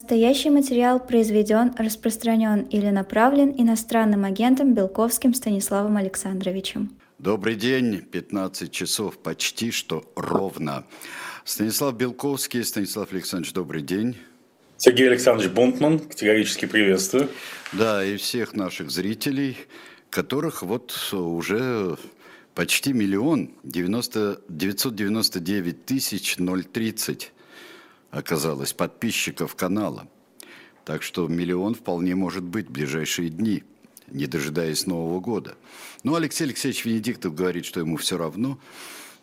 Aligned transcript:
Настоящий 0.00 0.48
материал 0.48 1.04
произведен, 1.04 1.74
распространен 1.76 2.62
или 2.62 2.88
направлен 2.88 3.52
иностранным 3.58 4.24
агентом 4.24 4.72
Белковским 4.72 5.34
Станиславом 5.34 5.96
Александровичем. 5.96 6.96
Добрый 7.18 7.56
день, 7.56 8.00
15 8.00 8.70
часов 8.70 9.18
почти 9.18 9.72
что 9.72 10.04
ровно. 10.14 10.86
Станислав 11.44 11.96
Белковский, 11.96 12.64
Станислав 12.64 13.12
Александрович, 13.12 13.52
добрый 13.52 13.82
день. 13.82 14.16
Сергей 14.76 15.08
Александрович 15.08 15.50
Бунтман, 15.50 15.98
категорически 15.98 16.66
приветствую. 16.66 17.28
Да, 17.72 18.02
и 18.04 18.16
всех 18.16 18.54
наших 18.54 18.92
зрителей, 18.92 19.58
которых 20.10 20.62
вот 20.62 20.96
уже 21.12 21.98
почти 22.54 22.92
миллион, 22.92 23.50
90, 23.64 24.42
999 24.48 25.84
тысяч 25.84 26.36
030 26.36 27.32
оказалось 28.10 28.72
подписчиков 28.72 29.54
канала. 29.54 30.08
Так 30.84 31.02
что 31.02 31.28
миллион 31.28 31.74
вполне 31.74 32.14
может 32.14 32.44
быть 32.44 32.68
в 32.68 32.72
ближайшие 32.72 33.28
дни, 33.28 33.64
не 34.06 34.26
дожидаясь 34.26 34.86
Нового 34.86 35.20
года. 35.20 35.54
Ну, 36.02 36.14
Алексей 36.14 36.44
Алексеевич 36.44 36.84
Венедиктов 36.84 37.34
говорит, 37.34 37.66
что 37.66 37.80
ему 37.80 37.96
все 37.96 38.16
равно. 38.16 38.58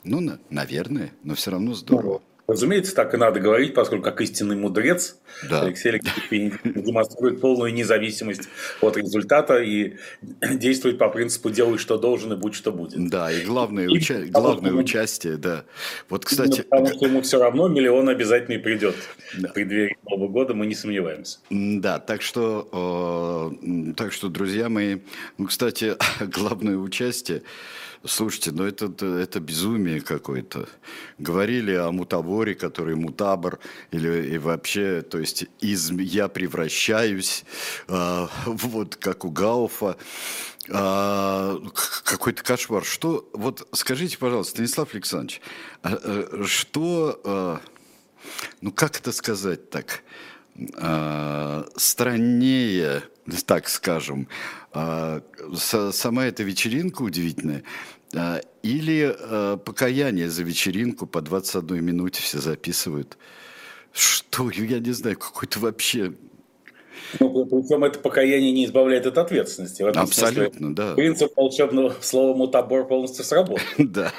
Ну, 0.04 0.38
наверное, 0.50 1.12
но 1.24 1.34
все 1.34 1.52
равно 1.52 1.74
здорово. 1.74 2.22
Разумеется, 2.48 2.94
так 2.94 3.14
и 3.14 3.18
надо 3.18 3.40
говорить, 3.40 3.74
поскольку 3.74 4.04
как 4.04 4.22
истинный 4.22 4.56
мудрец 4.56 5.18
да. 5.50 5.62
Алексей 5.62 5.90
Алексеевич 5.90 6.54
демонстрирует 6.64 7.42
полную 7.42 7.74
независимость 7.74 8.44
от 8.82 8.98
результата 8.98 9.58
и 9.58 9.96
действует 10.52 11.00
по 11.00 11.10
принципу 11.10 11.50
«делай, 11.50 11.80
что 11.80 11.98
должен, 11.98 12.34
и 12.34 12.36
будь, 12.36 12.54
что 12.54 12.72
будет». 12.72 13.10
Да, 13.10 13.32
и 13.32 13.44
главное, 13.44 13.86
и, 13.86 13.88
уча... 13.88 14.26
главное 14.30 14.72
ему, 14.72 14.82
участие, 14.82 15.38
да. 15.38 15.64
Вот, 16.08 16.24
кстати... 16.24 16.62
Потому 16.62 16.88
что 16.88 17.06
ему 17.06 17.22
все 17.24 17.40
равно 17.40 17.68
миллион 17.68 18.10
обязательно 18.10 18.60
придет 18.60 18.96
да. 19.36 19.50
в 19.50 19.54
преддверии 19.54 19.98
Нового 20.08 20.28
года, 20.28 20.54
мы 20.54 20.68
не 20.68 20.76
сомневаемся. 20.76 21.40
Да, 21.50 22.00
так 22.00 22.22
что, 22.22 23.58
э, 23.62 23.94
так 23.98 24.14
что, 24.14 24.30
друзья 24.30 24.70
мои, 24.70 25.00
ну, 25.40 25.48
кстати, 25.48 25.96
главное 26.20 26.78
участие 26.78 27.42
Слушайте, 28.08 28.52
ну 28.52 28.64
это, 28.64 28.92
это 29.06 29.40
безумие 29.40 30.02
какое-то. 30.02 30.68
Говорили 31.18 31.74
о 31.74 31.92
мутаборе, 31.92 32.56
который 32.56 32.96
мутабор, 32.96 33.60
или 33.92 34.34
и 34.34 34.38
вообще, 34.38 35.02
то 35.02 35.18
есть 35.18 35.46
из 35.60 35.92
я 35.92 36.28
превращаюсь, 36.28 37.46
э, 37.88 38.28
вот 38.46 38.96
как 38.96 39.26
у 39.26 39.32
Гауфа. 39.32 39.98
А, 40.72 41.62
какой-то 42.04 42.44
кошмар. 42.44 42.84
Что, 42.84 43.30
вот 43.34 43.68
скажите, 43.74 44.18
пожалуйста, 44.18 44.54
Станислав 44.54 44.94
Александрович, 44.94 45.42
а, 45.84 46.00
а, 46.04 46.44
что, 46.46 47.22
а, 47.24 47.62
ну 48.62 48.72
как 48.72 48.98
это 49.00 49.12
сказать 49.12 49.70
так, 49.70 50.04
страннее, 51.76 53.04
так 53.46 53.68
скажем, 53.68 54.30
сама 54.72 56.26
эта 56.26 56.44
вечеринка 56.44 57.02
удивительная, 57.02 57.64
или 58.64 59.16
э, 59.18 59.58
покаяние 59.58 60.30
за 60.30 60.44
вечеринку 60.44 61.06
по 61.06 61.22
21 61.22 61.84
минуте 61.84 62.22
все 62.22 62.40
записывают. 62.40 63.18
Что, 63.92 64.50
я 64.50 64.80
не 64.80 64.92
знаю, 64.92 65.18
какой-то 65.18 65.60
вообще... 65.60 66.14
Ну, 67.20 67.46
причем 67.46 67.84
это 67.84 68.00
покаяние 68.00 68.52
не 68.52 68.66
избавляет 68.66 69.06
от 69.06 69.18
ответственности. 69.18 69.84
Абсолютно, 69.84 70.60
смысле, 70.60 70.76
да. 70.76 70.94
Принцип 70.96 71.32
волшебного 71.36 71.96
слова 72.02 72.36
«мутабор» 72.36 72.88
полностью 72.88 73.24
сработал. 73.24 73.66
Да. 73.78 74.12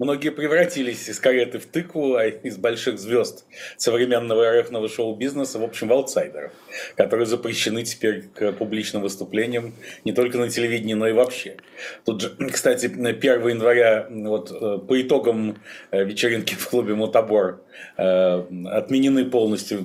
Многие 0.00 0.30
превратились 0.30 1.10
из 1.10 1.20
кареты 1.20 1.58
в 1.58 1.66
тыкву, 1.66 2.16
а 2.16 2.24
из 2.24 2.56
больших 2.56 2.98
звезд 2.98 3.44
современного 3.76 4.58
РФного 4.58 4.88
шоу-бизнеса, 4.88 5.58
в 5.58 5.62
общем, 5.62 5.88
в 5.88 5.92
аутсайдеров, 5.92 6.52
которые 6.96 7.26
запрещены 7.26 7.82
теперь 7.82 8.22
к 8.22 8.52
публичным 8.52 9.02
выступлениям 9.02 9.74
не 10.06 10.12
только 10.12 10.38
на 10.38 10.48
телевидении, 10.48 10.94
но 10.94 11.06
и 11.06 11.12
вообще. 11.12 11.58
Тут 12.06 12.22
же, 12.22 12.34
кстати, 12.50 12.86
1 12.86 13.20
января 13.20 14.06
вот, 14.08 14.50
э, 14.50 14.78
по 14.78 15.02
итогам 15.02 15.58
э, 15.90 16.02
вечеринки 16.02 16.54
в 16.54 16.66
клубе 16.66 16.94
«Мутабор» 16.94 17.62
э, 17.98 18.44
отменены 18.70 19.26
полностью. 19.26 19.80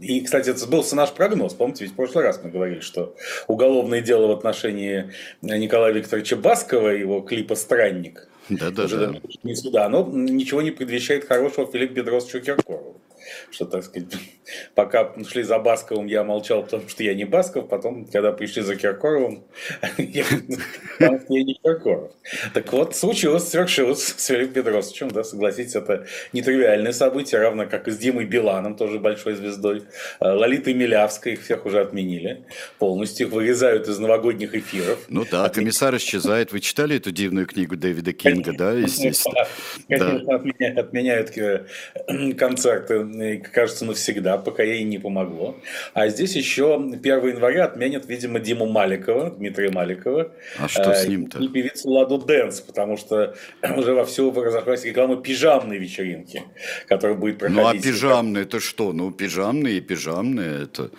И, 0.00 0.22
кстати, 0.22 0.50
это 0.50 0.58
сбылся 0.58 0.96
наш 0.96 1.12
прогноз. 1.12 1.54
Помните, 1.54 1.84
ведь 1.84 1.92
в 1.92 1.96
прошлый 1.96 2.24
раз 2.24 2.40
мы 2.42 2.50
говорили, 2.50 2.80
что 2.80 3.14
уголовное 3.46 4.00
дело 4.00 4.26
в 4.26 4.32
отношении 4.32 5.12
Николая 5.40 5.92
Викторовича 5.92 6.34
Баскова, 6.34 6.88
его 6.88 7.20
клипа 7.20 7.54
«Странник», 7.54 8.28
да, 8.48 8.70
да, 8.70 8.88
да. 8.88 9.20
Не 9.42 9.54
сюда. 9.54 9.88
Но 9.88 10.08
ничего 10.12 10.62
не 10.62 10.70
предвещает 10.70 11.26
хорошего 11.26 11.70
Филипп 11.70 11.92
Бедросовичу 11.92 12.40
Киркорову. 12.40 13.01
Что, 13.50 13.64
так 13.64 13.84
сказать, 13.84 14.08
пока 14.74 15.12
шли 15.28 15.42
за 15.42 15.58
Басковым, 15.58 16.06
я 16.06 16.24
молчал, 16.24 16.62
потому 16.62 16.88
что 16.88 17.02
я 17.02 17.14
не 17.14 17.24
Басков. 17.24 17.68
Потом, 17.68 18.06
когда 18.06 18.32
пришли 18.32 18.62
за 18.62 18.76
Киркоровым, 18.76 19.44
я, 19.98 20.24
что 20.24 21.24
я 21.28 21.42
не 21.42 21.54
Киркоров. 21.54 22.12
Так 22.54 22.72
вот, 22.72 22.96
случилось, 22.96 23.48
свершилось 23.48 24.02
с 24.02 24.26
Филиппом 24.26 24.52
Бедросовичем. 24.52 25.08
Да, 25.08 25.24
согласитесь, 25.24 25.74
это 25.74 26.06
нетривиальное 26.32 26.92
событие, 26.92 27.40
равно 27.40 27.66
как 27.66 27.88
и 27.88 27.90
с 27.90 27.98
Димой 27.98 28.24
Биланом, 28.24 28.76
тоже 28.76 28.98
большой 28.98 29.34
звездой. 29.34 29.84
А, 30.20 30.34
Лолитой 30.34 30.74
Милявской, 30.74 31.34
их 31.34 31.42
всех 31.42 31.66
уже 31.66 31.80
отменили 31.80 32.44
полностью. 32.78 33.26
Их 33.26 33.32
вырезают 33.32 33.88
из 33.88 33.98
новогодних 33.98 34.54
эфиров. 34.54 34.98
Ну 35.08 35.24
да, 35.30 35.48
комиссар 35.48 35.96
исчезает. 35.96 36.52
Вы 36.52 36.60
читали 36.60 36.96
эту 36.96 37.10
дивную 37.10 37.46
книгу 37.46 37.76
Дэвида 37.76 38.12
Кинга? 38.12 38.52
Да, 38.52 38.72
естественно. 38.72 39.46
Конечно, 39.88 40.24
да. 40.26 40.34
отменяют, 40.36 40.78
отменяют 40.78 41.36
э, 41.36 42.32
концерты, 42.34 43.04
кажется, 43.52 43.84
навсегда, 43.84 44.38
пока 44.38 44.62
ей 44.62 44.84
не 44.84 44.98
помогло. 44.98 45.56
А 45.94 46.08
здесь 46.08 46.34
еще 46.36 46.74
1 46.76 47.02
января 47.02 47.64
отменят, 47.64 48.06
видимо, 48.06 48.40
Диму 48.40 48.66
Маликова, 48.66 49.30
Дмитрия 49.30 49.70
Маликова. 49.70 50.32
А 50.58 50.68
что 50.68 50.94
с 50.94 51.04
э, 51.04 51.08
ним-то? 51.08 51.38
И 51.38 51.48
певицу 51.48 51.90
Ладу 51.90 52.18
Дэнс, 52.18 52.60
потому 52.60 52.96
что 52.96 53.34
уже 53.76 53.94
вовсю 53.94 54.32
разошлась 54.32 54.84
реклама 54.84 55.16
пижамной 55.16 55.78
вечеринки, 55.78 56.42
которая 56.86 57.16
будет 57.16 57.38
проходить. 57.38 57.62
Ну 57.62 57.68
а 57.68 57.74
пижамные 57.74 58.44
это 58.44 58.60
что? 58.60 58.92
Ну 58.92 59.10
пижамные 59.10 59.78
и 59.78 59.80
пижамные 59.80 60.64
это... 60.64 60.90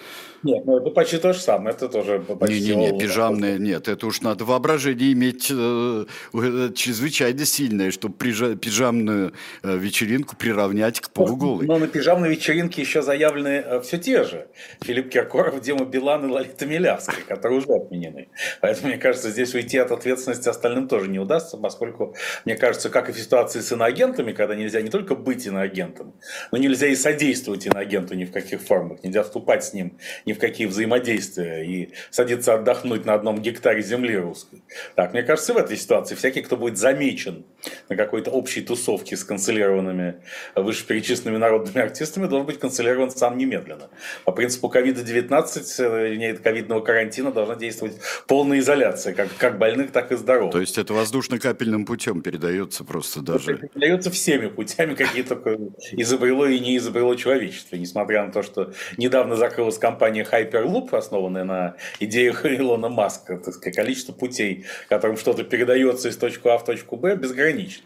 Нет, 0.43 0.65
ну 0.65 0.77
это 0.77 0.89
почти 0.89 1.17
то 1.17 1.33
же 1.33 1.39
самое, 1.39 1.75
это 1.75 1.87
тоже 1.87 2.19
почти... 2.19 2.59
Не-не-не, 2.59 2.99
пижамные, 2.99 3.57
нет, 3.57 3.87
это 3.87 4.05
уж 4.07 4.21
надо 4.21 4.43
воображение 4.43 5.13
иметь 5.13 5.47
э, 5.49 6.05
э 6.33 6.69
чрезвычайно 6.75 7.45
сильное, 7.45 7.91
чтобы 7.91 8.15
прижа, 8.15 8.55
пижамную 8.55 9.33
э, 9.63 9.77
вечеринку 9.77 10.35
приравнять 10.35 10.99
к 10.99 11.09
полуголой. 11.11 11.65
Но 11.65 11.79
на 11.79 11.87
пижамной 11.87 12.29
вечеринке 12.29 12.81
еще 12.81 13.01
заявлены 13.01 13.63
э, 13.65 13.81
все 13.81 13.97
те 13.97 14.23
же. 14.25 14.47
Филипп 14.81 15.09
Киркоров, 15.09 15.61
Дима 15.61 15.85
Билан 15.85 16.27
и 16.27 16.29
Лолита 16.29 16.65
Милявская, 16.65 17.23
которые 17.25 17.59
уже 17.59 17.73
отменены. 17.73 18.27
Поэтому, 18.61 18.89
мне 18.89 18.97
кажется, 18.97 19.29
здесь 19.29 19.53
уйти 19.53 19.77
от 19.77 19.91
ответственности 19.91 20.49
остальным 20.49 20.87
тоже 20.89 21.09
не 21.09 21.19
удастся, 21.19 21.57
поскольку, 21.57 22.15
мне 22.43 22.55
кажется, 22.55 22.89
как 22.89 23.09
и 23.09 23.13
в 23.13 23.17
ситуации 23.17 23.61
с 23.61 23.71
иноагентами, 23.71 24.33
когда 24.33 24.55
нельзя 24.55 24.81
не 24.81 24.89
только 24.89 25.15
быть 25.15 25.45
иноагентом, 25.45 26.13
но 26.51 26.57
нельзя 26.57 26.87
и 26.87 26.95
содействовать 26.95 27.65
иноагенту 27.65 28.15
ни 28.15 28.25
в 28.25 28.31
каких 28.31 28.61
формах, 28.61 29.03
нельзя 29.03 29.23
вступать 29.23 29.63
с 29.63 29.73
ним 29.73 29.97
ни 30.25 30.32
в 30.33 30.39
какие 30.39 30.67
взаимодействия 30.67 31.63
и 31.63 31.93
садиться 32.09 32.53
отдохнуть 32.53 33.05
на 33.05 33.13
одном 33.13 33.41
гектаре 33.41 33.81
земли 33.81 34.17
русской. 34.17 34.63
Так, 34.95 35.13
мне 35.13 35.23
кажется, 35.23 35.53
в 35.53 35.57
этой 35.57 35.77
ситуации 35.77 36.15
всякий, 36.15 36.41
кто 36.41 36.57
будет 36.57 36.77
замечен 36.77 37.45
на 37.89 37.95
какой-то 37.95 38.31
общей 38.31 38.61
тусовке 38.61 39.15
с 39.15 39.23
канцелированными 39.23 40.15
вышеперечисленными 40.55 41.37
народными 41.37 41.81
артистами, 41.81 42.27
должен 42.27 42.45
быть 42.45 42.59
канцелирован 42.59 43.11
сам 43.11 43.37
немедленно. 43.37 43.89
По 44.25 44.31
принципу 44.31 44.69
ковида-19, 44.69 46.17
нет 46.17 46.39
ковидного 46.39 46.81
карантина, 46.81 47.31
должна 47.31 47.55
действовать 47.55 47.97
полная 48.27 48.59
изоляция, 48.59 49.13
как, 49.13 49.29
как 49.37 49.57
больных, 49.57 49.91
так 49.91 50.11
и 50.11 50.15
здоровых. 50.15 50.51
То 50.51 50.59
есть 50.59 50.77
это 50.77 50.93
воздушно-капельным 50.93 51.85
путем 51.85 52.21
передается 52.21 52.83
просто 52.83 53.21
даже? 53.21 53.53
Это 53.53 53.67
передается 53.67 54.11
всеми 54.11 54.47
путями, 54.47 54.93
какие 54.95 55.23
только 55.23 55.57
изобрело 55.91 56.45
и 56.45 56.59
не 56.59 56.77
изобрело 56.77 57.15
человечество, 57.15 57.75
несмотря 57.75 58.25
на 58.25 58.31
то, 58.31 58.43
что 58.43 58.73
недавно 58.97 59.35
закрылась 59.35 59.77
компания 59.77 60.22
компания 60.23 60.49
Hyperloop, 60.49 60.95
основанная 60.95 61.43
на 61.43 61.75
идеях 61.99 62.45
Илона 62.45 62.89
Маска, 62.89 63.37
так 63.37 63.53
сказать, 63.53 63.75
количество 63.75 64.13
путей, 64.13 64.65
которым 64.89 65.17
что-то 65.17 65.43
передается 65.43 66.09
из 66.09 66.17
точки 66.17 66.47
А 66.47 66.57
в 66.57 66.65
точку 66.65 66.97
Б, 66.97 67.15
безгранично 67.15 67.83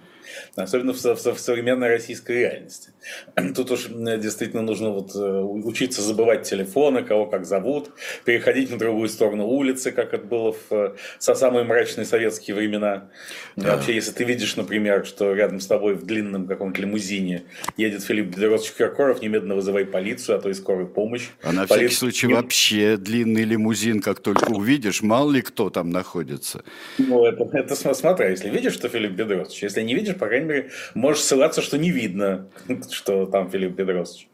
особенно 0.64 0.94
в, 0.94 1.04
в, 1.04 1.34
в 1.34 1.40
современной 1.40 1.90
российской 1.90 2.40
реальности. 2.40 2.90
Тут 3.56 3.72
уж 3.72 3.88
действительно 3.88 4.62
нужно 4.62 4.92
вот 4.92 5.16
э, 5.16 5.20
учиться 5.20 6.02
забывать 6.02 6.44
телефоны, 6.44 7.04
кого 7.04 7.26
как 7.26 7.46
зовут, 7.46 7.92
переходить 8.26 8.72
на 8.72 8.78
другую 8.78 9.10
сторону 9.10 9.48
улицы, 9.48 9.92
как 9.92 10.14
это 10.14 10.26
было 10.26 10.56
в, 10.70 10.96
со 11.20 11.36
самые 11.36 11.64
мрачные 11.64 12.06
советские 12.06 12.56
времена. 12.56 13.10
Да. 13.56 13.76
Вообще, 13.76 13.96
если 13.96 14.12
ты 14.12 14.24
видишь, 14.24 14.56
например, 14.56 15.06
что 15.06 15.34
рядом 15.34 15.60
с 15.60 15.68
тобой 15.68 15.94
в 15.96 16.06
длинном 16.06 16.48
каком-то 16.48 16.82
лимузине 16.82 17.44
едет 17.78 18.04
Филипп 18.04 18.28
Бедросович 18.28 18.74
Киркоров, 18.74 19.22
немедленно 19.22 19.56
вызывай 19.56 19.86
полицию, 19.86 20.38
а 20.38 20.42
то 20.42 20.50
и 20.50 20.54
скорую 20.54 20.88
помощь. 20.88 21.30
А 21.44 21.52
на 21.52 21.68
Полиция... 21.68 21.88
всякий 21.88 21.96
случай 21.96 22.28
вообще 22.28 22.98
длинный 22.98 23.44
лимузин, 23.44 24.02
как 24.02 24.20
только 24.20 24.52
увидишь, 24.52 25.02
мало 25.02 25.32
ли 25.32 25.42
кто 25.42 25.70
там 25.70 25.90
находится. 25.90 26.64
Ну, 26.98 27.26
это, 27.26 27.48
это 27.58 27.76
смотря, 27.94 28.30
если 28.30 28.50
видишь, 28.50 28.74
что 28.74 28.90
Филипп 28.90 29.12
Бедросович, 29.12 29.64
если 29.64 29.82
не 29.82 29.96
видишь, 29.96 30.16
по 30.16 30.28
крайней 30.28 30.47
мере, 30.48 30.70
можешь 30.94 31.24
ссылаться, 31.24 31.62
что 31.62 31.78
не 31.78 31.92
видно, 31.92 32.50
что 32.92 33.26
там 33.26 33.50
Филипп 33.50 33.74
Бедросович. 33.74 34.30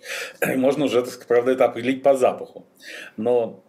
Можно 0.55 0.85
уже, 0.85 1.05
правда, 1.27 1.51
это 1.51 1.65
определить 1.65 2.03
по 2.03 2.15
запаху. 2.15 2.65
Но 3.17 3.63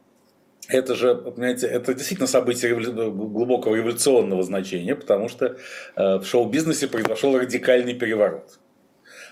это 0.68 0.94
же, 0.94 1.14
понимаете, 1.14 1.66
это 1.66 1.94
действительно 1.94 2.26
событие 2.26 2.74
глубокого 2.74 3.74
революционного 3.74 4.42
значения, 4.42 4.94
потому 4.94 5.28
что 5.28 5.56
э, 5.96 6.16
в 6.16 6.24
шоу-бизнесе 6.24 6.88
произошел 6.88 7.36
радикальный 7.38 7.94
переворот. 7.94 8.58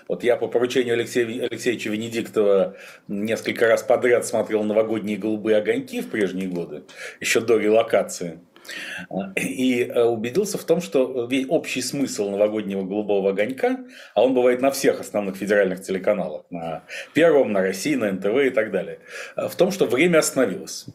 Вот 0.07 0.23
я 0.23 0.35
по 0.35 0.47
поручению 0.47 0.95
Алексея 0.95 1.25
Алексеевича 1.25 1.89
Венедиктова 1.89 2.75
несколько 3.07 3.67
раз 3.67 3.83
подряд 3.83 4.25
смотрел 4.25 4.63
новогодние 4.63 5.17
голубые 5.17 5.57
огоньки 5.57 6.01
в 6.01 6.09
прежние 6.09 6.47
годы, 6.47 6.83
еще 7.19 7.39
до 7.39 7.57
релокации. 7.57 8.39
И 9.35 9.83
э, 9.83 10.03
убедился 10.03 10.57
в 10.57 10.63
том, 10.63 10.81
что 10.81 11.25
весь 11.25 11.45
общий 11.49 11.81
смысл 11.81 12.29
новогоднего 12.29 12.83
голубого 12.83 13.31
огонька, 13.31 13.79
а 14.15 14.23
он 14.23 14.33
бывает 14.33 14.61
на 14.61 14.71
всех 14.71 14.99
основных 14.99 15.35
федеральных 15.35 15.81
телеканалах, 15.81 16.43
на 16.49 16.83
Первом, 17.13 17.51
на 17.51 17.61
России, 17.61 17.95
на 17.95 18.11
НТВ 18.11 18.37
и 18.45 18.49
так 18.49 18.71
далее, 18.71 18.99
э, 19.35 19.47
в 19.47 19.55
том, 19.55 19.71
что 19.71 19.85
время 19.85 20.19
остановилось. 20.19 20.85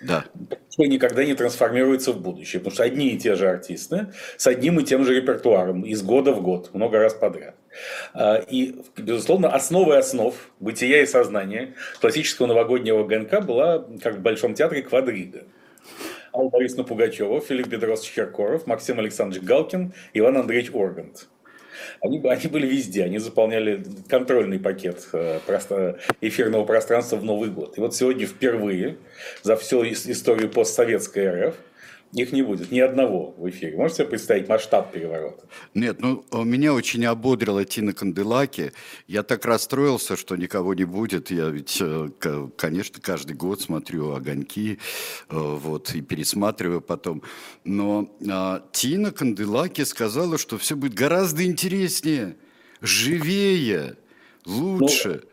Да. 0.00 0.24
Что 0.70 0.86
никогда 0.86 1.24
не 1.24 1.34
трансформируется 1.34 2.12
в 2.12 2.20
будущее. 2.20 2.60
Потому 2.60 2.74
что 2.74 2.84
одни 2.84 3.10
и 3.10 3.18
те 3.18 3.34
же 3.34 3.48
артисты 3.48 4.12
с 4.36 4.46
одним 4.46 4.80
и 4.80 4.84
тем 4.84 5.04
же 5.04 5.14
репертуаром 5.14 5.82
из 5.82 6.02
года 6.02 6.32
в 6.32 6.42
год, 6.42 6.72
много 6.72 6.98
раз 6.98 7.12
подряд. 7.12 7.54
А, 8.14 8.36
и, 8.36 8.76
безусловно, 8.96 9.50
основой 9.50 9.98
основ 9.98 10.34
бытия 10.58 11.02
и 11.02 11.06
сознания 11.06 11.74
классического 12.00 12.46
новогоднего 12.46 13.04
ГНК 13.04 13.44
была, 13.44 13.84
как 14.02 14.16
в 14.16 14.20
Большом 14.20 14.54
театре, 14.54 14.82
квадрига. 14.82 15.44
Алла 16.40 16.48
Борисовна 16.48 16.84
Пугачева, 16.84 17.40
Филипп 17.42 17.66
Бедросович 17.66 18.12
Киркоров, 18.14 18.66
Максим 18.66 18.98
Александрович 18.98 19.44
Галкин, 19.44 19.92
Иван 20.14 20.38
Андреевич 20.38 20.70
Органт. 20.72 21.28
Они, 22.00 22.18
они 22.26 22.46
были 22.46 22.66
везде, 22.66 23.04
они 23.04 23.18
заполняли 23.18 23.84
контрольный 24.08 24.58
пакет 24.58 25.06
э, 25.12 25.38
эфирного 26.22 26.64
пространства 26.64 27.16
в 27.16 27.24
Новый 27.24 27.50
год. 27.50 27.76
И 27.76 27.80
вот 27.80 27.94
сегодня 27.94 28.26
впервые 28.26 28.96
за 29.42 29.54
всю 29.56 29.84
историю 29.84 30.48
постсоветской 30.48 31.48
РФ 31.48 31.56
их 32.12 32.32
не 32.32 32.42
будет, 32.42 32.72
ни 32.72 32.80
одного 32.80 33.34
в 33.38 33.48
эфире. 33.50 33.76
Можете 33.76 33.98
себе 33.98 34.08
представить 34.08 34.48
масштаб 34.48 34.92
переворота? 34.92 35.44
Нет, 35.74 36.00
ну, 36.00 36.24
меня 36.44 36.74
очень 36.74 37.04
ободрила 37.06 37.64
Тина 37.64 37.92
Канделаки. 37.92 38.72
Я 39.06 39.22
так 39.22 39.44
расстроился, 39.44 40.16
что 40.16 40.36
никого 40.36 40.74
не 40.74 40.84
будет. 40.84 41.30
Я 41.30 41.48
ведь, 41.48 41.78
э, 41.80 42.08
конечно, 42.56 43.00
каждый 43.00 43.36
год 43.36 43.60
смотрю 43.60 44.12
«Огоньки», 44.12 44.72
э, 44.72 44.76
вот, 45.28 45.94
и 45.94 46.00
пересматриваю 46.00 46.80
потом. 46.80 47.22
Но 47.64 48.10
а, 48.28 48.64
Тина 48.72 49.12
Канделаки 49.12 49.84
сказала, 49.84 50.36
что 50.36 50.58
все 50.58 50.74
будет 50.74 50.94
гораздо 50.94 51.44
интереснее, 51.44 52.36
живее, 52.80 53.96
лучше. 54.44 55.22
Ну, 55.22 55.30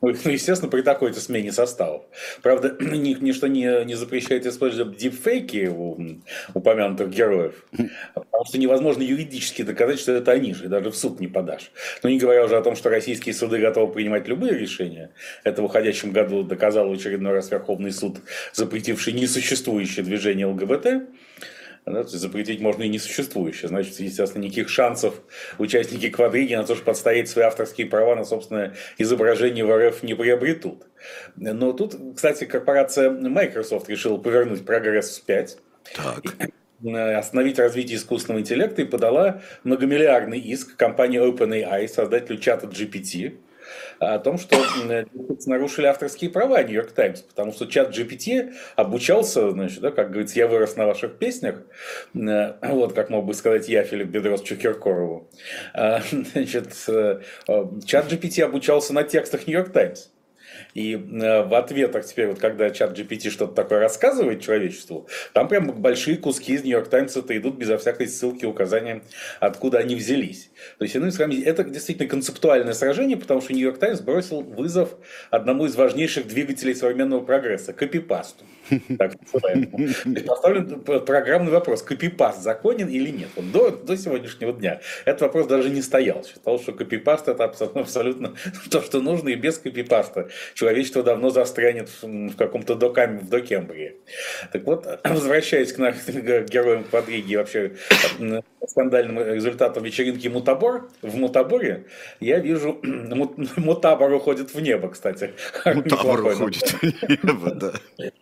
ну, 0.00 0.08
естественно, 0.24 0.70
при 0.70 0.82
такой-то 0.82 1.20
смене 1.20 1.52
составов. 1.52 2.02
Правда, 2.42 2.76
ничто 2.80 3.46
не, 3.46 3.84
не 3.84 3.94
запрещает 3.94 4.46
использовать 4.46 4.96
дипфейки 4.96 5.66
у 5.66 5.98
упомянутых 6.54 7.10
героев, 7.10 7.64
потому 8.14 8.44
что 8.46 8.58
невозможно 8.58 9.02
юридически 9.02 9.62
доказать, 9.62 9.98
что 9.98 10.12
это 10.12 10.32
они 10.32 10.54
же, 10.54 10.66
и 10.66 10.68
даже 10.68 10.90
в 10.90 10.96
суд 10.96 11.20
не 11.20 11.28
подашь. 11.28 11.70
Но 12.02 12.10
не 12.10 12.18
говоря 12.18 12.44
уже 12.44 12.56
о 12.56 12.62
том, 12.62 12.76
что 12.76 12.90
российские 12.90 13.34
суды 13.34 13.58
готовы 13.58 13.92
принимать 13.92 14.28
любые 14.28 14.56
решения. 14.56 15.10
Это 15.44 15.62
в 15.62 15.64
уходящем 15.64 16.12
году 16.12 16.42
доказал 16.42 16.90
очередной 16.92 17.32
раз 17.32 17.50
Верховный 17.50 17.92
суд, 17.92 18.18
запретивший 18.52 19.12
несуществующее 19.12 20.04
движение 20.04 20.46
ЛГБТ. 20.46 21.08
Да, 21.90 22.02
запретить 22.04 22.60
можно 22.60 22.82
и 22.82 22.88
несуществующее. 22.88 23.68
Значит, 23.68 23.98
естественно, 24.00 24.42
никаких 24.42 24.68
шансов 24.68 25.14
участники 25.58 26.10
квадриги 26.10 26.54
на 26.54 26.64
то, 26.64 26.74
чтобы 26.74 26.86
подставить 26.86 27.28
свои 27.28 27.44
авторские 27.44 27.86
права 27.86 28.14
на 28.14 28.24
собственное 28.24 28.74
изображение 28.98 29.64
в 29.64 29.76
РФ 29.76 30.02
не 30.02 30.14
приобретут. 30.14 30.86
Но 31.36 31.72
тут, 31.72 31.96
кстати, 32.14 32.44
корпорация 32.44 33.10
Microsoft 33.10 33.88
решила 33.88 34.18
повернуть 34.18 34.64
прогресс 34.64 35.08
вспять. 35.08 35.58
Так 35.94 36.50
остановить 36.84 37.58
развитие 37.58 37.96
искусственного 37.98 38.40
интеллекта 38.40 38.82
и 38.82 38.84
подала 38.84 39.42
многомиллиардный 39.64 40.38
иск 40.38 40.76
компании 40.76 41.20
OpenAI, 41.20 41.88
создателю 41.88 42.38
чата 42.38 42.66
GPT, 42.66 43.38
о 43.98 44.18
том, 44.18 44.38
что 44.38 44.56
нарушили 45.46 45.86
авторские 45.86 46.30
права 46.30 46.62
Нью-Йорк 46.62 46.92
Таймс, 46.92 47.22
потому 47.22 47.52
что 47.52 47.66
чат 47.66 47.96
GPT 47.96 48.52
обучался, 48.76 49.50
значит, 49.50 49.80
да, 49.80 49.90
как 49.90 50.10
говорится, 50.10 50.38
я 50.38 50.46
вырос 50.46 50.76
на 50.76 50.86
ваших 50.86 51.18
песнях, 51.18 51.62
э, 52.14 52.54
вот 52.62 52.92
как 52.92 53.10
мог 53.10 53.26
бы 53.26 53.34
сказать 53.34 53.68
я, 53.68 53.82
Филипп 53.82 54.08
Бедрос 54.08 54.42
Чукеркорову. 54.42 55.30
А, 55.74 56.00
значит, 56.32 56.68
э, 56.88 57.20
э, 57.48 57.64
чат 57.86 58.12
GPT 58.12 58.42
обучался 58.42 58.92
на 58.92 59.04
текстах 59.04 59.46
Нью-Йорк 59.46 59.72
Таймс. 59.72 60.08
И 60.78 60.94
э, 60.94 61.42
в 61.42 61.54
ответах 61.54 62.04
теперь, 62.06 62.28
вот 62.28 62.38
когда 62.38 62.70
чат 62.70 62.96
GPT 62.96 63.30
что-то 63.30 63.52
такое 63.52 63.80
рассказывает 63.80 64.40
человечеству, 64.40 65.08
там 65.32 65.48
прям 65.48 65.72
большие 65.72 66.16
куски 66.18 66.52
из 66.52 66.62
Нью-Йорк 66.62 66.88
Таймс 66.88 67.16
это 67.16 67.36
идут 67.36 67.56
безо 67.56 67.78
всякой 67.78 68.06
ссылки, 68.06 68.44
указания, 68.44 69.02
откуда 69.40 69.78
они 69.78 69.96
взялись. 69.96 70.52
То 70.78 70.84
есть, 70.84 70.94
иными 70.94 71.10
словами, 71.10 71.42
это 71.42 71.64
действительно 71.64 72.08
концептуальное 72.08 72.74
сражение, 72.74 73.16
потому 73.16 73.40
что 73.40 73.54
Нью-Йорк 73.54 73.78
Таймс 73.78 74.00
бросил 74.02 74.42
вызов 74.42 74.90
одному 75.30 75.66
из 75.66 75.74
важнейших 75.74 76.28
двигателей 76.28 76.76
современного 76.76 77.24
прогресса– 77.24 77.72
копипасту. 77.74 78.44
Так 78.98 79.14
Поставлен 80.26 80.80
программный 80.80 81.50
вопрос, 81.50 81.82
копипаст 81.82 82.42
законен 82.42 82.88
или 82.88 83.10
нет. 83.10 83.28
Вот 83.34 83.50
до, 83.50 83.70
до 83.70 83.96
сегодняшнего 83.96 84.52
дня 84.52 84.80
этот 85.04 85.22
вопрос 85.22 85.46
даже 85.46 85.70
не 85.70 85.82
стоял. 85.82 86.24
Считал, 86.24 86.60
что 86.60 86.72
копипаст 86.72 87.28
это 87.28 87.44
абсолютно 87.44 88.34
то, 88.70 88.82
что 88.82 89.00
нужно, 89.00 89.30
и 89.30 89.34
без 89.34 89.58
копипаста 89.58 90.28
человечество 90.68 91.02
давно 91.02 91.30
застрянет 91.30 91.88
в 92.02 92.36
каком-то 92.36 92.74
докаме, 92.74 93.20
в 93.20 93.28
докембрии. 93.28 93.96
Так 94.52 94.64
вот, 94.64 94.86
возвращаясь 95.04 95.72
к 95.72 95.78
нашим 95.78 96.20
героям 96.46 96.84
квадриги 96.84 97.36
вообще 97.36 97.72
скандальным 98.66 99.18
результатом 99.34 99.82
вечеринки 99.84 100.28
Мутабор, 100.28 100.90
в 101.00 101.16
Мутаборе 101.16 101.86
я 102.20 102.38
вижу, 102.38 102.78
Мутабор 103.56 104.12
уходит 104.12 104.52
в 104.52 104.60
небо, 104.60 104.88
кстати. 104.88 105.32
Мутабор 105.64 106.26
уходит 106.26 106.62
в 106.62 106.82
небо, 107.24 107.50
да. 107.54 107.72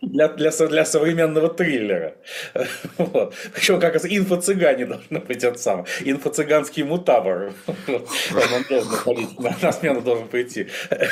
Для, 0.01 0.29
для, 0.29 0.51
для 0.51 0.85
современного 0.85 1.49
триллера. 1.49 2.15
Вот. 2.97 3.33
Причем 3.53 3.79
как 3.79 3.93
раз 3.93 4.05
инфо-цыгане 4.05 4.85
должны 4.85 5.19
быть 5.19 5.43
это 5.43 5.57
самое. 5.57 5.85
Инфо-цыганский 6.01 6.83
мутабор. 6.83 7.53
Он 7.87 8.63
должен 8.69 9.29
на, 9.37 9.55
на 9.61 9.71
смену 9.71 10.01
должен 10.01 10.27
прийти 10.27 10.67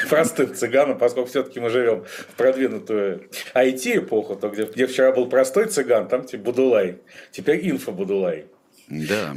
простым 0.10 0.54
цыганам, 0.56 0.98
поскольку 1.16 1.30
все-таки 1.30 1.60
мы 1.60 1.70
живем 1.70 2.04
в 2.04 2.36
продвинутую 2.36 3.30
IT-эпоху, 3.54 4.36
то 4.36 4.50
где, 4.50 4.66
где 4.66 4.88
вчера 4.88 5.12
был 5.12 5.28
простой 5.28 5.68
цыган, 5.68 6.08
там 6.08 6.26
типа 6.26 6.44
Будулай. 6.44 6.98
Теперь 7.32 7.70
инфо-Будулай. 7.70 8.46
Да. 8.88 9.34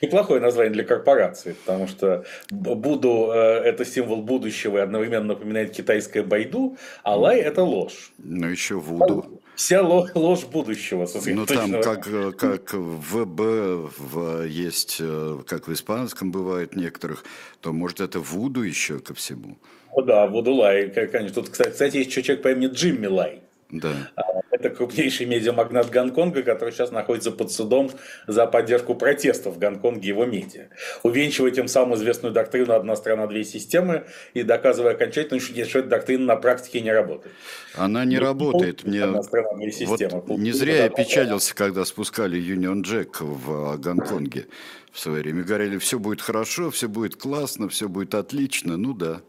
Неплохое 0.00 0.40
название 0.40 0.72
для 0.72 0.84
корпорации, 0.84 1.56
потому 1.64 1.88
что 1.88 2.24
Буду 2.50 3.30
э,– 3.32 3.38
это 3.64 3.84
символ 3.84 4.22
будущего 4.22 4.78
и 4.78 4.80
одновременно 4.80 5.28
напоминает 5.28 5.72
китайское 5.72 6.22
байду, 6.22 6.76
а 7.02 7.16
лай– 7.16 7.38
это 7.40 7.62
ложь. 7.62 8.12
Ну, 8.18 8.48
еще 8.48 8.74
Вуду. 8.74 9.40
Вся 9.56 9.82
ложь 9.82 10.44
будущего. 10.44 11.08
Ну, 11.26 11.46
там 11.46 11.80
как, 11.80 12.06
э, 12.06 12.32
как 12.32 12.74
в 12.74 13.24
ВБ 13.24 13.90
в, 13.98 14.42
есть, 14.44 14.98
э, 15.00 15.38
как 15.46 15.68
в 15.68 15.72
испанском 15.72 16.30
бывает 16.30 16.76
некоторых, 16.76 17.24
то 17.60 17.72
может 17.72 18.00
это 18.00 18.20
Вуду 18.20 18.62
еще 18.62 18.98
ко 18.98 19.14
всему. 19.14 19.56
О, 19.94 20.02
да, 20.02 20.26
Вуду 20.26 20.54
Лай, 20.54 20.90
конечно. 20.90 21.42
Тут, 21.42 21.50
кстати, 21.50 21.96
есть 21.96 22.10
еще 22.10 22.22
человек 22.22 22.42
по 22.42 22.50
имени 22.50 22.66
Джимми 22.66 23.06
Лай. 23.06 23.40
Да. 23.70 24.10
А, 24.16 24.22
это 24.50 24.70
крупнейший 24.70 25.26
медиамагнат 25.26 25.90
Гонконга, 25.90 26.42
который 26.42 26.72
сейчас 26.72 26.90
находится 26.92 27.32
под 27.32 27.50
судом 27.50 27.90
за 28.26 28.46
поддержку 28.46 28.94
протестов 28.94 29.56
в 29.56 29.58
Гонконге 29.58 30.08
его 30.08 30.26
медиа. 30.26 30.68
Увенчивая 31.02 31.50
тем 31.50 31.66
самым 31.66 31.96
известную 31.96 32.32
доктрину 32.32 32.74
«одна 32.74 32.94
страна, 32.94 33.26
две 33.26 33.44
системы» 33.44 34.04
и 34.32 34.42
доказывая 34.42 34.92
окончательно, 34.92 35.40
что 35.40 35.78
эта 35.78 35.88
доктрина 35.88 36.24
на 36.24 36.36
практике 36.36 36.80
не 36.80 36.92
работает. 36.92 37.34
Она 37.74 38.04
не 38.04 38.18
ну, 38.18 38.22
работает. 38.22 38.84
Мне... 38.84 39.02
Одна 39.02 39.22
страна, 39.22 39.54
две 39.54 39.72
системы. 39.72 40.22
Вот 40.26 40.38
не 40.38 40.52
зря 40.52 40.84
я 40.84 40.88
печалился, 40.88 41.54
когда 41.54 41.84
спускали 41.84 42.40
Union 42.40 42.82
Jack 42.82 43.24
в 43.24 43.76
Гонконге 43.78 44.46
в 44.92 45.00
свое 45.00 45.22
время. 45.22 45.42
Говорили, 45.42 45.78
все 45.78 45.98
будет 45.98 46.20
хорошо, 46.20 46.70
все 46.70 46.88
будет 46.88 47.16
классно, 47.16 47.68
все 47.68 47.88
будет 47.88 48.14
отлично. 48.14 48.76
Ну 48.76 48.94
да. 48.94 49.22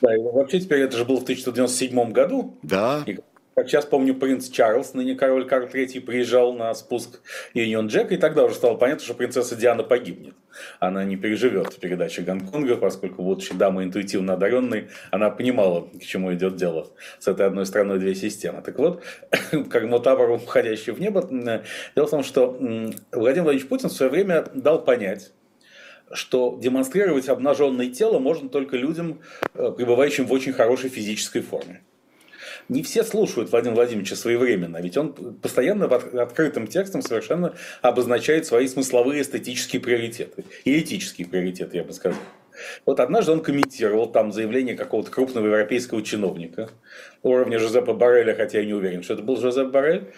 Да, 0.00 0.14
и 0.14 0.18
вообще 0.18 0.60
теперь 0.60 0.80
это 0.80 0.96
же 0.96 1.04
было 1.04 1.18
в 1.18 1.22
1997 1.22 2.12
году. 2.12 2.56
Да. 2.62 3.02
И 3.06 3.18
как 3.58 3.68
сейчас 3.68 3.86
помню, 3.86 4.14
принц 4.14 4.48
Чарльз, 4.50 4.94
ныне 4.94 5.16
король 5.16 5.44
Карл 5.44 5.66
III, 5.66 6.00
приезжал 6.02 6.52
на 6.52 6.72
спуск 6.74 7.20
Юнион 7.54 7.88
Джека, 7.88 8.14
и 8.14 8.16
тогда 8.16 8.44
уже 8.44 8.54
стало 8.54 8.76
понятно, 8.76 9.04
что 9.04 9.14
принцесса 9.14 9.56
Диана 9.56 9.82
погибнет. 9.82 10.34
Она 10.78 11.02
не 11.02 11.16
переживет 11.16 11.74
передачи 11.80 12.20
Гонконга, 12.20 12.76
поскольку, 12.76 13.24
будучи 13.24 13.52
дамой 13.52 13.86
интуитивно 13.86 14.34
одаренной, 14.34 14.90
она 15.10 15.30
понимала, 15.30 15.88
к 15.88 16.04
чему 16.04 16.32
идет 16.34 16.54
дело 16.54 16.86
с 17.18 17.26
этой 17.26 17.46
одной 17.46 17.66
страной 17.66 17.98
две 17.98 18.14
системы. 18.14 18.62
Так 18.62 18.78
вот, 18.78 19.02
как 19.70 19.82
Мотабор, 19.86 20.30
уходящий 20.30 20.92
в 20.92 21.00
небо, 21.00 21.28
дело 21.96 22.06
в 22.06 22.10
том, 22.10 22.22
что 22.22 22.52
Владимир 22.52 22.92
Владимирович 23.12 23.66
Путин 23.66 23.88
в 23.88 23.92
свое 23.92 24.12
время 24.12 24.44
дал 24.54 24.84
понять, 24.84 25.32
что 26.12 26.58
демонстрировать 26.60 27.28
обнаженное 27.28 27.88
тело 27.88 28.18
можно 28.18 28.48
только 28.48 28.76
людям, 28.76 29.20
э, 29.54 29.72
пребывающим 29.76 30.26
в 30.26 30.32
очень 30.32 30.52
хорошей 30.52 30.90
физической 30.90 31.40
форме. 31.40 31.82
Не 32.68 32.82
все 32.82 33.02
слушают 33.02 33.50
Владимира 33.50 33.76
Владимировича 33.76 34.14
своевременно, 34.14 34.78
ведь 34.78 34.96
он 34.96 35.12
постоянно 35.12 35.86
открытым 35.86 36.66
текстом 36.66 37.00
совершенно 37.02 37.54
обозначает 37.80 38.46
свои 38.46 38.68
смысловые 38.68 39.22
эстетические 39.22 39.80
приоритеты. 39.80 40.44
И 40.64 40.78
этические 40.78 41.28
приоритеты, 41.28 41.78
я 41.78 41.84
бы 41.84 41.92
сказал. 41.92 42.20
Вот 42.86 43.00
однажды 43.00 43.32
он 43.32 43.40
комментировал 43.40 44.10
там 44.10 44.32
заявление 44.32 44.76
какого-то 44.76 45.10
крупного 45.10 45.46
европейского 45.46 46.02
чиновника 46.02 46.70
уровня 47.22 47.58
Жозепа 47.58 47.94
Барреля, 47.94 48.34
хотя 48.34 48.60
я 48.60 48.64
не 48.64 48.74
уверен, 48.74 49.02
что 49.02 49.14
это 49.14 49.22
был 49.22 49.36
Жозеп 49.36 49.68
Баррель, 49.68 50.12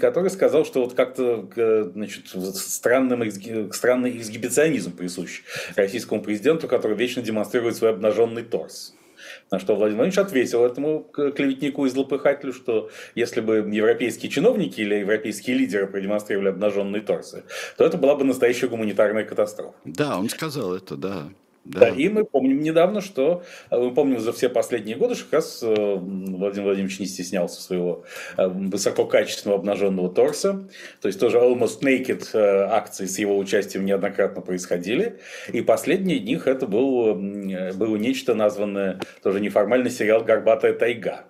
который 0.00 0.30
сказал, 0.30 0.64
что 0.64 0.82
вот 0.84 0.94
как-то 0.94 1.48
значит, 1.92 2.28
странным, 2.54 3.30
странный 3.72 4.18
эксгибиционизм 4.18 4.96
присущ 4.96 5.42
российскому 5.76 6.22
президенту, 6.22 6.68
который 6.68 6.96
вечно 6.96 7.22
демонстрирует 7.22 7.76
свой 7.76 7.90
обнаженный 7.90 8.42
торс. 8.42 8.94
На 9.50 9.58
что 9.58 9.74
Владимир 9.74 10.04
Владимирович 10.04 10.18
ответил 10.18 10.64
этому 10.64 11.00
клеветнику 11.00 11.86
и 11.86 11.88
злопыхателю, 11.88 12.52
что 12.52 12.90
если 13.14 13.40
бы 13.40 13.56
европейские 13.56 14.30
чиновники 14.30 14.80
или 14.80 14.96
европейские 14.96 15.56
лидеры 15.56 15.86
продемонстрировали 15.86 16.48
обнаженные 16.48 17.00
торсы, 17.00 17.44
то 17.76 17.84
это 17.86 17.96
была 17.96 18.16
бы 18.16 18.24
настоящая 18.24 18.68
гуманитарная 18.68 19.24
катастрофа. 19.24 19.74
Да, 19.84 20.18
он 20.18 20.28
сказал 20.28 20.74
это, 20.74 20.96
да. 20.96 21.30
Да. 21.64 21.80
да, 21.80 21.88
и 21.88 22.10
мы 22.10 22.24
помним 22.24 22.60
недавно, 22.60 23.00
что 23.00 23.42
э, 23.70 23.78
мы 23.78 23.94
помним 23.94 24.20
за 24.20 24.32
все 24.34 24.50
последние 24.50 24.96
годы, 24.96 25.14
что 25.14 25.24
как 25.24 25.32
раз 25.34 25.62
э, 25.62 25.74
Владимир 25.74 26.64
Владимирович 26.64 27.00
не 27.00 27.06
стеснялся 27.06 27.62
своего 27.62 28.04
э, 28.36 28.46
высококачественного 28.46 29.60
обнаженного 29.60 30.12
торса. 30.12 30.68
То 31.00 31.08
есть 31.08 31.18
тоже 31.18 31.38
almost 31.38 31.80
naked 31.80 32.28
акции 32.34 33.06
с 33.06 33.18
его 33.18 33.38
участием 33.38 33.86
неоднократно 33.86 34.42
происходили. 34.42 35.18
И 35.52 35.62
последний 35.62 36.16
из 36.16 36.24
них 36.24 36.46
это 36.46 36.66
был, 36.66 37.14
было 37.14 37.96
нечто 37.96 38.34
названное 38.34 39.00
тоже 39.22 39.40
неформальный 39.40 39.90
сериал 39.90 40.22
«Горбатая 40.22 40.74
тайга». 40.74 41.24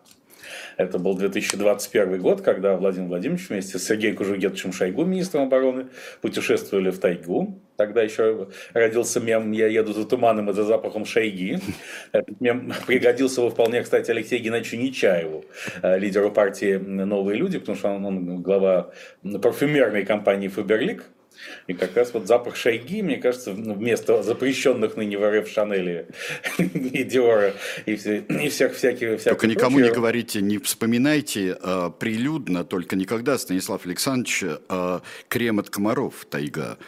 Это 0.76 0.98
был 0.98 1.14
2021 1.14 2.20
год, 2.20 2.40
когда 2.40 2.76
Владимир 2.76 3.08
Владимирович 3.08 3.48
вместе 3.48 3.78
с 3.78 3.84
Сергеем 3.84 4.16
Кужугетовичем 4.16 4.72
Шойгу, 4.72 5.04
министром 5.04 5.44
обороны, 5.44 5.86
путешествовали 6.20 6.90
в 6.90 6.98
тайгу. 6.98 7.60
Тогда 7.76 8.02
еще 8.02 8.48
родился 8.72 9.20
мем 9.20 9.52
«Я 9.52 9.66
еду 9.66 9.92
за 9.92 10.04
туманом 10.04 10.50
и 10.50 10.52
за 10.52 10.64
запахом 10.64 11.04
шайги». 11.04 11.58
Этот 12.12 12.40
мем 12.40 12.72
пригодился 12.86 13.40
бы 13.40 13.50
вполне, 13.50 13.82
кстати, 13.82 14.10
Алексею 14.10 14.42
Геннадьевичу 14.42 14.76
Нечаеву, 14.76 15.44
э, 15.82 15.98
лидеру 15.98 16.30
партии 16.30 16.76
«Новые 16.76 17.36
люди», 17.36 17.58
потому 17.58 17.76
что 17.76 17.88
он, 17.90 18.04
он 18.04 18.42
глава 18.42 18.90
парфюмерной 19.22 20.04
компании 20.04 20.48
«Фаберлик». 20.48 21.04
И 21.66 21.74
как 21.74 21.96
раз 21.96 22.12
вот 22.14 22.26
запах 22.26 22.56
шайги, 22.56 23.02
мне 23.02 23.16
кажется, 23.16 23.52
вместо 23.52 24.22
запрещенных 24.22 24.96
ныне 24.96 25.18
в 25.18 25.30
РФ 25.30 25.48
Шанели 25.48 26.06
и 26.58 27.04
Диора 27.04 27.54
и, 27.86 27.96
все, 27.96 28.18
и 28.18 28.48
всех 28.48 28.74
всяких... 28.74 29.22
Только 29.22 29.46
никому 29.46 29.76
прочего. 29.76 29.88
не 29.88 29.94
говорите, 29.94 30.40
не 30.40 30.58
вспоминайте 30.58 31.56
э, 31.60 31.90
прилюдно, 31.98 32.64
только 32.64 32.96
никогда, 32.96 33.38
Станислав 33.38 33.86
Александрович, 33.86 34.44
э, 34.68 35.00
крем 35.28 35.58
от 35.58 35.70
комаров 35.70 36.26
«Тайга» 36.30 36.78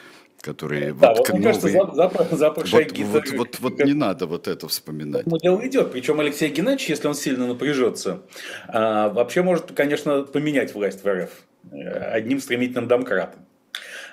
которые 0.47 0.93
да, 0.93 1.09
вот, 1.09 1.19
вот 1.19 1.29
мне 1.31 1.49
новые... 1.49 1.75
кажется, 1.75 1.97
запах, 1.97 2.31
запах 2.31 2.57
вот, 2.59 2.69
шайги. 2.69 3.03
Вот, 3.03 3.29
вот, 3.31 3.39
вот, 3.39 3.61
вот 3.61 3.85
не 3.85 3.95
надо 3.95 4.27
вот 4.27 4.47
это 4.47 4.69
вспоминать. 4.69 5.25
Дело 5.43 5.67
идет. 5.67 5.91
Причем 5.91 6.21
Алексей 6.21 6.51
Геннадьевич, 6.51 6.89
если 6.89 7.09
он 7.09 7.15
сильно 7.15 7.49
напряжется, 7.49 8.23
а, 8.69 9.09
вообще 9.09 9.43
может, 9.43 9.73
конечно, 9.73 10.23
поменять 10.23 10.73
власть 10.73 11.03
в 11.03 11.09
РФ 11.09 11.31
э, 11.73 11.77
одним 12.13 12.39
стремительным 12.39 12.87
домкратом. 12.87 13.46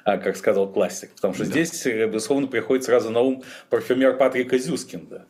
А, 0.04 0.18
как 0.18 0.36
сказал 0.36 0.72
классик. 0.72 1.12
Потому 1.16 1.34
что 1.34 1.46
да. 1.46 1.52
здесь, 1.52 1.86
э, 1.86 2.08
безусловно, 2.08 2.48
приходит 2.48 2.84
сразу 2.84 3.10
на 3.10 3.22
ум 3.22 3.44
парфюмер 3.70 4.18
Патрика 4.18 4.58
Зюскинда. 4.58 5.26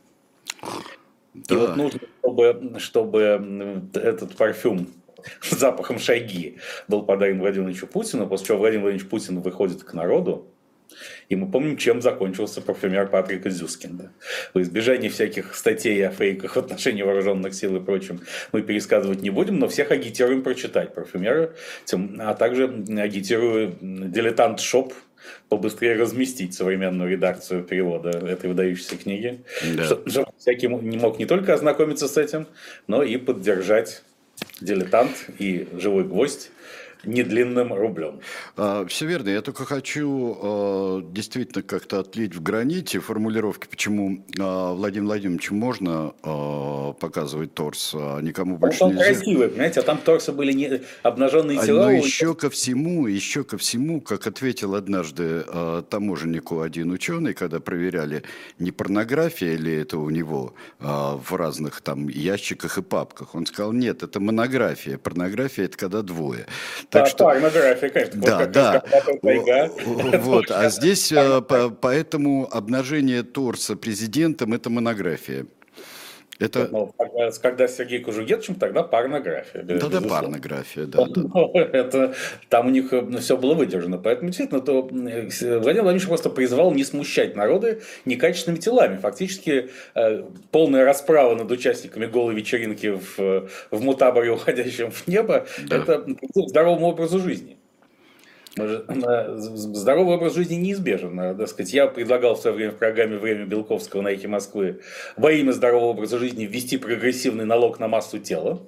Да. 1.34 1.54
И 1.54 1.58
вот 1.58 1.76
нужно, 1.76 2.00
чтобы, 2.20 2.74
чтобы 2.78 3.82
этот 3.94 4.36
парфюм 4.36 4.88
с 5.40 5.50
запахом 5.50 5.98
шаги 5.98 6.58
был 6.88 7.02
подарен 7.02 7.38
Владимиру 7.38 7.64
Владимировичу 7.66 7.86
Путину, 7.86 8.26
после 8.26 8.48
чего 8.48 8.58
Владимир 8.58 8.82
Владимирович 8.82 9.10
Путин 9.10 9.40
выходит 9.40 9.82
к 9.84 9.94
народу, 9.94 10.46
и 11.28 11.36
мы 11.36 11.50
помним, 11.50 11.76
чем 11.76 12.02
закончился 12.02 12.60
парфюмер 12.60 13.08
Патрика 13.08 13.50
Зюскинда. 13.50 14.12
В 14.52 14.60
избежание 14.60 15.10
всяких 15.10 15.54
статей 15.54 16.06
о 16.06 16.10
фейках 16.10 16.56
в 16.56 16.58
отношении 16.58 17.02
вооруженных 17.02 17.54
сил 17.54 17.76
и 17.76 17.80
прочим 17.80 18.20
мы 18.52 18.62
пересказывать 18.62 19.22
не 19.22 19.30
будем, 19.30 19.58
но 19.58 19.68
всех 19.68 19.90
агитируем 19.90 20.42
прочитать 20.42 20.94
парфюмера, 20.94 21.54
а 22.18 22.34
также 22.34 22.64
агитирую 22.64 23.76
Дилетант 23.80 24.60
shop 24.60 24.92
побыстрее 25.48 25.96
разместить 25.96 26.54
современную 26.54 27.10
редакцию 27.10 27.64
перевода 27.64 28.10
этой 28.10 28.48
выдающейся 28.48 28.96
книги, 28.96 29.42
да. 29.76 29.84
чтобы 29.84 30.32
всякий 30.38 30.68
не 30.68 30.98
мог 30.98 31.18
не 31.18 31.26
только 31.26 31.54
ознакомиться 31.54 32.08
с 32.08 32.16
этим, 32.16 32.46
но 32.86 33.02
и 33.02 33.16
поддержать 33.16 34.02
дилетант 34.60 35.30
и 35.38 35.68
живой 35.76 36.04
гвоздь 36.04 36.50
недлинным 37.06 37.72
рублем. 37.72 38.20
А, 38.56 38.86
все 38.86 39.06
верно. 39.06 39.28
Я 39.30 39.42
только 39.42 39.64
хочу 39.64 40.38
а, 40.40 41.02
действительно 41.02 41.62
как-то 41.62 42.00
отлить 42.00 42.34
в 42.34 42.42
граните 42.42 43.00
формулировки, 43.00 43.66
почему 43.66 44.24
а, 44.38 44.74
Владимир 44.74 45.06
Владимирович 45.06 45.50
можно 45.50 46.14
а, 46.22 46.92
показывать 46.92 47.54
торс, 47.54 47.92
а 47.94 48.20
никому 48.20 48.56
больше 48.56 48.84
он 48.84 48.90
нельзя. 48.90 49.06
Он 49.08 49.14
красивый, 49.14 49.48
понимаете, 49.48 49.80
а 49.80 49.82
там 49.82 49.98
торсы 49.98 50.32
были 50.32 50.52
не 50.52 50.80
обнаженные 51.02 51.58
а, 51.60 51.66
тела. 51.66 51.84
Но 51.84 51.90
еще 51.90 52.34
ко 52.34 52.50
всему, 52.50 53.06
еще 53.06 53.44
ко 53.44 53.58
всему, 53.58 54.00
как 54.00 54.26
ответил 54.26 54.74
однажды 54.74 55.44
а, 55.46 55.82
таможеннику 55.82 56.60
один 56.60 56.90
ученый, 56.90 57.34
когда 57.34 57.60
проверяли, 57.60 58.22
не 58.58 58.70
порнография 58.70 59.56
ли 59.56 59.74
это 59.74 59.98
у 59.98 60.10
него 60.10 60.54
а, 60.80 61.16
в 61.16 61.34
разных 61.34 61.80
там 61.80 62.08
ящиках 62.08 62.78
и 62.78 62.82
папках, 62.82 63.34
он 63.34 63.46
сказал, 63.46 63.72
нет, 63.72 64.02
это 64.02 64.20
монография. 64.20 64.98
Порнография– 64.98 65.64
это 65.66 65.76
когда 65.76 66.02
двое. 66.02 66.46
Так 66.94 67.08
что... 67.08 67.24
порнография, 67.24 67.88
конечно. 67.88 68.20
Да, 68.20 68.46
да. 68.46 68.84
Тайга. 69.22 69.70
Вот, 70.18 70.50
а 70.50 70.68
здесь 70.70 71.12
э, 71.12 71.42
поэтому 71.80 72.48
обнажение 72.50 73.22
торса 73.22 73.76
президентом– 73.76 74.52
это 74.54 74.70
монография. 74.70 75.46
Это... 76.38 76.68
Ну, 76.70 76.94
когда 77.42 77.68
с 77.68 77.76
Сергеем 77.76 78.04
Кужугетовичем, 78.04 78.56
тогда 78.56 78.82
порнография. 78.82 79.62
Тогда 79.62 80.00
порнография, 80.00 80.86
да. 80.86 81.06
да. 81.06 81.22
Ну, 81.34 81.50
это, 81.54 82.14
там 82.48 82.68
у 82.68 82.70
них 82.70 82.92
ну, 82.92 83.18
все 83.18 83.36
было 83.36 83.54
выдержано. 83.54 83.98
Поэтому, 83.98 84.28
действительно, 84.28 84.60
то 84.60 84.82
Владимир 84.82 85.60
Владимирович 85.60 86.06
просто 86.06 86.30
призвал 86.30 86.72
не 86.72 86.84
смущать 86.84 87.34
народы 87.34 87.82
некачественными 88.04 88.60
телами. 88.60 88.96
Фактически, 88.96 89.70
э, 89.94 90.24
полная 90.50 90.84
расправа 90.84 91.34
над 91.34 91.50
участниками 91.50 92.06
голой 92.06 92.34
вечеринки 92.34 92.98
в, 92.98 93.48
в 93.70 93.82
мутаборе, 93.82 94.30
уходящем 94.30 94.90
в 94.90 95.06
небо, 95.06 95.46
да. 95.68 95.76
это 95.76 96.06
здоровому 96.34 96.88
образу 96.88 97.18
жизни. 97.18 97.58
Здоровый 98.56 100.14
образ 100.16 100.34
жизни 100.34 100.54
неизбежен. 100.54 101.36
Так 101.36 101.48
сказать. 101.48 101.72
Я 101.72 101.86
предлагал 101.88 102.36
в 102.36 102.40
свое 102.40 102.54
время 102.56 102.72
в 102.72 102.76
программе 102.76 103.18
«Время 103.18 103.46
Белковского» 103.46 104.02
на 104.02 104.08
«Эхе 104.08 104.28
Москвы» 104.28 104.80
во 105.16 105.32
имя 105.32 105.52
здорового 105.52 105.88
образа 105.88 106.18
жизни 106.18 106.44
ввести 106.44 106.78
прогрессивный 106.78 107.44
налог 107.44 107.80
на 107.80 107.88
массу 107.88 108.18
тела. 108.18 108.62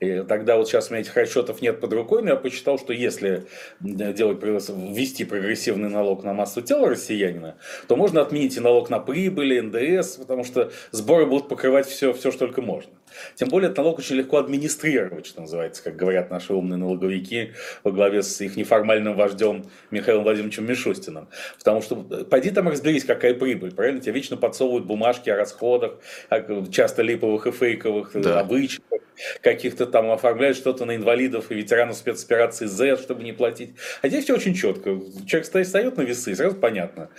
И 0.00 0.22
тогда 0.28 0.56
вот 0.58 0.68
сейчас 0.68 0.90
у 0.90 0.92
меня 0.92 1.00
этих 1.00 1.16
расчетов 1.16 1.62
нет 1.62 1.80
под 1.80 1.92
рукой, 1.94 2.22
но 2.22 2.30
я 2.30 2.36
посчитал, 2.36 2.78
что 2.78 2.92
если 2.92 3.46
делать, 3.80 4.42
ввести 4.42 5.24
прогрессивный 5.24 5.88
налог 5.88 6.22
на 6.24 6.34
массу 6.34 6.60
тела 6.60 6.90
россиянина, 6.90 7.56
то 7.88 7.96
можно 7.96 8.20
отменить 8.20 8.56
и 8.58 8.60
налог 8.60 8.90
на 8.90 8.98
прибыль, 8.98 9.62
НДС, 9.62 10.16
потому 10.16 10.44
что 10.44 10.70
сборы 10.90 11.24
будут 11.24 11.48
покрывать 11.48 11.86
все, 11.86 12.12
все 12.12 12.30
что 12.30 12.40
только 12.40 12.60
можно. 12.60 12.92
Тем 13.34 13.48
более, 13.48 13.66
этот 13.66 13.78
налог 13.78 13.98
очень 13.98 14.16
легко 14.16 14.38
администрировать, 14.38 15.26
что 15.26 15.42
называется, 15.42 15.82
как 15.82 15.96
говорят 15.96 16.30
наши 16.30 16.52
умные 16.52 16.78
налоговики 16.78 17.52
во 17.82 17.90
главе 17.90 18.22
с 18.22 18.40
их 18.40 18.56
неформальным 18.56 19.14
вождем 19.14 19.64
Михаилом 19.90 20.24
Владимировичем 20.24 20.66
Мишустиным. 20.66 21.28
Потому 21.58 21.82
что 21.82 21.96
пойди 21.96 22.50
там 22.50 22.68
разберись, 22.68 23.04
какая 23.04 23.34
прибыль, 23.34 23.72
правильно? 23.74 24.00
Тебе 24.00 24.12
вечно 24.12 24.36
подсовывают 24.36 24.86
бумажки 24.86 25.30
о 25.30 25.36
расходах, 25.36 25.98
часто 26.70 27.02
липовых 27.02 27.46
и 27.46 27.50
фейковых, 27.50 28.12
да. 28.14 28.40
обычных, 28.40 29.00
каких-то 29.40 29.86
там 29.86 30.10
оформляют 30.10 30.56
что-то 30.56 30.84
на 30.84 30.96
инвалидов 30.96 31.50
и 31.50 31.54
ветеранов 31.54 31.96
спецоперации 31.96 32.66
Z, 32.66 32.96
чтобы 32.96 33.22
не 33.22 33.32
платить. 33.32 33.70
А 34.02 34.08
здесь 34.08 34.24
все 34.24 34.34
очень 34.34 34.54
четко. 34.54 35.00
Человек 35.26 35.46
стоит, 35.46 35.66
встает 35.66 35.96
на 35.96 36.02
весы, 36.02 36.34
сразу 36.34 36.56
понятно, 36.56 37.10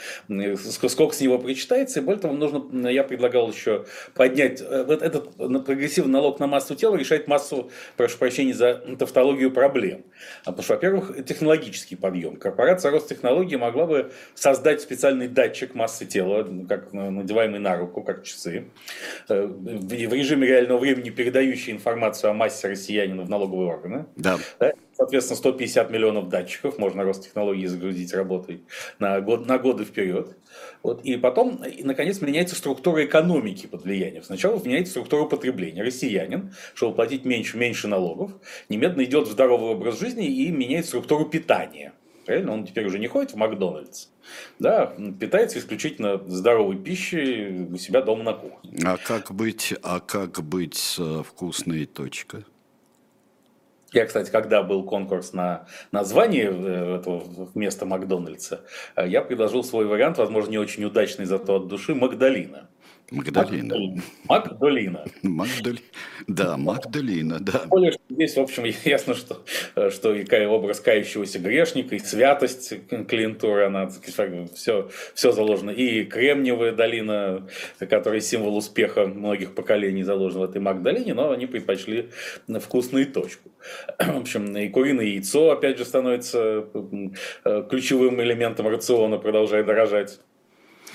сколько 0.58 1.16
с 1.16 1.22
него 1.22 1.40
причитается. 1.40 2.00
И 2.00 2.04
более 2.04 2.22
того, 2.22 2.34
нужно, 2.34 2.88
я 2.88 3.04
предлагал 3.04 3.52
еще 3.52 3.86
поднять 4.14 4.62
э, 4.62 4.84
вот 4.84 5.02
этот 5.02 5.38
прогрессивный 5.86 6.14
налог 6.14 6.40
на 6.40 6.48
массу 6.48 6.76
тела, 6.76 6.96
решать 6.96 7.28
массу, 7.28 7.70
прошу 7.98 8.18
прощения 8.18 8.54
за 8.54 8.76
тавтологию 8.98 9.52
проблем. 9.52 10.04
А 10.44 10.52
потому 10.52 10.64
что, 10.64 10.74
во-первых, 10.74 11.26
технологический 11.26 11.96
подъем. 11.96 12.38
Корпорация 12.38 12.92
Ростехнологии 12.92 13.56
могла 13.56 13.86
бы 13.86 14.12
создать 14.34 14.82
специальный 14.82 15.28
датчик 15.28 15.76
массы 15.76 16.06
тела, 16.06 16.48
как 16.68 16.94
надеваемый 16.94 17.60
на 17.60 17.78
руку, 17.78 18.02
как 18.02 18.24
часы, 18.24 18.66
э, 19.30 19.46
в 19.46 20.14
режиме 20.14 20.48
реального 20.48 20.80
времени 20.80 21.10
передающий 21.10 21.74
информацию 21.74 21.96
информацию 22.06 22.32
о 22.32 22.34
массе 22.34 22.68
россиянина 22.68 23.24
в 23.24 23.30
налоговые 23.30 23.70
органы. 23.70 24.06
Да. 24.16 24.38
Соответственно, 24.96 25.38
150 25.38 25.92
миллионов 25.92 26.30
датчиков, 26.30 26.78
можно 26.78 27.04
Ростехнологии 27.04 27.66
загрузить 27.66 28.14
работой 28.14 28.64
на, 29.00 29.20
год, 29.22 29.48
на 29.48 29.58
годы 29.58 29.86
вперед. 29.86 30.38
Вот. 30.84 31.04
И 31.04 31.18
потом, 31.18 31.64
и, 31.64 31.84
наконец, 31.84 32.22
меняется 32.22 32.56
структура 32.56 33.06
экономики 33.06 33.68
под 33.68 33.84
влиянием. 33.84 34.24
Сначала 34.24 34.62
меняется 34.64 34.92
структура 34.92 35.26
потребления. 35.26 35.84
Россиянин, 35.84 36.54
чтобы 36.74 36.96
платить 36.96 37.26
меньше, 37.26 37.58
меньше 37.58 37.88
налогов, 37.88 38.32
немедленно 38.70 39.04
идет 39.04 39.28
в 39.28 39.32
здоровый 39.32 39.72
образ 39.72 40.00
жизни 40.00 40.28
и 40.28 40.52
меняет 40.52 40.86
структуру 40.86 41.26
питания. 41.26 41.94
Правильно? 42.26 42.54
Он 42.54 42.66
теперь 42.66 42.88
уже 42.88 42.98
не 42.98 43.08
ходит 43.08 43.34
в 43.34 43.36
Макдональдс. 43.36 44.08
Да, 44.58 44.96
питается 45.20 45.60
исключительно 45.60 46.18
здоровой 46.28 46.78
пищей 46.78 47.68
у 47.72 47.78
себя 47.78 48.02
дома 48.02 48.24
на 48.24 48.34
кухне. 48.34 48.72
А 48.84 48.98
как 48.98 49.32
быть, 49.32 49.76
а 49.84 50.00
как 50.00 50.42
быть 50.44 50.76
с 50.76 50.98
э, 50.98 51.24
вкусной 51.24 51.86
точкой? 51.86 52.46
Я, 53.96 54.06
кстати, 54.06 54.30
когда 54.30 54.62
был 54.62 54.84
конкурс 54.84 55.32
на 55.32 55.68
название 55.94 56.52
э, 56.52 56.98
этого 56.98 57.24
места 57.56 57.86
Макдональдса, 57.86 58.60
э, 58.98 59.08
я 59.08 59.22
предложил 59.22 59.64
свой 59.64 59.86
вариант, 59.86 60.18
возможно, 60.18 60.52
не 60.52 60.58
очень 60.58 60.84
удачный, 60.84 61.24
зато 61.24 61.56
от 61.56 61.68
души, 61.70 61.96
Магдалина. 61.96 62.68
Магдалина. 63.12 64.02
Магдалина. 64.28 65.06
Магдалина. 65.22 65.80
Да, 66.28 66.58
Магдалина, 66.58 67.40
да. 67.40 67.66
Более, 67.68 67.92
что 67.92 68.02
здесь, 68.10 68.36
в 68.36 68.40
общем, 68.40 68.64
ясно, 68.86 69.14
что, 69.14 69.44
что 69.92 70.14
и 70.14 70.46
образ 70.46 70.80
кающегося 70.80 71.40
грешника, 71.40 71.96
и 71.96 72.00
святость 72.00 72.74
клиентуры, 73.08 73.66
она 73.66 73.90
все, 73.90 74.90
все 75.14 75.32
заложено. 75.32 75.70
И 75.70 76.04
Кремниевая 76.06 76.72
долина, 76.72 77.48
которая 77.80 78.22
символ 78.22 78.58
успеха 78.58 79.06
многих 79.06 79.54
поколений, 79.54 80.04
заложена 80.04 80.48
в 80.48 80.50
этой 80.50 80.62
Магдалине, 80.62 81.14
но 81.14 81.32
они 81.32 81.46
предпочли 81.46 82.10
вкусную 82.60 83.06
точку. 83.12 83.52
В 84.00 84.18
общем, 84.18 84.58
и 84.58 84.68
куриное 84.70 85.06
яйцо, 85.06 85.52
опять 85.52 85.78
же, 85.78 85.86
становится 85.86 86.66
ключевым 87.70 88.22
элементом 88.22 88.68
рациона, 88.68 89.18
продолжая 89.18 89.64
дорожать 89.64 90.20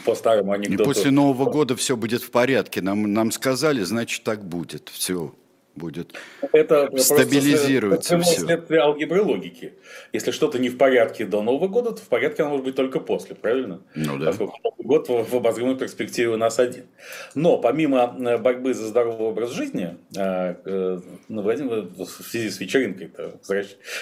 по 0.04 0.14
старому 0.14 0.52
анекдоту. 0.52 0.82
И 0.82 0.87
после 0.87 1.11
Нового 1.11 1.50
года 1.50 1.76
все 1.76 1.97
будет 1.97 2.23
в 2.23 2.30
порядке. 2.30 2.82
Нам, 2.82 3.12
нам 3.12 3.30
сказали, 3.30 3.82
значит, 3.82 4.25
так 4.25 4.44
будет. 4.44 4.88
Все 4.88 5.32
будет. 5.80 6.14
Это 6.52 6.90
стабилизируется 6.97 8.16
это 8.16 8.25
все. 8.25 8.40
следствие 8.40 8.80
алгебры 8.80 9.23
логики. 9.23 9.75
Если 10.12 10.30
что-то 10.30 10.59
не 10.59 10.68
в 10.68 10.76
порядке 10.76 11.25
до 11.25 11.42
Нового 11.42 11.68
года, 11.68 11.92
то 11.92 12.02
в 12.02 12.09
порядке 12.09 12.42
оно 12.42 12.52
может 12.52 12.64
быть 12.64 12.76
только 12.76 13.00
после, 13.00 13.35
правильно? 13.35 13.80
Ну 13.94 14.18
да. 14.18 14.26
Поскольку 14.26 14.59
Новый 14.62 14.87
год 14.87 15.09
в, 15.09 15.30
в 15.30 15.37
обозримой 15.37 15.76
перспективе 15.76 16.28
у 16.28 16.37
нас 16.37 16.59
один. 16.59 16.85
Но 17.35 17.59
помимо 17.59 18.16
э, 18.18 18.38
борьбы 18.38 18.75
за 18.75 18.87
здоровый 18.87 19.28
образ 19.28 19.52
жизни, 19.52 19.97
э, 20.16 20.54
э, 20.64 21.00
ну, 21.28 21.42
Владимир, 21.42 21.88
в 21.97 22.06
связи 22.06 22.50
с 22.50 22.61
вечеринкой, 22.61 23.11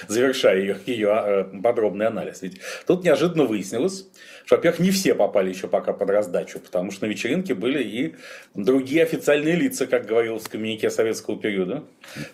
завершая 0.08 0.60
ее, 0.60 0.76
ее 0.86 1.48
подробный 1.62 2.06
анализ, 2.06 2.42
ведь 2.42 2.60
тут 2.86 3.04
неожиданно 3.04 3.44
выяснилось, 3.44 4.08
что, 4.48 4.56
во-первых, 4.56 4.80
не 4.80 4.90
все 4.90 5.14
попали 5.14 5.50
еще 5.50 5.68
пока 5.68 5.92
под 5.92 6.08
раздачу, 6.08 6.58
потому 6.58 6.90
что 6.90 7.04
на 7.04 7.10
вечеринке 7.10 7.54
были 7.54 7.82
и 7.82 8.16
другие 8.54 9.02
официальные 9.02 9.56
лица, 9.56 9.86
как 9.86 10.06
говорилось 10.06 10.44
в 10.44 10.48
коммюнике 10.48 10.88
советского 10.88 11.38
периода. 11.38 11.84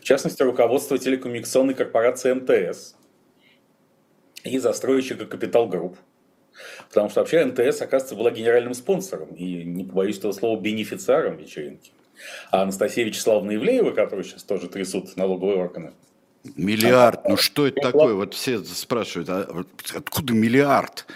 В 0.00 0.04
частности, 0.04 0.40
руководство 0.44 0.96
телекоммуникационной 0.96 1.74
корпорации 1.74 2.32
МТС 2.32 2.94
и 4.44 4.60
застройщика 4.60 5.26
Capital 5.26 5.66
Group. 5.66 5.98
Потому 6.88 7.10
что 7.10 7.18
вообще 7.18 7.44
МТС, 7.46 7.82
оказывается, 7.82 8.14
была 8.14 8.30
генеральным 8.30 8.74
спонсором 8.74 9.30
и, 9.34 9.64
не 9.64 9.82
побоюсь 9.82 10.18
этого 10.18 10.30
слова, 10.30 10.60
бенефициаром 10.60 11.36
вечеринки. 11.36 11.90
А 12.52 12.62
Анастасия 12.62 13.04
Вячеславовна 13.04 13.56
Ивлеева, 13.56 13.90
которую 13.90 14.22
сейчас 14.22 14.44
тоже 14.44 14.68
трясут 14.68 15.16
налоговые 15.16 15.58
органы, 15.58 15.92
Миллиард, 16.54 17.28
ну 17.28 17.36
что 17.36 17.66
это 17.66 17.80
такое? 17.80 18.14
Вот 18.14 18.34
все 18.34 18.62
спрашивают, 18.62 19.30
а 19.30 19.64
откуда 19.96 20.32
миллиард? 20.32 21.06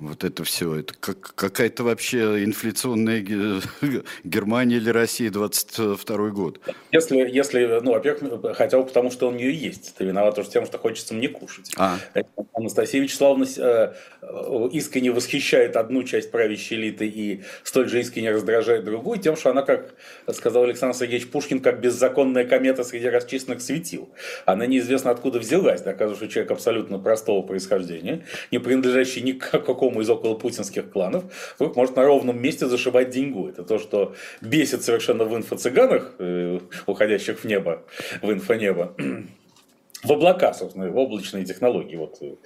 Вот 0.00 0.24
это 0.24 0.44
все, 0.44 0.76
это 0.76 0.94
как, 0.98 1.34
какая-то 1.34 1.84
вообще 1.84 2.42
инфляционная 2.42 3.20
Германия 4.24 4.76
или 4.76 4.88
Россия 4.88 5.30
22 5.30 6.30
год. 6.30 6.58
Если, 6.90 7.18
если, 7.18 7.80
ну, 7.82 7.92
во-первых, 7.92 8.56
хотя 8.56 8.78
бы 8.78 8.86
потому, 8.86 9.10
что 9.10 9.28
он 9.28 9.34
у 9.34 9.36
нее 9.36 9.54
есть. 9.54 9.94
Ты 9.96 10.04
виноват 10.04 10.38
уже 10.38 10.48
тем, 10.48 10.64
что 10.64 10.78
хочется 10.78 11.12
мне 11.12 11.28
кушать. 11.28 11.70
А. 11.76 11.98
Анастасия 12.54 13.02
Вячеславовна 13.02 13.44
э, 13.44 13.92
искренне 14.72 15.10
восхищает 15.10 15.76
одну 15.76 16.02
часть 16.02 16.30
правящей 16.30 16.78
элиты 16.78 17.06
и 17.06 17.42
столь 17.64 17.88
же 17.88 18.00
искренне 18.00 18.30
раздражает 18.30 18.84
другую 18.84 19.18
тем, 19.18 19.36
что 19.36 19.50
она, 19.50 19.62
как 19.62 19.94
сказал 20.32 20.64
Александр 20.64 20.96
Сергеевич 20.96 21.28
Пушкин, 21.30 21.60
как 21.60 21.80
беззаконная 21.80 22.44
комета 22.44 22.84
среди 22.84 23.08
расчистных 23.08 23.60
светил. 23.60 24.08
Она 24.46 24.66
неизвестно 24.66 25.10
откуда 25.10 25.38
взялась, 25.38 25.82
доказывая, 25.82 26.16
что 26.16 26.28
человек 26.28 26.52
абсолютно 26.52 26.98
простого 26.98 27.42
происхождения, 27.42 28.24
не 28.50 28.58
принадлежащий 28.58 29.22
ни 29.22 29.32
к 29.32 29.50
какому 29.50 30.00
из 30.00 30.10
околопутинских 30.10 30.90
кланов, 30.90 31.24
вдруг 31.56 31.76
может 31.76 31.96
на 31.96 32.04
ровном 32.04 32.40
месте 32.40 32.66
зашивать 32.66 33.10
деньгу. 33.10 33.48
Это 33.48 33.64
то, 33.64 33.78
что 33.78 34.14
бесит 34.40 34.82
совершенно 34.82 35.24
в 35.24 35.36
инфо-цыганах, 35.36 36.14
э, 36.18 36.60
уходящих 36.86 37.40
в 37.40 37.44
небо, 37.44 37.82
в 38.22 38.30
инфо-небо 38.30 38.94
в 40.02 40.12
облака, 40.12 40.54
собственно, 40.54 40.88
в 40.90 40.96
облачные 40.96 41.44
технологии. 41.44 41.96
Вот 41.96 42.18
э, 42.22 42.36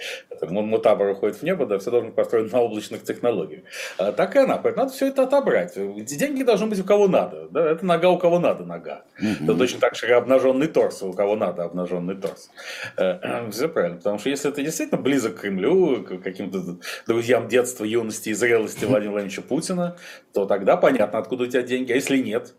ну, 0.42 0.62
мутабор 0.62 1.08
уходит 1.08 1.36
в 1.36 1.42
небо, 1.42 1.66
да, 1.66 1.78
все 1.78 1.90
должно 1.90 2.08
быть 2.08 2.16
построено 2.16 2.48
на 2.50 2.60
облачных 2.60 3.04
технологиях. 3.04 3.62
А, 3.96 4.12
так 4.12 4.34
и 4.34 4.40
она. 4.40 4.56
Поэтому 4.56 4.84
надо 4.84 4.96
все 4.96 5.06
это 5.06 5.22
отобрать. 5.22 5.74
Деньги 5.74 6.42
должны 6.42 6.66
быть 6.66 6.80
у 6.80 6.84
кого 6.84 7.06
надо. 7.06 7.48
Да? 7.50 7.70
Это 7.70 7.86
нога 7.86 8.10
у 8.10 8.18
кого 8.18 8.38
надо 8.38 8.64
нога. 8.64 9.04
Угу. 9.20 9.44
Это 9.44 9.54
точно 9.54 9.80
так 9.80 9.94
же 9.94 10.12
обнаженный 10.14 10.66
торс 10.66 11.02
у 11.02 11.12
кого 11.12 11.36
надо 11.36 11.64
обнаженный 11.64 12.16
торс. 12.16 12.50
Э, 12.96 13.48
все 13.50 13.68
правильно. 13.68 13.98
Потому 13.98 14.18
что 14.18 14.30
если 14.30 14.50
это 14.50 14.62
действительно 14.62 15.00
близок 15.00 15.36
к 15.36 15.40
Кремлю, 15.40 16.02
к 16.02 16.22
каким-то 16.22 16.78
друзьям 17.06 17.48
детства, 17.48 17.84
юности 17.84 18.30
и 18.30 18.34
зрелости 18.34 18.84
Владимира 18.84 19.12
Владимировича 19.12 19.42
Путина, 19.42 19.96
то 20.32 20.44
тогда 20.46 20.76
понятно, 20.76 21.18
откуда 21.20 21.44
у 21.44 21.46
тебя 21.46 21.62
деньги. 21.62 21.92
А 21.92 21.94
если 21.94 22.18
нет, 22.18 22.54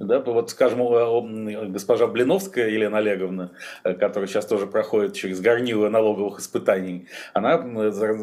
да, 0.00 0.18
вот, 0.20 0.48
скажем, 0.50 1.72
госпожа 1.72 2.06
Блиновская 2.06 2.70
Елена 2.70 2.98
Олеговна, 2.98 3.52
э, 3.84 3.92
которая 3.92 4.26
сейчас 4.26 4.46
тоже 4.46 4.66
проходит 4.66 5.12
через 5.12 5.42
горнило 5.42 5.90
налоговых 5.90 6.40
испытаний, 6.40 7.06
она 7.34 7.60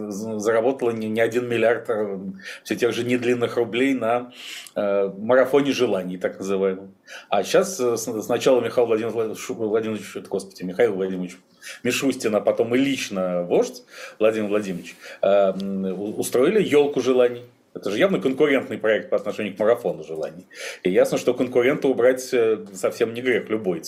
заработала 0.10 0.90
не 0.90 1.22
один 1.22 1.48
миллиард 1.48 1.88
э, 1.90 2.20
все 2.64 2.76
тех 2.76 2.94
же 2.94 3.04
недлинных 3.04 3.58
рублей 3.58 3.94
на 3.94 4.32
э, 4.76 5.12
марафоне 5.20 5.72
желаний, 5.72 6.18
так 6.18 6.40
называемом. 6.40 6.96
А 7.30 7.44
сейчас 7.44 7.78
сначала 7.78 8.60
Михаил 8.60 8.88
Владимирович, 8.88 9.50
Владимирович 9.50 10.16
господи, 10.28 10.64
Михаил 10.64 10.96
Владимирович 10.96 11.38
Мишустин, 11.84 12.36
а 12.36 12.42
потом 12.42 12.74
и 12.74 12.80
лично 12.80 13.44
вождь 13.44 13.84
Владимир 14.18 14.50
Владимирович 14.50 14.96
устроили 15.22 16.64
елку 16.64 17.02
желаний. 17.02 17.44
Это 17.78 17.92
же 17.92 18.00
явно 18.00 18.20
конкурентный 18.20 18.78
проект 18.78 19.10
по 19.10 19.18
отношению 19.18 19.56
к 19.56 19.60
марафону 19.60 20.04
желаний. 20.04 20.48
И 20.84 20.90
ясно, 20.90 21.18
что 21.18 21.34
конкурента 21.34 21.88
убрать 21.88 22.28
э, 22.34 22.66
совсем 22.74 23.14
не 23.14 23.22
грех 23.22 23.50
любой, 23.50 23.84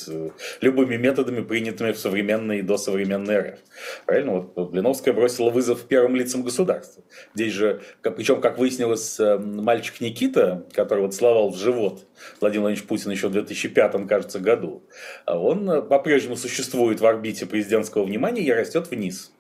любыми 0.61 0.95
методами, 0.95 1.41
принятыми 1.41 1.91
в 1.91 1.97
современной 1.97 2.59
и 2.59 2.61
досовременной 2.61 3.39
РФ. 3.39 3.59
Правильно? 4.05 4.47
Вот 4.55 4.69
Блиновская 4.71 5.13
бросила 5.13 5.49
вызов 5.49 5.87
первым 5.87 6.15
лицам 6.15 6.43
государства. 6.43 7.03
Здесь 7.33 7.53
же, 7.53 7.81
причем, 8.03 8.41
как 8.41 8.59
выяснилось, 8.59 9.19
э, 9.19 9.37
мальчик 9.39 10.01
Никита, 10.01 10.65
который 10.73 11.01
вот 11.01 11.15
словал 11.15 11.49
в 11.49 11.57
живот 11.57 12.05
Владимир 12.39 12.61
Владимирович 12.61 12.87
Путин 12.87 13.11
еще 13.11 13.29
в 13.29 13.31
2005, 13.31 14.07
кажется, 14.07 14.39
году, 14.39 14.83
он 15.25 15.69
э, 15.69 15.81
по-прежнему 15.81 16.35
существует 16.35 17.01
в 17.01 17.05
орбите 17.05 17.47
президентского 17.47 18.03
внимания 18.03 18.43
и 18.43 18.51
растет 18.51 18.91
вниз. 18.91 19.31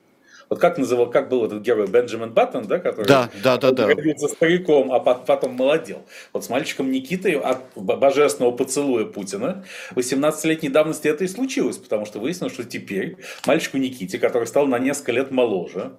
Вот 0.49 0.59
как 0.59 0.79
называл, 0.79 1.09
как 1.11 1.29
был 1.29 1.45
этот 1.45 1.61
герой 1.61 1.87
Бенджамин 1.87 2.31
Баттон, 2.31 2.65
да, 2.65 2.79
который 2.79 3.05
да, 3.05 3.29
да, 3.43 3.57
да, 3.57 3.71
да. 3.71 3.87
родился 3.87 4.27
стариком, 4.27 4.91
а 4.91 4.99
потом 4.99 5.53
молодел. 5.53 6.03
Вот 6.33 6.43
с 6.43 6.49
мальчиком 6.49 6.91
Никитой 6.91 7.33
от 7.33 7.59
божественного 7.75 8.51
поцелуя 8.51 9.05
Путина 9.05 9.63
18-летней 9.91 10.69
давности 10.69 11.07
это 11.07 11.23
и 11.23 11.27
случилось, 11.27 11.77
потому 11.77 12.07
что 12.07 12.19
выяснилось, 12.19 12.53
что 12.53 12.63
теперь 12.63 13.17
мальчику 13.45 13.77
Никите, 13.77 14.17
который 14.17 14.47
стал 14.47 14.65
на 14.65 14.79
несколько 14.79 15.11
лет 15.11 15.29
моложе, 15.29 15.91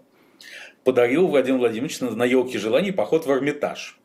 подарил 0.83 1.29
Владимир 1.29 1.59
Владимирович 1.59 2.01
на 2.01 2.25
елке 2.25 2.59
желаний 2.59 2.91
поход 2.91 3.27
в 3.27 3.31
Эрмитаж. 3.31 4.00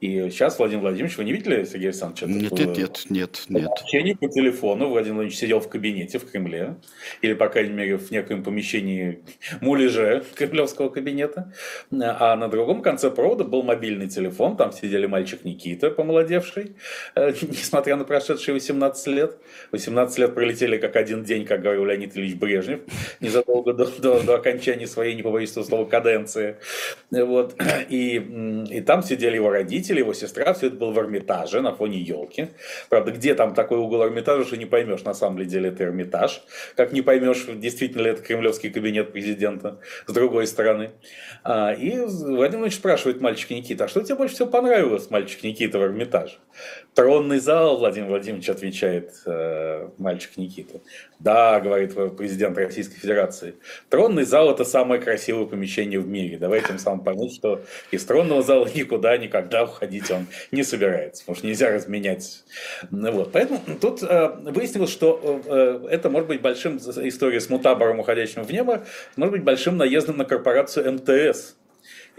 И 0.00 0.30
сейчас 0.30 0.58
Владимир 0.58 0.82
Владимирович, 0.82 1.18
вы 1.18 1.24
не 1.24 1.32
видели, 1.32 1.62
Сергей 1.64 1.88
Александрович? 1.88 2.34
Нет, 2.34 2.52
нет, 2.52 2.76
нет, 2.76 3.04
нет, 3.10 3.44
нет. 3.50 3.70
Общение 3.70 4.16
по 4.16 4.28
телефону 4.28 4.88
Владимир 4.88 5.16
Владимирович 5.16 5.38
сидел 5.38 5.60
в 5.60 5.68
кабинете 5.68 6.18
в 6.18 6.30
Кремле, 6.30 6.76
или, 7.20 7.34
по 7.34 7.48
крайней 7.48 7.74
мере, 7.74 7.98
в 7.98 8.10
некоем 8.10 8.42
помещении 8.42 9.22
муляже 9.60 10.24
кремлевского 10.34 10.88
кабинета, 10.88 11.52
а 11.92 12.34
на 12.36 12.48
другом 12.48 12.80
конце 12.80 13.10
провода 13.10 13.44
был 13.44 13.62
мобильный 13.62 14.08
телефон, 14.08 14.56
там 14.56 14.72
сидели 14.72 15.04
мальчик 15.04 15.44
Никита, 15.44 15.90
помолодевший, 15.90 16.76
э, 17.14 17.32
несмотря 17.42 17.96
на 17.96 18.04
прошедшие 18.04 18.54
18 18.54 19.06
лет. 19.08 19.36
18 19.72 20.18
лет 20.18 20.34
пролетели 20.34 20.78
как 20.78 20.96
один 20.96 21.24
день, 21.24 21.44
как 21.44 21.60
говорил 21.60 21.84
Леонид 21.84 22.16
Ильич 22.16 22.36
Брежнев, 22.36 22.80
незадолго 23.20 23.74
до, 23.74 23.86
до, 23.86 24.20
до 24.22 24.34
окончания 24.36 24.86
своей, 24.86 25.14
не 25.14 25.22
побоюсь 25.22 25.52
слова, 25.52 25.84
каденции. 25.84 26.56
Вот. 27.10 27.54
И, 27.90 28.16
и 28.70 28.80
там 28.82 29.02
сидели 29.02 29.34
его 29.34 29.50
родители, 29.50 29.89
родители, 29.90 29.98
его 30.00 30.14
сестра, 30.14 30.52
все 30.52 30.68
это 30.68 30.76
было 30.76 30.90
в 30.90 30.98
Эрмитаже 30.98 31.60
на 31.60 31.72
фоне 31.72 31.98
елки. 31.98 32.48
Правда, 32.88 33.12
где 33.12 33.34
там 33.34 33.54
такой 33.54 33.78
угол 33.78 34.04
Эрмитажа, 34.04 34.44
что 34.44 34.56
не 34.56 34.66
поймешь, 34.66 35.02
на 35.02 35.14
самом 35.14 35.46
деле 35.46 35.70
это 35.70 35.84
Эрмитаж. 35.84 36.42
Как 36.76 36.92
не 36.92 37.02
поймешь, 37.02 37.46
действительно 37.46 38.02
ли 38.02 38.10
это 38.10 38.22
кремлевский 38.22 38.70
кабинет 38.70 39.12
президента 39.12 39.78
с 40.06 40.12
другой 40.12 40.46
стороны. 40.46 40.90
А, 41.44 41.72
и 41.72 41.98
Владимир 41.98 42.50
Владимирович 42.50 42.74
спрашивает 42.74 43.20
мальчик 43.20 43.50
Никита, 43.50 43.84
а 43.84 43.88
что 43.88 44.00
тебе 44.02 44.16
больше 44.16 44.34
всего 44.34 44.48
понравилось, 44.48 45.10
мальчик 45.10 45.42
Никита, 45.42 45.78
в 45.78 45.82
Эрмитаже? 45.82 46.38
Тронный 46.94 47.38
зал, 47.38 47.78
Владимир 47.78 48.08
Владимирович 48.08 48.48
отвечает 48.48 49.14
э, 49.24 49.88
мальчик 49.98 50.36
Никита. 50.36 50.80
Да, 51.20 51.60
говорит 51.60 51.94
президент 52.16 52.58
Российской 52.58 52.96
Федерации, 52.96 53.54
тронный 53.88 54.24
зал 54.24 54.50
это 54.50 54.64
самое 54.64 55.00
красивое 55.00 55.46
помещение 55.46 56.00
в 56.00 56.08
мире. 56.08 56.36
Давайте 56.38 56.72
им 56.72 56.78
сам 56.78 57.04
понять, 57.04 57.32
что 57.32 57.60
из 57.90 58.04
тронного 58.04 58.42
зала 58.42 58.68
никуда 58.74 59.16
никогда 59.18 59.64
уходить 59.64 60.10
он 60.10 60.26
не 60.50 60.62
собирается, 60.62 61.22
потому 61.22 61.36
что 61.36 61.46
нельзя 61.46 61.70
разменять. 61.70 62.44
Ну 62.90 63.12
вот. 63.12 63.32
Поэтому 63.32 63.60
тут 63.80 64.02
э, 64.02 64.28
выяснилось, 64.50 64.90
что 64.90 65.42
э, 65.46 65.86
это 65.90 66.10
может 66.10 66.28
быть 66.28 66.40
большим, 66.40 66.78
история 66.78 67.40
с 67.40 67.48
мутабором, 67.48 68.00
уходящим 68.00 68.42
в 68.42 68.50
небо, 68.50 68.84
может 69.16 69.32
быть 69.32 69.44
большим 69.44 69.76
наездом 69.76 70.16
на 70.16 70.24
корпорацию 70.24 70.92
МТС, 70.92 71.54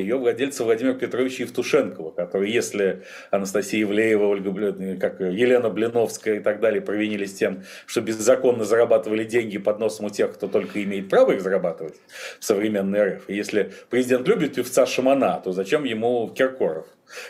ее 0.02 0.18
владельца 0.18 0.64
Владимира 0.64 0.94
Петровича 0.94 1.44
Евтушенкова, 1.44 2.12
который, 2.12 2.52
если 2.52 3.04
Анастасия 3.30 3.84
Ивлеева, 3.84 4.26
Ольга, 4.26 4.98
как 5.00 5.20
Елена 5.20 5.70
Блиновская 5.70 6.38
и 6.38 6.40
так 6.40 6.60
далее 6.60 6.82
провинились 6.82 7.34
тем, 7.34 7.64
что 7.86 8.02
беззаконно 8.02 8.66
зарабатывали 8.66 9.24
деньги 9.24 9.58
под 9.58 9.80
носом 9.80 10.06
у 10.06 10.10
тех, 10.10 10.34
кто 10.34 10.48
только 10.48 10.84
имеет 10.84 11.10
право 11.10 11.32
их 11.32 11.42
зарабатывать 11.42 11.96
в 12.40 12.46
современной 12.46 13.16
РФ. 13.16 13.30
И 13.30 13.36
если 13.36 13.72
президент 13.90 14.28
любит 14.28 14.56
певца 14.56 14.86
Шамана, 14.86 15.42
то 15.44 15.52
зачем 15.52 15.84
ему 15.84 16.30
Киркоров? 16.30 16.88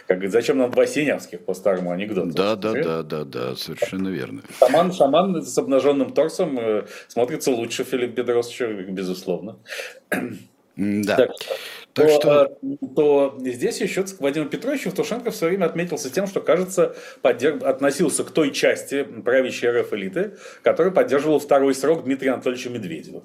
Как 0.08 0.18
говорит, 0.18 0.32
зачем 0.32 0.58
нам 0.58 0.72
два 0.72 0.86
Синявских 0.86 1.44
по 1.44 1.54
старому 1.54 1.92
анекдоту? 1.92 2.32
Да, 2.32 2.56
да, 2.56 2.74
да, 2.74 3.04
да, 3.04 3.24
да, 3.24 3.56
совершенно 3.56 4.10
верно. 4.10 4.42
Шаман, 4.60 4.94
шаман 4.94 5.42
с 5.42 5.58
обнаженным 5.58 6.14
торсом 6.14 6.60
э, 6.60 6.86
смотрится 7.08 7.52
лучше 7.52 7.84
Филипп 7.84 8.14
Бедросовича, 8.14 8.68
безусловно. 8.68 9.58
Да. 10.76 11.16
Так, 11.16 11.32
так 11.94 12.08
то, 12.08 12.12
что... 12.14 12.58
Э, 12.62 12.86
то 12.96 13.38
здесь 13.40 13.82
еще 13.82 14.06
Владимир 14.20 14.48
Петрович 14.48 14.86
Евтушенко 14.86 15.32
в 15.32 15.36
свое 15.36 15.52
время 15.52 15.66
отметился 15.66 16.10
тем, 16.10 16.28
что, 16.28 16.42
кажется, 16.42 16.96
поддерж... 17.22 17.62
относился 17.64 18.24
к 18.24 18.32
той 18.32 18.52
части 18.52 19.04
правящей 19.04 19.70
РФ 19.70 19.94
элиты, 19.94 20.38
которая 20.64 20.94
поддерживала 20.94 21.40
второй 21.40 21.76
срок 21.76 22.04
Дмитрия 22.04 22.32
Анатольевича 22.32 22.70
Медведева. 22.70 23.24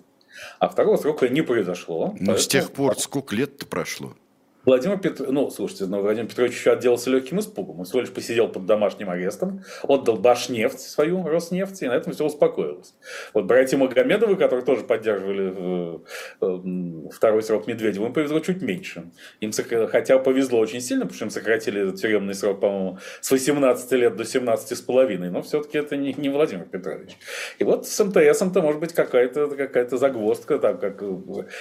А 0.58 0.68
второго 0.68 0.96
срока 0.96 1.28
не 1.28 1.42
произошло. 1.42 2.08
Но 2.08 2.12
поэтому... 2.18 2.38
с 2.38 2.46
тех 2.46 2.72
пор 2.72 2.98
сколько 2.98 3.34
лет-то 3.34 3.66
прошло? 3.66 4.14
Владимир 4.66 4.98
Петрович, 4.98 5.32
ну, 5.32 5.48
слушайте, 5.48 5.86
ну, 5.86 6.00
Владимир 6.02 6.28
Петрович 6.28 6.54
еще 6.54 6.72
отделался 6.72 7.08
легким 7.10 7.38
испугом. 7.38 7.78
Он 7.78 7.84
всего 7.84 8.00
лишь 8.00 8.10
посидел 8.10 8.48
под 8.48 8.66
домашним 8.66 9.10
арестом, 9.10 9.62
отдал 9.84 10.16
Башнефть 10.16 10.80
свою, 10.80 11.22
Роснефть, 11.22 11.82
и 11.82 11.86
на 11.86 11.92
этом 11.92 12.12
все 12.12 12.24
успокоилось. 12.24 12.94
Вот 13.32 13.44
братья 13.44 13.76
Магомедовы, 13.76 14.34
которые 14.34 14.66
тоже 14.66 14.82
поддерживали 14.82 15.54
э, 15.56 15.98
э, 16.40 17.10
второй 17.12 17.44
срок 17.44 17.68
Медведева, 17.68 18.06
им 18.06 18.12
повезло 18.12 18.40
чуть 18.40 18.60
меньше. 18.60 19.04
Им, 19.38 19.52
хотя 19.86 20.18
повезло 20.18 20.58
очень 20.58 20.80
сильно, 20.80 21.04
потому 21.04 21.14
что 21.14 21.24
им 21.26 21.30
сократили 21.30 21.92
тюремный 21.92 22.34
срок, 22.34 22.58
по-моему, 22.58 22.98
с 23.20 23.30
18 23.30 23.92
лет 23.92 24.16
до 24.16 24.24
17 24.24 24.76
с 24.76 24.80
половиной, 24.80 25.30
но 25.30 25.42
все-таки 25.42 25.78
это 25.78 25.96
не, 25.96 26.12
не 26.14 26.28
Владимир 26.28 26.64
Петрович. 26.64 27.16
И 27.60 27.64
вот 27.64 27.86
с 27.86 28.04
МТСом-то 28.04 28.62
может 28.62 28.80
быть 28.80 28.92
какая-то 28.92 29.46
какая 29.46 29.86
загвоздка, 29.86 30.58
так 30.58 30.80
как 30.80 31.04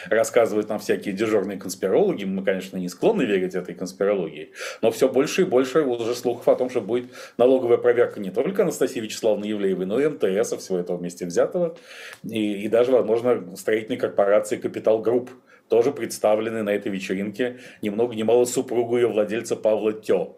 рассказывают 0.10 0.70
нам 0.70 0.80
всякие 0.80 1.14
дежурные 1.14 1.60
конспирологи, 1.60 2.24
мы, 2.24 2.44
конечно, 2.44 2.78
не 2.78 2.95
склонны 2.96 3.24
верить 3.24 3.56
этой 3.56 3.76
конспирологии, 3.76 4.52
но 4.82 4.92
все 4.92 5.10
больше 5.10 5.42
и 5.42 5.46
больше 5.46 5.82
уже 5.82 6.16
слухов 6.16 6.48
о 6.48 6.56
том, 6.56 6.70
что 6.70 6.82
будет 6.82 7.12
налоговая 7.38 7.78
проверка 7.78 8.20
не 8.20 8.32
только 8.32 8.64
Анастасии 8.64 9.00
Вячеславовны 9.00 9.46
Ивлеевой, 9.46 9.86
но 9.86 10.00
и 10.00 10.08
МТС, 10.08 10.56
всего 10.58 10.78
этого 10.78 10.98
вместе 10.98 11.26
взятого, 11.26 11.78
и, 12.24 12.64
и 12.66 12.68
даже, 12.68 12.92
возможно, 12.92 13.56
строительной 13.56 13.98
корпорации 13.98 14.58
«Capital 14.58 15.00
Group», 15.00 15.30
тоже 15.70 15.92
представлены 15.92 16.62
на 16.62 16.70
этой 16.70 16.92
вечеринке 16.92 17.58
ни 17.82 17.90
много 17.90 18.16
ни 18.16 18.24
мало 18.24 18.46
супругу 18.46 18.98
ее 18.98 19.08
владельца 19.08 19.56
Павла 19.56 19.94
Тё. 19.94 20.38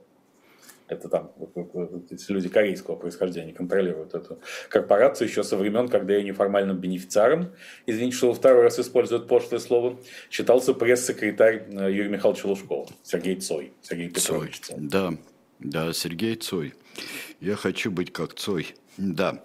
Это 0.88 1.10
там 1.10 1.34
люди 2.30 2.50
корейского 2.50 2.96
происхождения 2.96 3.54
контролируют 3.54 4.14
эту 4.14 4.40
корпорацию 4.70 5.28
еще 5.28 5.44
со 5.44 5.58
времен, 5.58 5.90
когда 5.90 6.14
ее 6.14 6.24
неформальным 6.24 6.78
бенефициаром, 6.78 7.54
извините, 7.86 8.18
что 8.18 8.34
второй 8.34 8.64
раз 8.64 8.80
используют 8.80 9.28
пошлое 9.28 9.60
слово, 9.60 10.00
считался 10.30 10.74
пресс-секретарь 10.74 11.66
э, 11.70 11.92
Юрия 11.92 12.10
Михайловича 12.10 12.48
Лужкова, 12.48 12.88
Сергей 13.04 13.36
Цой. 13.36 13.74
Сергей 13.82 14.10
Петрович 14.10 14.60
Цой. 14.60 14.78
Да, 14.80 15.14
да, 15.60 15.92
Сергей 15.94 16.36
Цой. 16.36 16.74
Я 17.42 17.56
хочу 17.56 17.92
быть 17.92 18.14
как 18.14 18.34
Цой. 18.34 18.76
Да. 18.98 19.44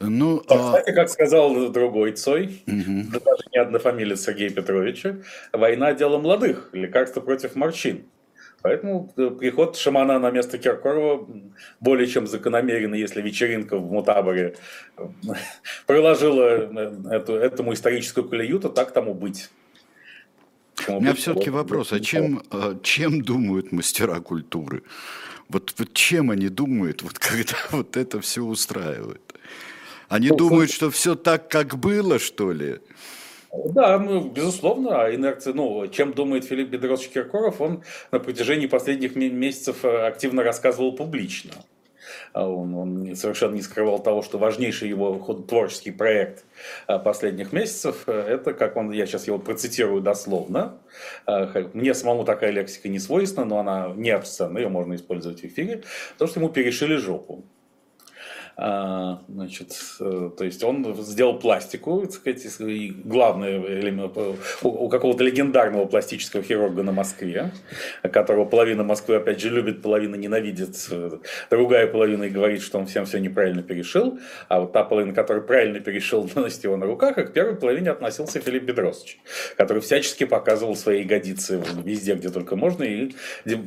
Ну, 0.00 0.42
а... 0.48 0.72
Кстати, 0.72 0.94
как 0.94 1.10
сказал 1.10 1.70
другой 1.70 2.12
Цой, 2.12 2.62
угу. 2.66 3.02
да 3.12 3.20
даже 3.20 3.42
не 3.52 3.58
одна 3.58 3.78
фамилия 3.78 4.16
Сергея 4.16 4.50
Петровича, 4.50 5.16
война– 5.52 5.92
дело 5.94 6.18
молодых, 6.18 6.70
лекарство 6.72 7.20
против 7.20 7.54
морщин. 7.54 8.06
Поэтому 8.64 9.12
э, 9.18 9.28
приход 9.28 9.76
шамана 9.76 10.18
на 10.18 10.30
место 10.30 10.56
Киркорова 10.56 11.28
более 11.80 12.06
чем 12.06 12.26
закономерен, 12.26 12.94
если 12.94 13.20
вечеринка 13.20 13.76
в 13.76 13.92
Мутаборе 13.92 14.56
э, 14.96 15.06
приложила 15.86 16.42
э, 16.42 16.94
эту, 17.10 17.34
этому 17.34 17.74
историческую 17.74 18.26
колею, 18.26 18.58
то 18.58 18.70
так 18.70 18.92
тому 18.92 19.12
быть. 19.12 19.50
У 20.88 20.98
меня 20.98 21.12
все-таки 21.12 21.50
вопрос, 21.50 21.92
а 21.92 22.00
чем, 22.00 22.42
чем 22.82 23.20
думают 23.20 23.70
мастера 23.70 24.18
культуры? 24.20 24.82
Вот, 25.50 25.74
вот 25.76 25.92
чем 25.92 26.30
они 26.30 26.48
думают, 26.48 27.02
вот 27.02 27.18
когда 27.18 27.58
вот 27.70 27.98
это 27.98 28.22
все 28.22 28.42
устраивают? 28.42 29.20
Они 30.08 30.28
ну, 30.30 30.36
думают, 30.36 30.70
что 30.70 30.90
все 30.90 31.16
так, 31.16 31.50
как 31.50 31.76
было, 31.76 32.18
что 32.18 32.50
ли? 32.52 32.80
Да, 33.54 33.98
ну, 33.98 34.28
безусловно, 34.28 35.04
а 35.04 35.14
инерция, 35.14 35.54
ну, 35.54 35.86
чем 35.86 36.12
думает 36.12 36.44
Филипп 36.44 36.70
Бедросович 36.70 37.10
Киркоров, 37.10 37.60
он 37.60 37.84
на 38.10 38.18
протяжении 38.18 38.66
последних 38.66 39.14
месяцев 39.14 39.84
э, 39.84 40.06
активно 40.06 40.42
рассказывал 40.42 40.92
публично. 40.92 41.52
А 42.32 42.48
он, 42.48 42.74
он 42.74 43.14
совершенно 43.14 43.54
не 43.54 43.62
скрывал 43.62 44.00
того, 44.02 44.22
что 44.22 44.38
важнейший 44.38 44.88
его 44.88 45.14
творческий 45.48 45.92
проект 45.92 46.44
э, 46.88 46.98
последних 46.98 47.52
месяцев, 47.52 48.04
э, 48.08 48.12
это, 48.12 48.54
как 48.54 48.76
он, 48.76 48.90
я 48.90 49.06
сейчас 49.06 49.28
его 49.28 49.38
процитирую 49.38 50.02
дословно, 50.02 50.78
мне 51.74 51.94
самому 51.94 52.24
такая 52.24 52.50
лексика 52.50 52.88
не 52.88 52.98
свойственна, 52.98 53.46
но 53.46 53.58
она 53.58 53.92
не 53.94 54.10
обсценна, 54.10 54.58
ее 54.58 54.68
можно 54.68 54.94
использовать 54.96 55.40
в 55.40 55.44
эфире, 55.44 55.84
то, 56.18 56.26
что 56.26 56.40
ему 56.40 56.48
перешили 56.48 56.96
жопу. 56.96 57.44
А, 58.56 59.20
значит, 59.28 59.76
э, 60.00 60.30
то 60.36 60.44
есть 60.44 60.62
он 60.62 60.94
сделал 61.02 61.38
пластику, 61.38 62.02
так 62.02 62.12
сказать, 62.12 62.46
главный 63.04 63.56
элемент 63.80 64.16
у 64.62 64.88
какого-то 64.88 65.24
легендарного 65.24 65.86
пластического 65.86 66.42
хирурга 66.42 66.82
на 66.82 66.92
Москве, 66.92 67.50
которого 68.02 68.44
половина 68.44 68.84
Москвы, 68.84 69.16
опять 69.16 69.40
же, 69.40 69.50
любит, 69.50 69.82
половина 69.82 70.14
ненавидит, 70.14 70.76
другая 71.50 71.88
половина 71.88 72.24
и 72.24 72.30
говорит, 72.30 72.62
что 72.62 72.78
он 72.78 72.86
всем 72.86 73.06
все 73.06 73.18
неправильно 73.18 73.62
перешил, 73.62 74.18
а 74.48 74.60
вот 74.60 74.72
та 74.72 74.84
половина, 74.84 75.14
которая 75.14 75.42
правильно 75.42 75.80
перешил, 75.80 76.30
носит 76.34 76.62
его 76.62 76.76
на 76.76 76.86
руках, 76.86 77.18
а 77.18 77.24
к 77.24 77.32
первой 77.32 77.56
половине 77.56 77.90
относился 77.90 78.40
Филипп 78.40 78.64
Бедросович, 78.64 79.18
который 79.56 79.82
всячески 79.82 80.24
показывал 80.24 80.76
свои 80.76 81.02
ягодицы 81.02 81.60
везде, 81.82 82.14
где 82.14 82.28
только 82.28 82.54
можно, 82.54 82.84
и 82.84 83.10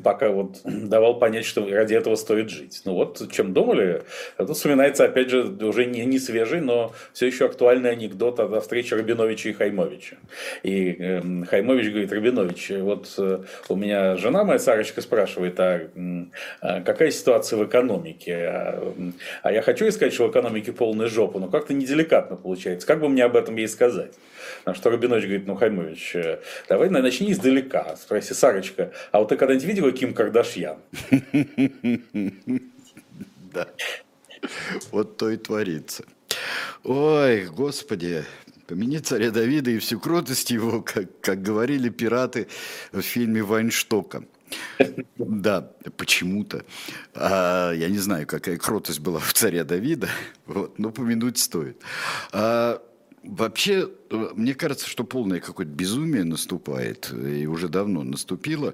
пока 0.04 0.30
вот 0.30 0.62
давал 0.64 1.20
понять, 1.20 1.46
что 1.46 1.68
ради 1.70 1.94
этого 1.94 2.16
стоит 2.16 2.50
жить. 2.50 2.82
Ну 2.86 2.94
вот, 2.94 3.30
чем 3.32 3.54
думали, 3.54 4.04
это 4.38 4.54
вспоминается, 4.78 5.06
опять 5.06 5.30
же, 5.30 5.44
уже 5.66 5.86
не, 5.86 6.06
не 6.06 6.20
свежий, 6.20 6.62
но 6.62 6.94
все 7.12 7.28
еще 7.28 7.46
актуальный 7.46 7.92
анекдот 7.92 8.40
о 8.40 8.62
встрече 8.62 8.96
Рабиновича 8.96 9.50
и 9.50 9.54
Хаймовича. 9.54 10.18
И 10.62 10.96
э, 11.00 11.22
Хаймович 11.50 11.90
говорит, 11.90 12.12
Рабинович, 12.12 12.70
вот 12.82 13.12
э, 13.18 13.40
у 13.70 13.76
меня 13.76 14.16
жена 14.18 14.44
моя, 14.44 14.60
Сарочка, 14.60 15.02
спрашивает, 15.02 15.60
а, 15.60 15.90
а 16.62 16.82
какая 16.82 17.10
ситуация 17.10 17.58
в 17.58 17.66
экономике? 17.66 18.36
А, 18.36 18.94
а 19.42 19.52
я 19.52 19.64
хочу 19.64 19.92
сказать, 19.92 20.14
что 20.14 20.28
в 20.28 20.32
экономике 20.32 20.72
полная 20.72 21.08
жопа, 21.08 21.40
но 21.40 21.48
как-то 21.48 21.74
неделикатно 21.74 22.36
получается. 22.36 22.86
Как 22.86 23.00
бы 23.00 23.10
мне 23.10 23.24
об 23.24 23.36
этом 23.36 23.56
ей 23.56 23.68
сказать? 23.68 24.14
На 24.66 24.76
что 24.76 24.92
Рабинович 24.92 25.24
говорит, 25.24 25.48
ну, 25.48 25.56
Хаймович, 25.56 26.16
э, 26.16 26.40
давай 26.70 26.90
начни 26.90 27.32
издалека. 27.32 27.96
Спроси, 27.96 28.36
Сарочка, 28.36 28.92
а 29.12 29.20
вот 29.20 29.30
ты 29.30 29.38
когда-нибудь 29.38 29.66
видела 29.66 29.92
Ким 29.92 30.14
Кардашьян? 30.14 30.78
Да. 33.54 33.66
Вот 34.92 35.18
то 35.18 35.30
и 35.30 35.38
творится. 35.38 36.04
Ой, 36.84 37.46
господи, 37.46 38.26
помяни 38.68 39.00
царя 39.00 39.32
Давида 39.32 39.72
и 39.72 39.80
всю 39.80 40.00
кротость 40.00 40.52
его, 40.52 40.82
как, 40.82 41.20
как 41.22 41.42
говорили 41.42 41.90
пираты 41.90 42.48
в 42.92 43.02
фильме 43.02 43.44
Вайнштока. 43.44 44.24
Да, 45.18 45.72
почему-то. 45.98 46.64
А, 47.14 47.72
я 47.74 47.90
не 47.90 47.98
знаю, 47.98 48.26
какая 48.28 48.58
кротость 48.58 49.00
была 49.00 49.20
в 49.20 49.34
царя 49.34 49.64
Давида, 49.64 50.10
вот, 50.46 50.80
но 50.80 50.92
помянуть 50.92 51.38
стоит. 51.38 51.82
А, 52.32 52.82
вообще, 53.24 53.90
мне 54.10 54.54
кажется, 54.54 54.88
что 54.88 55.04
полное 55.04 55.40
какое-то 55.40 55.72
безумие 55.72 56.24
наступает, 56.24 57.12
и 57.12 57.46
уже 57.48 57.70
давно 57.70 58.04
наступило. 58.04 58.74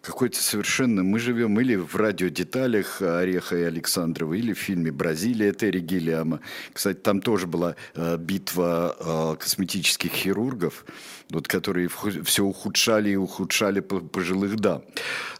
Какое-то 0.00 0.42
совершенно... 0.42 1.02
Мы 1.02 1.18
живем 1.18 1.58
или 1.60 1.76
в 1.76 1.94
радиодеталях 1.96 3.02
Ореха 3.02 3.56
и 3.56 3.62
Александрова, 3.62 4.34
или 4.34 4.52
в 4.52 4.58
фильме 4.58 4.92
«Бразилия» 4.92 5.52
Терри 5.52 5.80
Гиллиама. 5.80 6.40
Кстати, 6.72 6.98
там 6.98 7.20
тоже 7.20 7.46
была 7.46 7.76
э, 7.94 8.16
битва 8.16 8.96
э, 8.98 9.36
косметических 9.42 10.12
хирургов, 10.12 10.84
вот, 11.30 11.48
которые 11.48 11.88
все 12.24 12.44
ухудшали 12.44 13.10
и 13.10 13.16
ухудшали 13.16 13.80
пожилых 13.80 14.56
дам. 14.56 14.82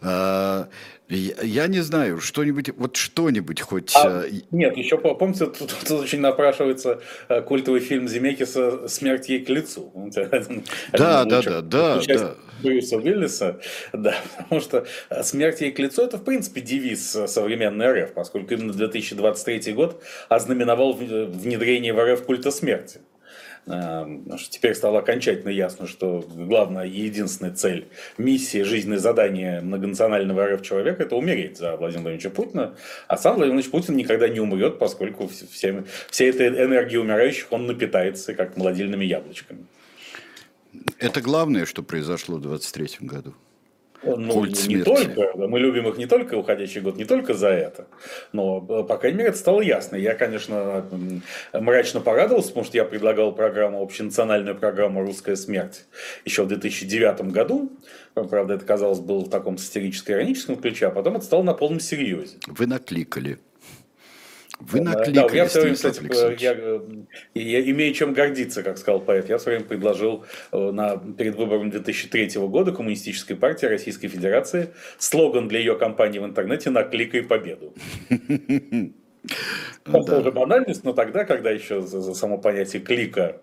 А, 0.01 0.69
я 1.09 1.67
не 1.67 1.81
знаю, 1.81 2.21
что-нибудь, 2.21 2.71
вот 2.77 2.97
что-нибудь 2.97 3.61
хоть... 3.61 3.93
А, 3.97 4.25
э, 4.25 4.31
нет, 4.51 4.77
еще 4.79 4.97
помните, 4.97 5.47
тут, 5.47 5.75
тут 5.87 5.91
очень 5.91 6.21
напрашивается 6.21 7.03
э, 7.29 7.43
культовый 7.43 7.81
фильм 7.81 8.09
Земекиса 8.09 8.89
«Смерть 8.89 9.29
ей 9.33 9.45
к 9.45 9.49
лицу». 9.49 9.93
Да, 10.93 11.25
да, 11.25 11.43
да, 11.43 11.61
да, 11.63 12.01
да. 12.07 12.35
Брюса 12.63 12.97
Уиллиса, 12.97 13.61
да, 13.93 14.15
потому 14.37 14.61
что 14.61 14.87
«Смерть 15.23 15.61
ей 15.61 15.73
к 15.73 15.79
лицу»– 15.79 16.03
это, 16.05 16.17
в 16.19 16.25
принципе, 16.25 16.61
девиз 16.61 17.17
современной 17.27 18.05
РФ, 18.05 18.13
поскольку 18.13 18.55
именно 18.55 18.73
2023 18.73 19.73
год 19.73 20.03
ознаменовал 20.29 20.93
внедрение 20.93 21.93
в 21.93 21.99
РФ 21.99 22.25
культа 22.25 22.51
смерти. 22.51 23.01
Эм, 23.67 24.29
теперь 24.51 24.75
стало 24.75 24.99
окончательно 24.99 25.51
ясно, 25.51 25.87
что 25.87 26.25
главная 26.35 26.87
и 26.87 27.03
единственная 27.03 27.55
цель, 27.55 27.87
миссия, 28.19 28.65
жизненное 28.65 28.99
задание 28.99 29.61
многонационального 29.61 30.47
РФ 30.49 30.63
человека– 30.63 31.03
это 31.05 31.15
умереть 31.15 31.59
за 31.59 31.77
Владимира 31.77 32.03
Владимировича 32.03 32.31
Путина, 32.31 32.75
а 33.07 33.17
сам 33.17 33.37
Владимир 33.37 33.55
Владимирович 33.55 33.71
Путин 33.71 33.97
никогда 33.97 34.29
не 34.29 34.41
умрет, 34.41 34.81
поскольку 34.81 35.29
всем, 35.29 35.87
всей 36.11 36.31
этой 36.31 36.49
энергией 36.49 36.99
умирающих 36.99 37.53
он 37.53 37.67
напитается 37.67 38.35
как 38.35 38.57
молодильными 38.57 39.05
яблочками. 39.05 39.67
Это 40.99 41.21
главное, 41.21 41.65
что 41.65 41.85
произошло 41.85 42.37
в 42.37 42.41
2023 42.41 43.07
году. 43.07 43.35
Ну, 44.05 44.33
Культ 44.33 44.67
не 44.67 44.83
только, 44.83 45.33
мы 45.37 45.61
любим 45.61 45.89
их 45.89 45.97
не 45.97 46.07
только 46.07 46.35
уходящий 46.35 46.81
год, 46.81 46.97
не 46.97 47.05
только 47.05 47.35
за 47.35 47.49
это, 47.49 47.87
но, 48.33 48.61
по 48.61 48.97
крайней 48.97 49.19
мере, 49.19 49.29
это 49.31 49.39
стало 49.39 49.61
ясно. 49.61 49.97
Я, 49.97 50.15
конечно, 50.15 50.85
мрачно 51.53 52.01
порадовался, 52.01 52.49
потому 52.49 52.65
что 52.67 52.77
я 52.77 52.85
предлагал 52.85 53.33
программу, 53.33 53.83
общенациональную 53.83 54.57
программу 54.57 55.03
«Русская 55.03 55.37
смерть» 55.37 55.85
еще 56.25 56.43
в 56.43 56.49
2009 56.49 57.33
году. 57.33 57.71
Правда, 58.15 58.55
это, 58.55 58.65
казалось, 58.65 58.99
было 58.99 59.21
в 59.21 59.31
таком 59.31 59.57
сатирическо-ироническом 59.57 60.61
ключе, 60.61 60.89
а 60.89 60.91
потом 60.91 61.17
это 61.17 61.25
стало 61.25 61.43
на 61.45 61.55
полном 61.55 61.81
серьезе. 61.81 62.37
Вы 62.47 62.67
накликали. 62.67 63.39
Вы 64.71 64.81
накликали, 64.81 65.29
да, 65.29 65.35
я 65.35 65.45
время, 65.47 65.75
кстати, 65.75 66.43
я, 66.43 66.53
я, 67.35 67.59
я 67.59 67.71
имею 67.71 67.95
чем 67.95 68.13
гордиться, 68.13 68.63
как 68.63 68.79
сказал 68.79 69.01
поэт. 69.01 69.29
Я 69.29 69.39
все 69.39 69.51
время 69.51 69.65
предложил 69.65 70.25
э, 70.53 70.71
на, 70.71 70.97
перед 70.97 71.35
выбором 71.35 71.71
2003 71.71 72.41
года 72.47 72.73
Коммунистической 72.73 73.37
партии 73.37 73.67
Российской 73.67 74.09
Федерации 74.09 74.71
слоган 74.99 75.49
для 75.49 75.59
ее 75.59 75.77
кампании 75.77 76.19
в 76.19 76.25
интернете 76.25 76.71
«Накликай 76.71 77.23
победу». 77.23 77.75
Это 79.87 80.19
уже 80.19 80.33
банальность, 80.33 80.85
но 80.85 80.93
тогда, 80.93 81.25
когда 81.25 81.51
еще 81.51 81.81
за 81.81 82.15
само 82.15 82.39
понятие 82.39 82.83
клика 82.83 83.41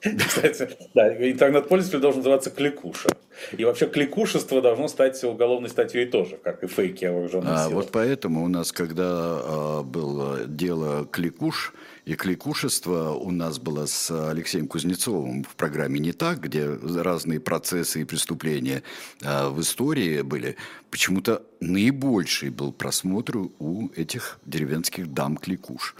кстати, 0.00 0.68
да, 0.94 1.30
интернет-пользователь 1.30 2.00
должен 2.00 2.20
называться 2.20 2.50
кликуша. 2.50 3.10
И 3.56 3.64
вообще 3.64 3.86
кликушество 3.86 4.62
должно 4.62 4.88
стать 4.88 5.22
уголовной 5.24 5.68
статьей 5.68 6.06
тоже, 6.06 6.38
как 6.42 6.64
и 6.64 6.66
фейки 6.66 7.04
о 7.04 7.12
вооруженных 7.12 7.50
а, 7.50 7.68
Вот 7.68 7.90
поэтому 7.92 8.44
у 8.44 8.48
нас, 8.48 8.72
когда 8.72 9.04
а, 9.04 9.82
было 9.82 10.46
дело 10.46 11.06
кликуш 11.06 11.74
и 12.06 12.14
кликушество, 12.14 13.10
у 13.10 13.30
нас 13.30 13.58
было 13.58 13.86
с 13.86 14.10
Алексеем 14.30 14.66
Кузнецовым 14.66 15.44
в 15.44 15.54
программе 15.54 16.00
«Не 16.00 16.12
так», 16.12 16.40
где 16.40 16.66
разные 16.66 17.40
процессы 17.40 18.00
и 18.00 18.04
преступления 18.04 18.82
а, 19.22 19.50
в 19.50 19.60
истории 19.60 20.22
были, 20.22 20.56
почему-то 20.90 21.42
наибольший 21.60 22.50
был 22.50 22.72
просмотр 22.72 23.36
у 23.58 23.88
этих 23.94 24.38
деревенских 24.46 25.12
дам 25.12 25.36
кликуш 25.36 25.94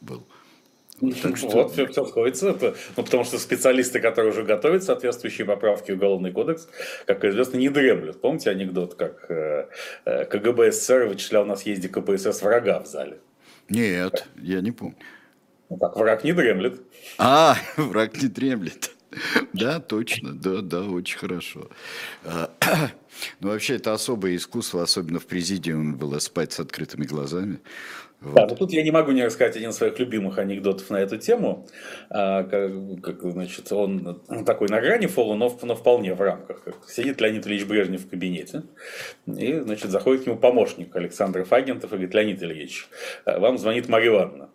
был. 0.00 0.26
Так 1.22 1.36
что... 1.36 1.48
Вот, 1.48 1.72
все, 1.72 1.86
все 1.86 2.04
сходится. 2.04 2.50
Это, 2.50 2.74
ну, 2.96 3.02
потому 3.02 3.24
что 3.24 3.38
специалисты, 3.38 4.00
которые 4.00 4.32
уже 4.32 4.42
готовят 4.42 4.84
соответствующие 4.84 5.46
поправки 5.46 5.92
в 5.92 5.94
Уголовный 5.94 6.32
кодекс, 6.32 6.68
как 7.06 7.24
известно, 7.24 7.56
не 7.56 7.68
дремлют. 7.68 8.20
Помните 8.20 8.50
анекдот, 8.50 8.94
как 8.94 9.30
э, 9.30 9.68
э 10.04 10.24
КГБ 10.26 10.72
СССР 10.72 11.06
вычислял 11.06 11.46
на 11.46 11.56
съезде 11.56 11.88
КПСС 11.88 12.42
врага 12.42 12.80
в 12.80 12.86
зале? 12.86 13.18
Нет, 13.68 14.26
я 14.36 14.60
не 14.60 14.72
помню. 14.72 14.96
Ну, 15.70 15.78
так, 15.78 15.96
враг 15.96 16.24
не 16.24 16.32
дремлет. 16.32 16.80
А, 17.16 17.56
враг 17.76 18.20
не 18.20 18.28
дремлет. 18.28 18.90
Да, 19.52 19.80
точно, 19.80 20.32
да, 20.32 20.60
да, 20.60 20.82
очень 20.82 21.18
хорошо. 21.18 21.68
А, 22.24 22.50
ну, 23.40 23.48
вообще, 23.48 23.76
это 23.76 23.92
особое 23.92 24.36
искусство, 24.36 24.82
особенно 24.82 25.18
в 25.18 25.26
президиуме 25.26 25.96
было 25.96 26.18
спать 26.18 26.52
с 26.52 26.60
открытыми 26.60 27.04
глазами. 27.04 27.60
Вот. 28.20 28.34
Да, 28.34 28.46
но 28.46 28.54
тут 28.54 28.70
я 28.72 28.82
не 28.82 28.90
могу 28.90 29.12
не 29.12 29.24
рассказать 29.24 29.56
один 29.56 29.70
из 29.70 29.76
своих 29.76 29.98
любимых 29.98 30.36
анекдотов 30.36 30.90
на 30.90 30.96
эту 30.96 31.16
тему. 31.16 31.66
А, 32.10 32.44
как, 32.44 32.70
как, 33.02 33.32
значит, 33.32 33.72
он 33.72 34.20
такой 34.44 34.68
на 34.68 34.80
грани 34.80 35.06
фола, 35.06 35.34
но, 35.34 35.58
но 35.62 35.74
вполне 35.74 36.14
в 36.14 36.20
рамках. 36.20 36.62
Сидит 36.86 37.20
Леонид 37.20 37.46
Ильич 37.46 37.64
Брежнев 37.64 38.02
в 38.02 38.10
кабинете, 38.10 38.64
и, 39.26 39.60
значит, 39.60 39.90
заходит 39.90 40.24
к 40.24 40.26
нему 40.26 40.36
помощник 40.36 40.94
Александр 40.94 41.44
Фагентов 41.44 41.92
и 41.92 41.94
говорит, 41.94 42.14
Леонид 42.14 42.42
Ильич, 42.42 42.88
а, 43.24 43.38
вам 43.38 43.56
звонит 43.56 43.88
Марья 43.88 44.10
Ивановна. 44.10 44.50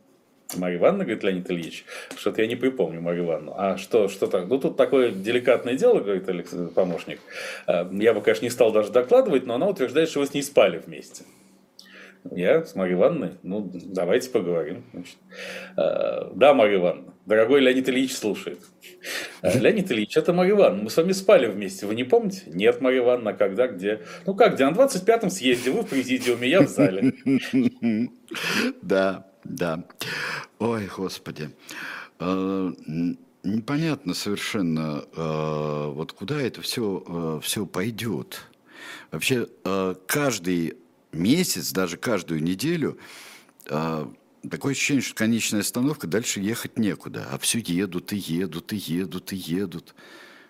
Марья 0.58 0.78
Ивановна, 0.78 1.04
говорит 1.04 1.24
Леонид 1.24 1.50
Ильич, 1.52 1.86
что-то 2.18 2.42
я 2.42 2.48
не 2.48 2.56
припомню 2.56 3.02
Марью 3.02 3.26
Ивановну. 3.26 3.54
А 3.58 3.78
что, 3.78 4.08
что 4.08 4.28
так? 4.28 4.48
Ну, 4.48 4.60
тут 4.60 4.78
такое 4.78 5.12
деликатное 5.12 5.76
дело, 5.76 6.00
говорит 6.00 6.28
Александр, 6.30 6.72
помощник. 6.72 7.20
А, 7.68 7.90
я 7.92 8.14
бы, 8.14 8.22
конечно, 8.22 8.46
не 8.46 8.52
стал 8.52 8.72
даже 8.72 8.92
докладывать, 8.92 9.46
но 9.46 9.56
она 9.56 9.68
утверждает, 9.68 10.10
что 10.10 10.20
вы 10.20 10.28
с 10.28 10.34
ней 10.34 10.44
спали 10.44 10.82
вместе. 10.86 11.24
Я 12.32 12.66
с 12.66 12.74
Марьей 12.76 12.96
Ивановной? 12.96 13.32
Ну, 13.44 13.70
давайте 13.72 14.30
поговорим. 14.32 14.84
Значит. 14.94 15.18
А, 15.78 16.32
да, 16.34 16.54
Марья 16.54 16.78
Ивановна. 16.78 17.14
Дорогой 17.26 17.60
Леонид 17.62 17.88
Ильич 17.90 18.16
слушает. 18.16 18.60
А, 19.42 19.58
Леонид 19.58 19.92
Ильич, 19.92 20.18
это 20.18 20.34
Марья 20.34 20.54
Ивановна. 20.54 20.84
Мы 20.84 20.90
с 20.90 20.98
вами 20.98 21.12
спали 21.12 21.48
вместе, 21.48 21.86
вы 21.86 21.96
не 21.96 22.04
помните? 22.04 22.44
Нет, 22.48 22.82
Марья 22.82 23.00
Ивановна, 23.00 23.34
когда, 23.34 23.68
где? 23.68 24.02
Ну 24.26 24.34
как, 24.34 24.56
где? 24.56 24.68
На 24.68 24.74
25-м 24.74 25.30
съезде, 25.30 25.72
вы 25.72 25.82
в 25.82 25.88
президиуме, 25.88 26.50
я 26.50 26.62
в 26.62 26.68
зале. 26.68 27.14
Да, 28.82 29.28
да. 29.46 29.86
Ой, 30.60 30.90
господи. 30.98 31.50
А, 32.20 32.74
непонятно 33.44 34.14
совершенно, 34.14 35.04
вот 35.94 36.12
куда 36.12 36.42
это 36.42 36.62
все, 36.62 37.40
все 37.44 37.66
пойдет. 37.66 38.42
Вообще, 39.12 39.48
каждый 40.08 40.78
месяц, 41.12 41.72
даже 41.72 41.98
каждую 41.98 42.44
неделю, 42.44 42.98
такое 43.66 44.72
ощущение, 44.72 45.02
что 45.02 45.16
конечная 45.16 45.62
остановка, 45.62 46.08
дальше 46.08 46.40
ехать 46.40 46.78
некуда, 46.78 47.28
а 47.32 47.38
все 47.38 47.60
едут 47.60 48.14
и 48.14 48.18
едут 48.18 48.74
и 48.74 48.78
едут 48.78 49.32
и 49.32 49.36
едут. 49.36 49.96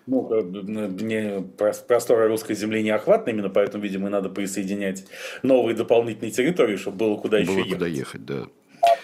Ну, 0.06 0.28
мне 0.42 1.40
просторы 1.58 2.28
русской 2.28 2.54
земли 2.54 2.82
не 2.82 2.90
охватны, 2.90 3.30
именно 3.30 3.50
поэтому, 3.50 3.82
видимо, 3.82 4.08
надо 4.08 4.28
присоединять 4.28 5.04
новые 5.42 5.74
дополнительные 5.76 6.30
территории, 6.30 6.76
чтобы 6.76 6.96
было 6.98 7.16
куда 7.16 7.38
было 7.38 7.42
еще 7.42 7.58
ехать. 7.58 7.72
куда 7.72 7.86
ехать, 7.86 8.24
да. 8.24 8.46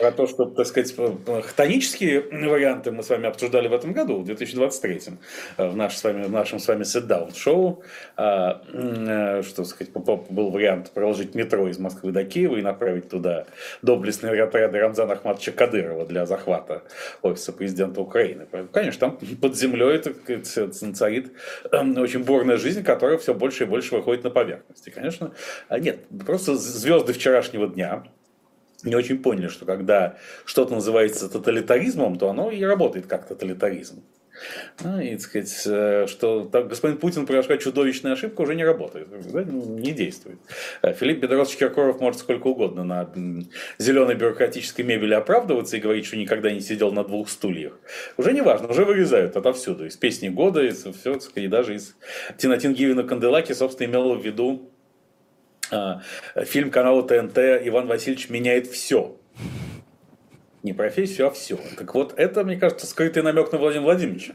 Про 0.03 0.11
то, 0.11 0.27
что, 0.27 0.47
так 0.47 0.67
сказать, 0.67 0.93
хтонические 1.45 2.23
варианты 2.49 2.91
мы 2.91 3.05
с 3.05 3.09
вами 3.09 3.29
обсуждали 3.29 3.69
в 3.69 3.73
этом 3.73 3.93
году, 3.93 4.19
в 4.19 4.25
2023, 4.25 5.01
э, 5.59 5.69
в, 5.69 5.77
наш, 5.77 5.97
с 5.97 6.03
вами, 6.03 6.25
в 6.25 6.31
нашем 6.33 6.59
с 6.59 6.67
вами 6.67 6.83
sit-down 6.83 7.33
шоу, 7.39 7.85
а, 8.17 8.63
э, 8.73 9.43
что, 9.45 9.63
сказать, 9.63 9.93
был 9.93 10.51
вариант 10.51 10.91
проложить 10.91 11.37
метро 11.37 11.69
из 11.69 11.79
Москвы 11.79 12.11
до 12.11 12.25
Киева 12.25 12.57
и 12.57 12.63
направить 12.63 13.11
туда 13.11 13.47
доблестные 13.83 14.43
отряды 14.43 14.81
Рамзана 14.81 15.13
Ахматовича 15.13 15.53
Кадырова 15.53 16.05
для 16.05 16.27
захвата 16.27 16.83
офиса 17.23 17.53
президента 17.53 18.01
Украины. 18.01 18.49
Конечно, 18.73 18.99
там 18.99 19.19
под 19.41 19.57
землей 19.57 19.95
это, 19.95 20.15
царит 20.95 21.31
очень 21.71 22.25
бурная 22.25 22.57
жизнь, 22.57 22.83
которая 22.83 23.19
все 23.19 23.35
больше 23.35 23.63
и 23.63 23.67
больше 23.69 23.95
выходит 23.95 24.25
на 24.25 24.31
поверхность. 24.31 24.85
И, 24.89 24.91
конечно, 24.91 25.31
а 25.69 25.79
нет, 25.79 26.01
просто 26.27 26.57
звезды 26.57 27.13
вчерашнего 27.13 27.69
дня, 27.69 28.03
не 28.85 28.95
очень 28.95 29.23
поняли, 29.23 29.49
что 29.49 29.65
когда 29.65 30.17
что-то 30.45 30.75
называется 30.75 31.29
тоталитаризмом, 31.29 32.19
то 32.19 32.29
оно 32.29 32.51
и 32.51 32.63
работает 32.63 33.07
как 33.07 33.27
тоталитаризм. 33.27 34.03
Ну, 34.83 35.01
и, 35.01 35.19
сказать, 35.19 35.63
э, 35.67 36.07
что 36.09 36.45
так, 36.45 36.69
господин 36.69 36.99
Путин 36.99 37.27
произошла 37.27 37.57
чудовищная 37.59 38.13
ошибка, 38.13 38.41
уже 38.41 38.55
не 38.55 38.65
работает, 38.65 39.09
не 39.35 39.93
действует. 39.93 40.39
Э, 40.83 40.93
Филипп 40.95 41.21
Бедросович 41.21 41.59
Киркоров 41.59 42.01
может 42.01 42.21
сколько 42.21 42.49
угодно 42.49 42.85
на 42.85 43.11
зеленой 43.79 44.15
бюрократической 44.15 44.83
мебели 44.83 45.15
оправдываться 45.15 45.77
и 45.77 45.81
говорить, 45.81 46.07
что 46.07 46.17
никогда 46.17 46.51
не 46.51 46.61
сидел 46.61 46.93
на 46.93 47.05
двух 47.05 47.29
стульях. 47.29 47.79
Уже 48.17 48.33
не 48.33 48.41
важно, 48.41 48.69
уже 48.69 48.85
вырезают 48.85 49.37
отовсюду. 49.37 49.87
Из 49.87 49.97
песни 49.97 50.29
года, 50.29 50.63
из 50.63 50.85
все, 50.85 51.19
и 51.35 51.47
даже 51.47 51.77
из 51.77 51.95
Тинатин 52.39 52.75
Гивина 52.75 53.05
Канделаки, 53.05 53.53
собственно, 53.53 53.89
имел 53.89 54.15
в 54.15 54.25
виду 54.25 54.72
фильм 56.45 56.71
канала 56.71 57.03
ТНТ 57.03 57.39
«Иван 57.39 57.87
Васильевич 57.87 58.29
меняет 58.31 58.67
все». 58.67 59.17
Не 60.63 60.73
профессию, 60.73 61.27
а 61.27 61.31
все. 61.31 61.59
Так 61.77 61.93
вот, 61.95 62.15
это, 62.17 62.45
мне 62.45 62.57
кажется, 62.57 62.87
скрытый 62.87 63.25
намек 63.25 63.51
на 63.51 63.59
Владимира 63.59 63.87
Владимировича. 63.87 64.35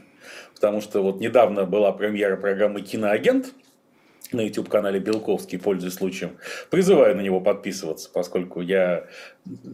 Потому 0.54 0.82
что 0.82 1.02
вот 1.02 1.20
недавно 1.20 1.64
была 1.64 1.92
премьера 1.92 2.36
программы 2.36 2.82
«Киноагент», 2.82 3.54
на 4.32 4.42
YouTube-канале 4.42 5.00
Белковский, 5.00 5.58
пользуясь 5.58 5.94
случаем. 5.94 6.36
Призываю 6.70 7.16
на 7.16 7.20
него 7.20 7.40
подписываться, 7.40 8.10
поскольку 8.12 8.60
я 8.60 9.06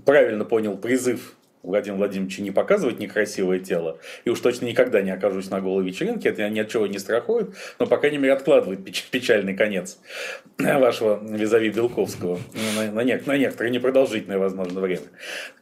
правильно 0.05 0.45
понял 0.45 0.77
призыв 0.77 1.37
Владимир 1.65 1.97
Владимирович 1.97 2.39
не 2.39 2.51
показывать 2.51 2.99
некрасивое 2.99 3.59
тело, 3.59 3.99
и 4.25 4.31
уж 4.31 4.39
точно 4.41 4.67
никогда 4.67 5.01
не 5.01 5.11
окажусь 5.11 5.51
на 5.51 5.61
голой 5.61 5.85
вечеринке, 5.85 6.29
это 6.29 6.49
ни 6.49 6.61
от 6.61 6.69
чего 6.69 6.87
не 6.87 6.99
страхует, 6.99 7.55
но, 7.79 7.87
по 7.87 7.97
крайней 7.97 8.19
мере, 8.19 8.35
откладывает 8.35 8.85
печальный 9.11 9.57
конец 9.57 9.99
вашего 10.59 11.21
визави 11.25 11.71
Белковского 11.71 12.39
на, 12.77 12.93
на, 12.93 13.01
нек- 13.01 13.27
на 13.27 13.37
некоторое 13.37 13.71
непродолжительное, 13.71 14.39
возможно, 14.39 14.81
время. 14.81 15.07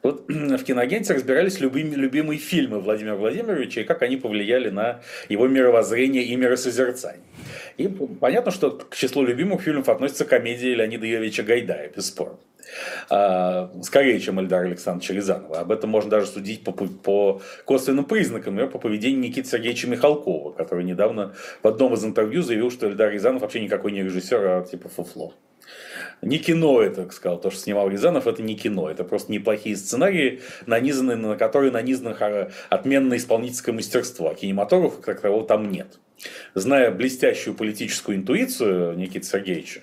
Вот 0.03 0.25
в 0.29 0.65
киноагенте 0.65 1.15
разбирались 1.15 1.61
любимые, 1.61 1.97
любимые 1.97 2.39
фильмы 2.39 2.81
Владимира 2.81 3.15
Владимировича 3.15 3.83
и 3.83 3.85
как 3.85 4.03
они 4.03 4.17
повлияли 4.17 4.71
на 4.71 5.01
его 5.29 5.47
мировоззрение 5.47 6.25
и 6.25 6.35
миросозерцание. 6.37 7.23
И 7.77 7.89
понятно, 7.89 8.51
что 8.51 8.73
к 8.73 8.95
числу 8.97 9.25
любимых 9.25 9.63
фильмов 9.63 9.89
относится 9.89 10.25
комедия 10.25 10.75
Леонида 10.75 11.07
Юрьевича 11.07 11.43
Гайдая, 11.43 11.91
бесспорно. 11.95 12.39
А, 13.09 13.71
скорее, 13.83 14.21
чем 14.21 14.41
Эльдара 14.41 14.67
Александровича 14.67 15.15
Рязанова. 15.15 15.61
Об 15.61 15.73
этом 15.73 15.91
можно 15.91 16.11
даже 16.11 16.27
судить 16.27 16.65
по, 16.65 16.73
по 16.73 17.43
косвенным 17.65 18.05
признакам, 18.05 18.55
например, 18.55 18.71
по 18.73 18.79
поведению 18.79 19.21
Никиты 19.21 19.49
Сергеевича 19.49 19.89
Михалкова, 19.89 20.53
который 20.53 20.85
недавно 20.85 21.35
в 21.63 21.69
одном 21.69 21.95
из 21.95 22.05
интервью 22.05 22.43
заявил, 22.43 22.71
что 22.71 22.89
Эльдар 22.89 23.11
Рязанов 23.11 23.43
вообще 23.43 23.61
никакой 23.61 23.93
не 23.93 24.03
режиссер, 24.03 24.47
а 24.47 24.63
типа 24.63 24.89
фуфло. 24.89 25.35
Не 26.23 26.39
кино 26.39 26.81
это, 26.81 27.11
сказал, 27.11 27.41
то, 27.41 27.51
что 27.51 27.61
снимал 27.61 27.89
Рязанов, 27.89 28.27
это 28.27 28.43
не 28.43 28.55
кино, 28.55 28.91
это 28.91 29.05
просто 29.05 29.33
неплохие 29.33 29.77
сценарии, 29.77 30.41
нанизанные, 30.67 31.17
на 31.17 31.37
которые 31.37 31.73
нанизано 31.73 32.51
отменное 32.69 33.17
исполнительское 33.17 33.75
мастерство, 33.75 34.31
а 34.31 34.35
кинематографа 34.35 35.03
как 35.03 35.17
такового 35.17 35.47
там 35.47 35.71
нет. 35.71 35.99
Зная 36.55 36.91
блестящую 36.91 37.55
политическую 37.55 38.17
интуицию 38.17 38.97
Никиты 38.97 39.27
Сергеевича, 39.27 39.81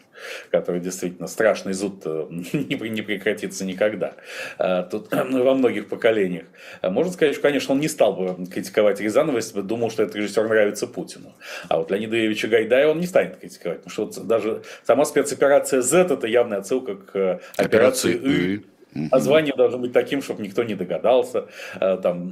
который 0.52 0.80
действительно 0.80 1.28
страшный 1.28 1.74
зуд 1.74 2.04
э, 2.06 2.28
не 2.30 3.02
прекратится 3.02 3.66
никогда, 3.66 4.14
э, 4.58 4.84
тут 4.90 5.10
во 5.12 5.54
многих 5.54 5.88
поколениях. 5.88 6.46
Можно 6.82 7.12
сказать, 7.12 7.34
что, 7.34 7.44
конечно, 7.44 7.74
он 7.74 7.80
не 7.80 7.88
стал 7.88 8.14
бы 8.14 8.46
критиковать 8.46 9.00
Рязанова, 9.02 9.38
если 9.38 9.56
бы 9.56 9.64
думал, 9.64 9.92
что 9.92 10.04
этот 10.04 10.16
режиссер 10.16 10.48
нравится 10.48 10.88
Путину. 10.88 11.34
А 11.68 11.78
вот 11.78 11.92
Леонида 11.92 12.16
Юрьевича 12.16 12.48
Гайдая 12.48 12.88
он 12.88 13.00
не 13.00 13.08
станет 13.08 13.38
критиковать, 13.38 13.84
потому 13.84 13.92
что 13.92 14.06
вот 14.06 14.28
даже 14.28 14.64
сама 14.86 15.06
спецоперация 15.06 15.82
Z– 15.82 16.08
это 16.10 16.28
явная 16.28 16.60
отсылка 16.60 16.96
к 16.96 17.42
операции, 17.58 18.16
операции 18.16 18.56
«И», 18.56 18.66
Название 18.94 19.54
должно 19.56 19.78
быть 19.78 19.94
таким, 19.94 20.22
чтобы 20.22 20.42
никто 20.42 20.64
не 20.64 20.76
догадался. 20.76 21.48
Э, 21.80 21.98
там, 22.02 22.32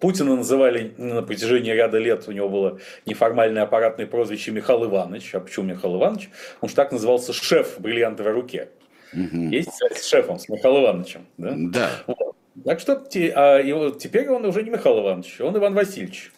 Путина 0.00 0.36
называли 0.36 0.94
на 0.96 1.22
протяжении 1.22 1.70
ряда 1.70 1.98
лет, 1.98 2.26
у 2.26 2.32
него 2.32 2.48
было 2.48 2.78
неформальное 3.06 3.62
аппаратное 3.62 4.06
прозвище 4.06 4.50
Михаил 4.50 4.84
Иванович. 4.84 5.34
А 5.34 5.40
почему 5.40 5.66
Михаил 5.66 5.96
Иванович? 5.96 6.30
Он 6.60 6.68
же 6.68 6.74
так 6.74 6.92
назывался 6.92 7.32
шеф 7.32 7.78
в 7.78 7.80
бриллиантовой 7.80 8.32
руке. 8.32 8.68
Угу. 9.12 9.48
Есть 9.50 9.72
связь 9.74 9.98
с 10.00 10.08
шефом, 10.08 10.38
с 10.38 10.48
Михаилом 10.48 10.84
Ивановичем. 10.84 11.26
Да. 11.36 11.54
да. 11.56 11.90
Вот. 12.06 12.36
Так 12.64 12.80
что 12.80 13.02
а 13.34 13.58
его, 13.58 13.90
теперь 13.90 14.28
он 14.28 14.44
уже 14.44 14.62
не 14.62 14.70
Михаил 14.70 15.00
Иванович, 15.00 15.40
он 15.40 15.56
Иван 15.56 15.74
Васильевич 15.74 16.32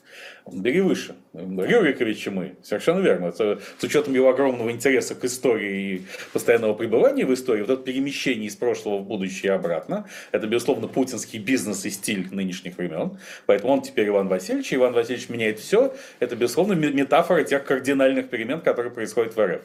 бери 0.51 0.81
выше. 0.81 1.17
Рюриковича 1.33 2.31
мы, 2.31 2.57
совершенно 2.63 3.01
верно. 3.01 3.27
Это, 3.27 3.61
с 3.79 3.83
учетом 3.83 4.15
его 4.15 4.29
огромного 4.29 4.71
интереса 4.71 5.15
к 5.15 5.25
истории 5.25 5.95
и 5.95 6.03
постоянного 6.33 6.75
пребывания 6.75 7.25
в 7.25 7.33
истории, 7.33 7.63
вот 7.63 7.71
это 7.71 7.83
перемещение 7.83 8.49
из 8.49 8.57
прошлого 8.57 8.99
в 8.99 9.07
будущее 9.07 9.53
и 9.53 9.55
обратно, 9.55 10.09
это, 10.33 10.47
безусловно, 10.47 10.87
путинский 10.87 11.39
бизнес 11.39 11.85
и 11.85 11.91
стиль 11.91 12.29
нынешних 12.31 12.77
времен. 12.77 13.19
Поэтому 13.47 13.73
он 13.73 13.83
теперь 13.83 14.09
Иван 14.09 14.29
Васильевич, 14.29 14.73
и 14.73 14.77
Иван 14.77 14.93
Васильевич 14.93 15.29
меняет 15.29 15.59
все. 15.59 15.95
Это, 16.21 16.37
безусловно, 16.37 16.75
метафора 16.75 17.45
тех 17.45 17.65
кардинальных 17.65 18.29
перемен, 18.29 18.61
которые 18.61 18.93
происходят 18.93 19.35
в 19.35 19.41
РФ 19.45 19.63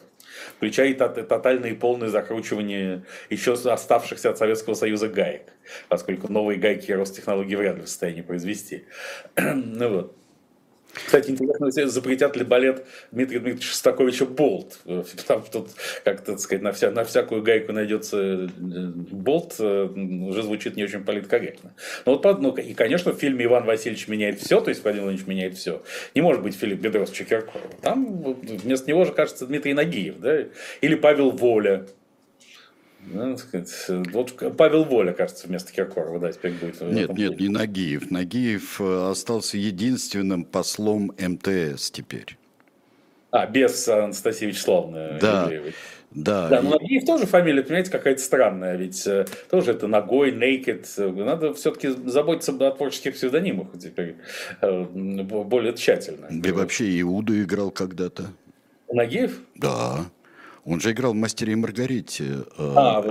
включая 0.55 0.89
и 0.89 0.93
тотальное 0.93 1.71
и 1.71 1.73
полное 1.73 2.09
закручивание 2.09 3.03
еще 3.29 3.53
оставшихся 3.53 4.29
от 4.29 4.37
Советского 4.37 4.73
Союза 4.73 5.09
гаек, 5.09 5.53
поскольку 5.87 6.31
новые 6.31 6.59
гайки 6.59 6.91
Ростехнологии 6.91 7.55
вряд 7.55 7.77
ли 7.77 7.81
в 7.83 7.89
состоянии 7.89 8.21
произвести. 8.21 8.85
ну 9.37 9.89
вот. 9.89 10.18
Кстати, 10.93 11.31
интересно, 11.31 11.69
запретят 11.71 12.35
ли 12.35 12.43
балет 12.43 12.85
Дмитрия 13.11 13.39
Дмитриевича 13.39 13.69
Шостаковича 13.69 14.25
«Болт». 14.25 14.79
Там 15.27 15.43
тут, 15.51 15.69
как 16.03 16.23
то 16.23 16.37
сказать, 16.37 16.63
на, 16.63 16.71
вся, 16.71 16.91
на 16.91 17.03
всякую 17.03 17.43
гайку 17.43 17.71
найдется 17.71 18.17
э, 18.17 18.47
«Болт», 18.57 19.55
э, 19.59 19.83
уже 19.83 20.43
звучит 20.43 20.75
не 20.75 20.83
очень 20.83 21.03
политкорректно. 21.03 21.73
Но 22.05 22.15
вот, 22.15 22.41
ну, 22.41 22.55
и, 22.55 22.73
конечно, 22.73 23.11
в 23.11 23.17
фильме 23.17 23.45
«Иван 23.45 23.65
Васильевич 23.65 24.07
меняет 24.07 24.39
все», 24.39 24.61
то 24.61 24.69
есть 24.69 24.83
Владимир 24.83 25.05
Владимирович 25.05 25.27
меняет 25.27 25.57
все, 25.57 25.81
не 26.15 26.21
может 26.21 26.41
быть 26.41 26.55
Филипп 26.55 26.79
Бедросович 26.79 27.27
Киркоров. 27.27 27.71
Там 27.81 28.23
вместо 28.23 28.89
него 28.89 29.05
же, 29.05 29.11
кажется, 29.11 29.45
Дмитрий 29.45 29.73
Нагиев, 29.73 30.19
да? 30.19 30.43
или 30.81 30.95
Павел 30.95 31.31
Воля, 31.31 31.85
ну, 33.05 33.35
вот 34.11 34.57
Павел 34.57 34.83
Воля, 34.83 35.13
кажется, 35.13 35.47
вместо 35.47 35.71
Киркорова, 35.71 36.19
да, 36.19 36.31
теперь 36.31 36.53
будет. 36.53 36.81
Нет, 36.81 37.09
нет, 37.17 37.39
не 37.39 37.49
Нагиев. 37.49 38.11
Нагиев 38.11 38.79
э, 38.81 39.09
остался 39.09 39.57
единственным 39.57 40.43
послом 40.43 41.11
МТС 41.17 41.91
теперь. 41.91 42.37
А, 43.31 43.45
без 43.45 43.87
Анастасии 43.87 44.45
Вячеславовны 44.45 45.19
да. 45.21 45.49
Да. 46.11 46.49
Да, 46.49 46.61
но 46.63 46.71
Нагиев 46.71 47.05
тоже 47.05 47.27
фамилия, 47.27 47.61
понимаете, 47.61 47.91
какая-то 47.91 48.21
странная, 48.21 48.75
ведь 48.75 49.05
э, 49.05 49.27
тоже 49.49 49.71
это 49.71 49.85
ногой, 49.87 50.31
naked. 50.31 51.23
Надо 51.23 51.53
все-таки 51.53 51.89
заботиться 51.89 52.51
о 52.51 52.71
творческих 52.71 53.13
псевдонимах 53.13 53.67
теперь 53.79 54.15
э, 54.61 54.83
более 54.83 55.73
тщательно. 55.73 56.27
И 56.31 56.51
вообще 56.51 56.99
Иуду 57.01 57.39
играл 57.41 57.69
когда-то. 57.69 58.25
Нагиев? 58.91 59.39
Да. 59.55 60.05
Он 60.69 60.79
же 60.79 60.91
играл 60.91 61.13
в 61.13 61.15
«Мастере 61.15 61.53
и 61.53 61.55
Маргарите». 61.55 62.45
Э, 62.57 62.73
а, 62.75 63.03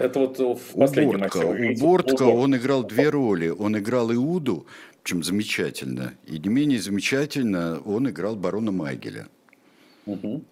это 0.00 0.18
вот 0.18 0.38
в 0.38 0.78
последнем 0.78 1.20
Бортко. 1.20 1.38
У 1.44 1.78
Бортко 1.78 2.22
он 2.22 2.56
играл 2.56 2.84
две 2.84 3.10
роли. 3.10 3.48
Он 3.48 3.76
играл 3.78 4.10
Иуду, 4.14 4.66
чем 5.04 5.22
замечательно. 5.22 6.14
И 6.24 6.38
не 6.38 6.48
менее 6.48 6.80
замечательно 6.80 7.80
он 7.84 8.08
играл 8.08 8.34
барона 8.34 8.72
Майгеля. 8.72 9.28
Угу. 10.06 10.42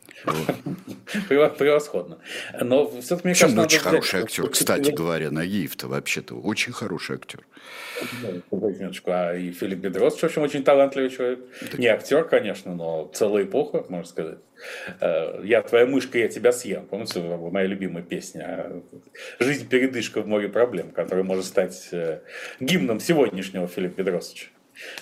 Превосходно. 1.28 2.18
Но 2.60 2.88
все-таки 3.00 3.28
мне 3.28 3.34
кажется, 3.34 3.62
очень 3.62 3.78
хороший 3.80 4.22
актер, 4.22 4.48
кстати 4.48 4.90
говоря, 4.90 5.30
Нагиев-то 5.30 5.88
вообще-то 5.88 6.34
очень 6.34 6.72
хороший 6.72 7.16
актер. 7.16 7.40
А 9.06 9.34
и 9.34 9.52
Филипп 9.52 9.78
Бедрос, 9.78 10.18
в 10.18 10.24
общем, 10.24 10.42
очень 10.42 10.64
талантливый 10.64 11.10
человек. 11.10 11.40
Не 11.78 11.86
актер, 11.86 12.24
конечно, 12.24 12.74
но 12.74 13.10
целая 13.14 13.44
эпоха, 13.44 13.84
можно 13.88 14.06
сказать. 14.06 14.38
Э, 15.00 15.40
я 15.44 15.62
твоя 15.62 15.86
мышка, 15.86 16.18
я 16.18 16.28
тебя 16.28 16.52
съем. 16.52 16.86
Помните, 16.86 17.20
моя 17.20 17.66
любимая 17.66 18.02
песня 18.02 18.82
«Жизнь 19.38 19.68
передышка 19.68 20.20
в 20.20 20.26
море 20.26 20.48
проблем», 20.48 20.90
которая 20.90 21.24
может 21.24 21.44
стать 21.44 21.88
э, 21.92 22.20
гимном 22.60 23.00
сегодняшнего 23.00 23.66
Филиппа 23.66 24.02
Бедросовича 24.02 24.48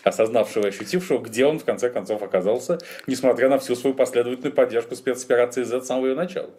осознавшего 0.04 0.66
и 0.66 0.68
ощутившего, 0.68 1.18
где 1.18 1.46
он 1.46 1.58
в 1.58 1.64
конце 1.64 1.90
концов 1.90 2.22
оказался, 2.22 2.78
несмотря 3.06 3.48
на 3.48 3.58
всю 3.58 3.74
свою 3.74 3.94
последовательную 3.94 4.52
поддержку 4.52 4.94
спецоперации 4.94 5.62
Z 5.62 5.82
с 5.82 5.86
самого 5.86 6.06
ее 6.06 6.14
начала. 6.14 6.50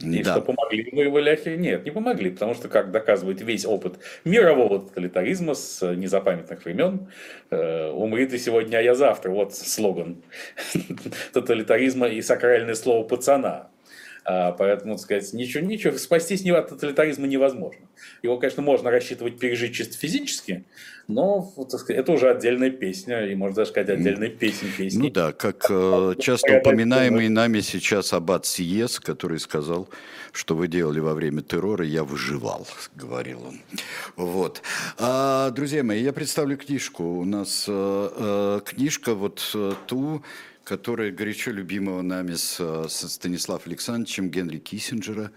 И 0.00 0.22
да. 0.22 0.32
что 0.32 0.42
помогли 0.42 0.88
мы 0.92 1.04
его 1.04 1.18
ляхи? 1.18 1.50
Нет, 1.50 1.84
не 1.84 1.90
помогли, 1.90 2.30
потому 2.30 2.54
что, 2.54 2.68
как 2.68 2.90
доказывает 2.90 3.40
весь 3.40 3.64
опыт 3.64 3.94
мирового 4.24 4.80
тоталитаризма 4.80 5.54
с 5.54 5.94
незапамятных 5.94 6.64
времен, 6.64 7.08
э, 7.50 7.90
умри 7.90 8.26
ты 8.26 8.38
сегодня, 8.38 8.76
а 8.76 8.82
я 8.82 8.94
завтра. 8.94 9.30
Вот 9.30 9.54
слоган 9.54 10.22
тоталитаризма 11.32 12.08
и 12.08 12.20
сакральное 12.20 12.74
слово 12.74 13.04
пацана. 13.04 13.70
А, 14.28 14.52
поэтому, 14.52 14.96
так 14.96 15.04
сказать, 15.04 15.32
ничего, 15.32 15.64
ничего, 15.64 15.96
спастись 15.96 16.44
от 16.50 16.68
тоталитаризма 16.68 17.26
невозможно. 17.26 17.86
Его, 18.22 18.38
конечно, 18.38 18.62
можно 18.62 18.90
рассчитывать 18.90 19.38
пережить 19.38 19.74
чисто 19.74 19.96
физически, 19.96 20.64
но 21.08 21.52
сказать, 21.68 21.98
это 21.98 22.12
уже 22.12 22.30
отдельная 22.30 22.70
песня, 22.70 23.26
и 23.26 23.34
можно 23.34 23.56
даже 23.56 23.70
сказать 23.70 23.90
отдельная 23.90 24.28
песня 24.28 24.68
песни. 24.76 24.98
Ну 24.98 25.10
да, 25.10 25.32
как 25.32 25.66
э, 25.70 26.14
часто 26.18 26.58
упоминаемый 26.58 27.28
нами 27.28 27.60
сейчас 27.60 28.12
Аббат 28.12 28.46
Сиес, 28.46 28.98
который 28.98 29.38
сказал, 29.38 29.88
что 30.32 30.56
вы 30.56 30.68
делали 30.68 31.00
во 31.00 31.14
время 31.14 31.42
террора, 31.42 31.84
я 31.84 32.02
выживал, 32.04 32.66
говорил 32.94 33.42
он. 33.46 33.60
Вот. 34.16 34.62
А, 34.98 35.50
друзья 35.50 35.82
мои, 35.84 36.02
я 36.02 36.12
представлю 36.12 36.56
книжку. 36.56 37.04
У 37.04 37.24
нас 37.24 37.66
э, 37.68 38.08
э, 38.16 38.60
книжка 38.64 39.14
вот 39.14 39.48
э, 39.54 39.72
ту, 39.86 40.22
которая 40.64 41.12
горячо 41.12 41.52
любимого 41.52 42.02
нами 42.02 42.34
с, 42.34 42.58
с 42.58 43.08
Станиславом 43.08 43.62
Александровичем 43.66 44.28
Генри 44.28 44.58
Киссинджера. 44.58 45.30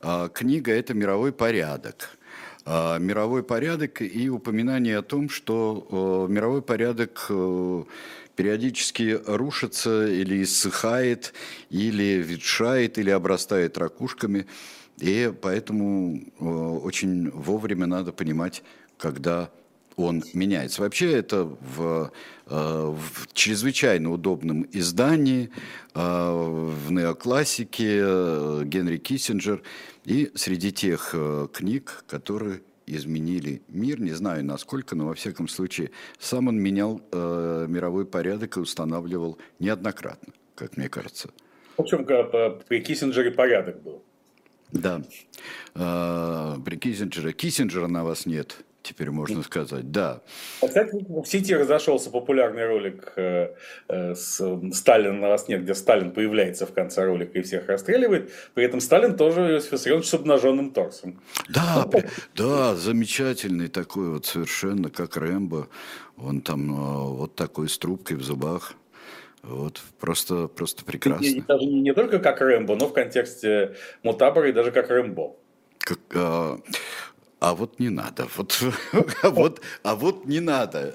А, 0.00 0.28
книга– 0.28 0.72
это 0.72 0.94
«Мировой 0.94 1.32
порядок». 1.32 2.16
А, 2.68 2.98
мировой 2.98 3.44
порядок 3.44 4.02
и 4.02 4.28
упоминание 4.28 4.98
о 4.98 5.02
том, 5.02 5.28
что 5.28 6.26
мировой 6.28 6.62
порядок 6.62 7.26
э, 7.28 7.84
периодически 8.34 9.20
рушится 9.24 10.08
или 10.08 10.42
иссыхает, 10.42 11.32
или 11.70 12.20
ветшает, 12.20 12.98
или 12.98 13.10
обрастает 13.10 13.78
ракушками. 13.78 14.46
И 14.98 15.32
поэтому 15.40 16.22
очень 16.40 17.30
вовремя 17.30 17.86
надо 17.86 18.12
понимать, 18.12 18.64
когда 18.98 19.50
он 19.94 20.24
меняется. 20.34 20.82
Вообще 20.82 21.12
это 21.12 21.44
в, 21.44 22.10
в 22.46 23.32
чрезвычайно 23.32 24.10
удобном 24.10 24.66
издании, 24.72 25.50
в 25.94 26.90
неоклассике 26.90 28.64
Генри 28.64 28.96
Киссинджер 28.96 29.62
и 30.06 30.30
среди 30.34 30.72
тех 30.72 31.14
книг, 31.52 32.04
которые 32.06 32.60
изменили 32.86 33.62
мир, 33.68 34.00
не 34.00 34.12
знаю 34.12 34.44
насколько, 34.44 34.94
но 34.94 35.06
во 35.06 35.14
всяком 35.14 35.48
случае 35.48 35.90
сам 36.18 36.48
он 36.48 36.60
менял 36.60 37.02
э, 37.12 37.66
мировой 37.68 38.06
порядок 38.06 38.56
и 38.56 38.60
устанавливал 38.60 39.38
неоднократно, 39.58 40.32
как 40.54 40.76
мне 40.76 40.88
кажется. 40.88 41.30
В 41.76 41.82
общем, 41.82 42.06
при 42.68 42.80
Киссинджере 42.80 43.32
порядок 43.32 43.82
был. 43.82 44.02
Да. 44.72 45.02
Э, 45.74 46.56
при 46.64 46.76
Киссинджере. 46.76 47.32
Киссинджера 47.32 47.88
на 47.88 48.04
вас 48.04 48.26
нет 48.26 48.64
теперь 48.86 49.10
можно 49.10 49.42
сказать, 49.42 49.90
да. 49.90 50.22
А, 50.62 50.68
кстати, 50.68 51.04
в 51.08 51.24
сети 51.26 51.54
разошелся 51.54 52.10
популярный 52.10 52.66
ролик 52.66 53.12
э, 53.16 53.54
э, 53.88 54.14
с 54.14 54.40
Сталин 54.72 55.20
на 55.20 55.28
вас 55.28 55.48
нет, 55.48 55.62
где 55.62 55.74
Сталин 55.74 56.12
появляется 56.12 56.66
в 56.66 56.72
конце 56.72 57.04
ролика 57.04 57.38
и 57.38 57.42
всех 57.42 57.68
расстреливает. 57.68 58.30
При 58.54 58.64
этом 58.64 58.80
Сталин 58.80 59.16
тоже 59.16 59.52
Иосиф 59.52 59.72
Виссарионович 59.72 60.08
с 60.08 60.14
обнаженным 60.14 60.70
торсом. 60.70 61.20
Да, 61.48 61.88
да, 62.34 62.74
замечательный 62.74 63.68
такой 63.68 64.10
вот 64.10 64.26
совершенно, 64.26 64.90
как 64.90 65.16
Рэмбо. 65.16 65.68
Он 66.16 66.40
там 66.40 66.72
э, 66.72 67.16
вот 67.16 67.34
такой 67.34 67.68
с 67.68 67.78
трубкой 67.78 68.16
в 68.16 68.22
зубах. 68.22 68.74
Вот, 69.42 69.80
просто, 70.00 70.48
просто 70.48 70.84
прекрасно. 70.84 71.24
И, 71.24 71.40
даже 71.40 71.66
не, 71.66 71.80
не 71.80 71.94
только 71.94 72.18
как 72.18 72.40
Рэмбо, 72.40 72.74
но 72.74 72.88
в 72.88 72.92
контексте 72.92 73.76
Мутабара 74.02 74.48
и 74.48 74.52
даже 74.52 74.72
как 74.72 74.90
Рэмбо. 74.90 75.36
Как, 75.78 75.98
а, 76.14 76.58
а 77.46 77.54
вот 77.54 77.78
не 77.78 77.90
надо, 77.90 78.26
вот, 78.36 78.60
а, 79.22 79.30
вот, 79.30 79.60
а 79.84 79.94
вот 79.94 80.26
не 80.26 80.40
надо. 80.40 80.92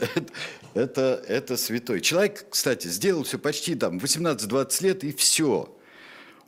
Это, 0.73 1.23
это 1.27 1.55
святой. 1.55 2.01
Человек, 2.01 2.45
кстати, 2.49 2.87
сделал 2.87 3.23
все 3.23 3.39
почти 3.39 3.73
там 3.75 3.99
18-20 3.99 4.83
лет 4.83 5.03
и 5.05 5.13
все. 5.13 5.73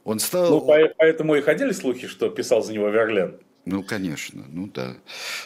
Он 0.03 0.19
стал... 0.19 0.49
Ну, 0.49 0.91
поэтому 0.97 1.35
и 1.35 1.41
ходили 1.41 1.71
слухи, 1.71 2.07
что 2.07 2.29
писал 2.29 2.61
за 2.61 2.73
него 2.73 2.89
Верлен. 2.89 3.39
Ну, 3.65 3.81
конечно, 3.81 4.43
ну 4.49 4.67
да, 4.67 4.97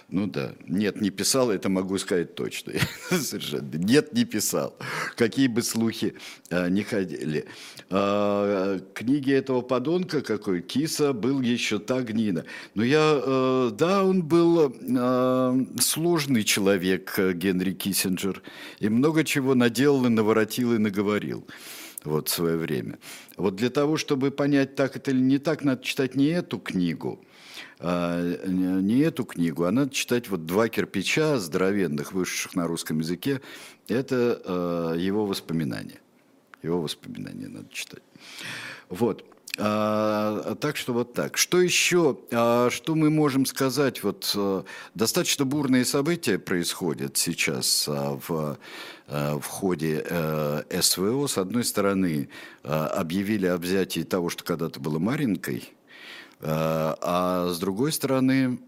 ну 0.09 0.25
да. 0.25 0.53
Нет, 0.65 0.99
не 1.01 1.11
писал, 1.11 1.51
это 1.51 1.69
могу 1.69 1.99
сказать 1.99 2.33
точно. 2.33 2.73
Совершенно. 3.11 3.75
Нет, 3.75 4.11
не 4.13 4.25
писал. 4.25 4.75
Какие 5.15 5.47
бы 5.47 5.61
слухи 5.61 6.15
а, 6.49 6.67
не 6.67 6.81
ходили. 6.81 7.45
А, 7.91 8.79
книги 8.95 9.31
этого 9.31 9.61
подонка, 9.61 10.21
какой 10.21 10.63
Киса, 10.63 11.13
был 11.13 11.41
еще 11.41 11.77
та 11.77 12.01
гнина. 12.01 12.45
Но 12.73 12.83
я, 12.83 13.01
а, 13.01 13.69
да, 13.69 14.03
он 14.03 14.23
был 14.23 14.73
а, 14.97 15.55
сложный 15.79 16.43
человек, 16.43 17.19
Генри 17.35 17.73
Киссинджер, 17.73 18.41
и 18.79 18.89
много 18.89 19.23
чего 19.23 19.53
наделал 19.53 20.07
и 20.07 20.09
наворотил 20.09 20.73
и 20.73 20.79
наговорил 20.79 21.45
вот 22.07 22.29
в 22.29 22.33
свое 22.33 22.57
время. 22.57 22.97
Вот 23.35 23.55
для 23.55 23.69
того, 23.69 23.97
чтобы 23.97 24.31
понять, 24.31 24.75
так 24.75 24.95
это 24.95 25.11
или 25.11 25.19
не 25.19 25.37
так, 25.37 25.63
надо 25.63 25.83
читать 25.83 26.15
не 26.15 26.27
эту 26.27 26.59
книгу, 26.59 27.23
а, 27.79 28.21
не 28.45 28.99
эту 28.99 29.23
книгу, 29.25 29.65
а 29.65 29.71
надо 29.71 29.91
читать 29.91 30.29
вот 30.29 30.45
два 30.45 30.69
кирпича 30.69 31.37
здоровенных, 31.37 32.13
вышедших 32.13 32.55
на 32.55 32.67
русском 32.67 32.99
языке. 32.99 33.41
Это 33.87 34.41
а, 34.43 34.93
его 34.95 35.25
воспоминания. 35.25 35.99
Его 36.63 36.81
воспоминания 36.81 37.47
надо 37.47 37.67
читать. 37.71 38.03
Вот. 38.89 39.25
А, 39.57 40.55
так 40.55 40.77
что 40.77 40.93
вот 40.93 41.13
так. 41.13 41.37
Что 41.37 41.59
еще? 41.59 42.17
А, 42.31 42.69
что 42.69 42.95
мы 42.95 43.09
можем 43.09 43.45
сказать? 43.45 44.03
Вот 44.03 44.31
а, 44.35 44.63
достаточно 44.93 45.45
бурные 45.45 45.85
события 45.85 46.37
происходят 46.37 47.17
сейчас 47.17 47.87
а, 47.87 48.19
в, 48.27 48.57
а, 49.07 49.39
в 49.39 49.45
ходе 49.45 50.05
а, 50.09 50.63
СВО. 50.81 51.27
С 51.27 51.37
одной 51.37 51.63
стороны, 51.63 52.29
объявили 52.63 53.47
о 53.47 53.57
взятии 53.57 54.01
того, 54.01 54.29
что 54.29 54.43
когда-то 54.43 54.79
было 54.79 54.99
Маринкой, 54.99 55.73
Э, 56.39 56.93
а 57.01 57.49
с 57.49 57.59
другой 57.59 57.91
стороны, 57.91 58.59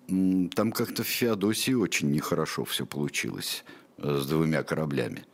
там 0.56 0.72
как-то 0.72 1.04
в 1.04 1.08
Феодосии 1.08 1.74
очень 1.74 2.12
нехорошо 2.12 2.66
все 2.66 2.86
получилось 2.86 3.64
э, 3.98 4.20
с 4.22 4.26
двумя 4.26 4.64
кораблями. 4.64 5.26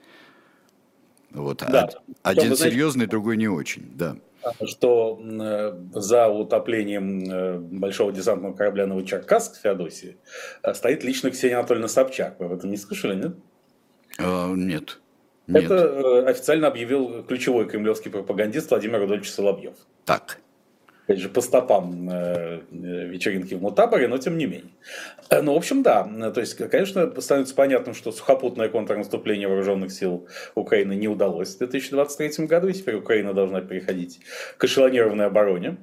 Вот. 1.32 1.60
Да. 1.60 1.90
Один 2.24 2.56
Что, 2.56 2.66
серьезный, 2.66 2.92
знаете, 2.92 3.12
другой 3.12 3.38
не 3.38 3.48
очень, 3.48 3.86
да. 3.94 4.18
Что 4.66 5.20
э, 5.22 5.74
за 5.94 6.28
утоплением 6.28 7.80
большого 7.80 8.12
десантного 8.12 8.54
корабля 8.54 8.86
Новочеркасск 8.88 9.58
в 9.58 9.62
Феодосии 9.62 10.18
стоит 10.74 11.04
лично 11.04 11.32
Ксения 11.32 11.58
Анатольевна 11.58 11.88
Собчак. 11.88 12.40
Вы 12.40 12.46
об 12.46 12.54
этом 12.54 12.70
не 12.70 12.78
слышали, 12.78 13.16
нет? 13.16 13.36
А, 14.18 14.54
нет. 14.54 15.00
Нет. 15.48 15.66
Это 15.66 16.28
официально 16.28 16.68
объявил 16.68 17.24
ключевой 17.24 17.68
кремлевский 17.68 18.10
пропагандист 18.10 18.70
Владимир 18.70 19.00
Рудольевич 19.00 19.32
Соловьев. 19.32 19.76
Так 20.06 20.40
опять 21.06 21.20
же, 21.20 21.30
по 21.30 21.42
стопам 21.42 22.10
э, 22.10 22.62
вечеринки 22.72 23.54
в 23.54 23.62
Мутаборе, 23.62 24.08
но 24.08 24.18
тем 24.18 24.38
не 24.38 24.46
менее. 24.46 24.72
Э, 25.30 25.42
ну, 25.42 25.54
в 25.54 25.58
общем, 25.58 25.84
да. 25.84 26.04
То 26.32 26.42
есть, 26.42 26.56
конечно, 26.56 27.22
становится 27.22 27.54
понятным, 27.54 27.94
что 27.94 28.12
сухопутное 28.12 28.70
контрнаступление 28.70 29.48
вооруженных 29.48 29.92
сил 29.92 30.28
Украины 30.56 30.94
не 30.96 31.08
удалось 31.08 31.56
в 31.56 31.58
2023 31.60 32.48
году, 32.48 32.68
и 32.68 32.74
теперь 32.74 32.96
Украина 32.96 33.34
должна 33.34 33.62
переходить 33.62 34.20
к 34.58 34.64
эшелонированной 34.64 35.28
обороне. 35.28 35.78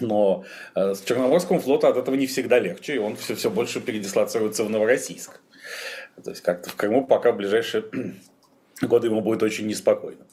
Но 0.00 0.44
э, 0.74 0.94
с 0.94 1.02
Черноморского 1.02 1.58
флота 1.58 1.88
от 1.88 1.96
этого 1.96 2.14
не 2.14 2.26
всегда 2.26 2.58
легче, 2.58 2.96
и 2.96 2.98
он 2.98 3.16
все, 3.16 3.34
все 3.34 3.50
больше 3.50 3.80
передислоцируется 3.80 4.64
в 4.64 4.70
Новороссийск. 4.70 5.40
То 6.22 6.30
есть 6.30 6.42
как-то 6.42 6.70
в 6.70 6.76
Крыму 6.76 7.06
пока 7.06 7.32
в 7.32 7.36
ближайшие 7.36 7.84
годы 8.82 9.08
ему 9.08 9.20
будет 9.20 9.42
очень 9.42 9.66
неспокойно. 9.66 10.25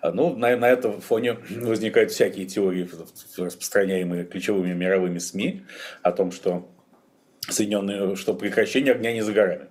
А, 0.00 0.12
ну, 0.12 0.34
на, 0.36 0.56
на 0.56 0.68
этом 0.68 1.00
фоне 1.00 1.38
возникают 1.50 2.10
всякие 2.10 2.46
теории, 2.46 2.88
распространяемые 3.36 4.24
ключевыми 4.24 4.72
мировыми 4.74 5.18
СМИ, 5.18 5.64
о 6.02 6.12
том, 6.12 6.32
что 6.32 6.68
Соединенные, 7.48 8.14
что 8.16 8.34
прекращение 8.34 8.92
огня 8.92 9.12
не 9.12 9.22
за 9.22 9.32
горами. 9.32 9.68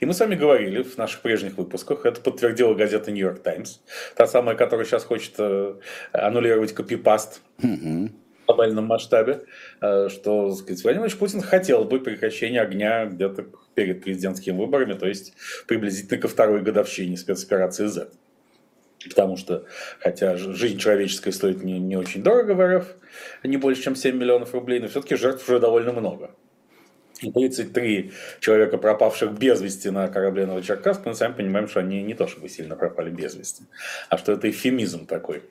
И 0.00 0.06
мы 0.06 0.14
с 0.14 0.20
вами 0.20 0.34
говорили 0.34 0.82
в 0.82 0.96
наших 0.96 1.20
прежних 1.20 1.58
выпусках, 1.58 2.06
это 2.06 2.20
подтвердила 2.22 2.74
газета 2.74 3.10
Нью-Йорк 3.10 3.42
Таймс, 3.42 3.80
та 4.16 4.26
самая, 4.26 4.56
которая 4.56 4.86
сейчас 4.86 5.04
хочет 5.04 5.34
э, 5.38 5.74
аннулировать 6.12 6.72
копипаст 6.72 7.42
в 7.58 8.08
глобальном 8.46 8.86
масштабе, 8.86 9.42
э, 9.82 10.08
что 10.08 10.54
сказать, 10.54 10.82
Владимир 10.82 11.14
Путин 11.16 11.42
хотел 11.42 11.84
бы 11.84 12.00
прекращения 12.00 12.62
огня 12.62 13.04
где-то 13.04 13.44
перед 13.74 14.02
президентскими 14.02 14.56
выборами, 14.56 14.94
то 14.94 15.06
есть 15.06 15.34
приблизительно 15.66 16.18
ко 16.18 16.28
второй 16.28 16.62
годовщине 16.62 17.18
спецоперации 17.18 17.86
Z. 17.86 18.08
Потому 19.04 19.36
что, 19.36 19.64
хотя 20.00 20.36
жизнь 20.36 20.78
человеческая 20.78 21.32
стоит 21.32 21.62
не, 21.62 21.78
не 21.78 21.96
очень 21.96 22.22
дорого 22.22 22.52
в 22.52 22.76
РФ, 22.76 22.86
не 23.44 23.56
больше, 23.56 23.82
чем 23.82 23.94
7 23.94 24.16
миллионов 24.16 24.54
рублей, 24.54 24.80
но 24.80 24.88
все-таки 24.88 25.14
жертв 25.14 25.48
уже 25.48 25.60
довольно 25.60 25.92
много. 25.92 26.30
И 27.20 27.30
33 27.32 28.12
человека, 28.40 28.78
пропавших 28.78 29.32
без 29.32 29.60
вести 29.60 29.90
на 29.90 30.08
корабле 30.08 30.46
Новочеркасск, 30.46 31.04
мы 31.04 31.14
сами 31.14 31.32
понимаем, 31.32 31.68
что 31.68 31.80
они 31.80 32.02
не 32.02 32.14
то 32.14 32.26
чтобы 32.26 32.48
сильно 32.48 32.76
пропали 32.76 33.10
без 33.10 33.34
вести, 33.34 33.64
а 34.08 34.18
что 34.18 34.32
это 34.32 34.48
эфемизм 34.50 35.06
такой 35.06 35.42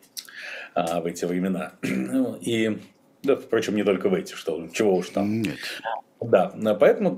а, 0.74 1.02
в 1.02 1.06
эти 1.06 1.26
времена. 1.26 1.74
Ну, 1.82 2.38
и, 2.40 2.80
да, 3.24 3.36
впрочем, 3.36 3.76
не 3.76 3.84
только 3.84 4.10
в 4.10 4.14
эти, 4.14 4.34
что, 4.34 4.68
чего 4.72 4.96
уж 4.96 5.10
там. 5.10 5.42
Нет. 5.42 5.58
Да, 6.20 6.52
поэтому 6.80 7.16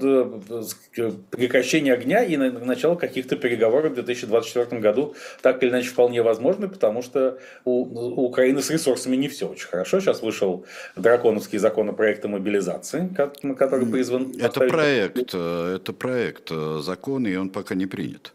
прекращение 1.31 1.93
огня 1.93 2.23
и 2.23 2.35
начало 2.35 2.95
каких-то 2.95 3.37
переговоров 3.37 3.93
в 3.93 3.95
2024 3.95 4.81
году 4.81 5.15
так 5.41 5.63
или 5.63 5.69
иначе 5.69 5.89
вполне 5.89 6.21
возможно, 6.21 6.67
потому 6.67 7.01
что 7.01 7.39
у, 7.63 7.71
у 7.71 8.25
Украины 8.25 8.61
с 8.61 8.69
ресурсами 8.69 9.15
не 9.15 9.29
все 9.29 9.47
очень 9.47 9.67
хорошо. 9.67 10.01
Сейчас 10.01 10.21
вышел 10.21 10.65
драконовский 10.97 11.59
законопроект 11.59 12.25
о 12.25 12.27
мобилизации, 12.27 13.09
который 13.57 13.87
призван... 13.87 14.33
Это 14.37 14.59
проект, 14.67 15.33
э, 15.33 15.75
это 15.75 15.93
проект 15.93 16.51
э, 16.51 16.79
закона, 16.81 17.27
и 17.27 17.35
он 17.37 17.49
пока 17.49 17.75
не 17.75 17.85
принят. 17.85 18.33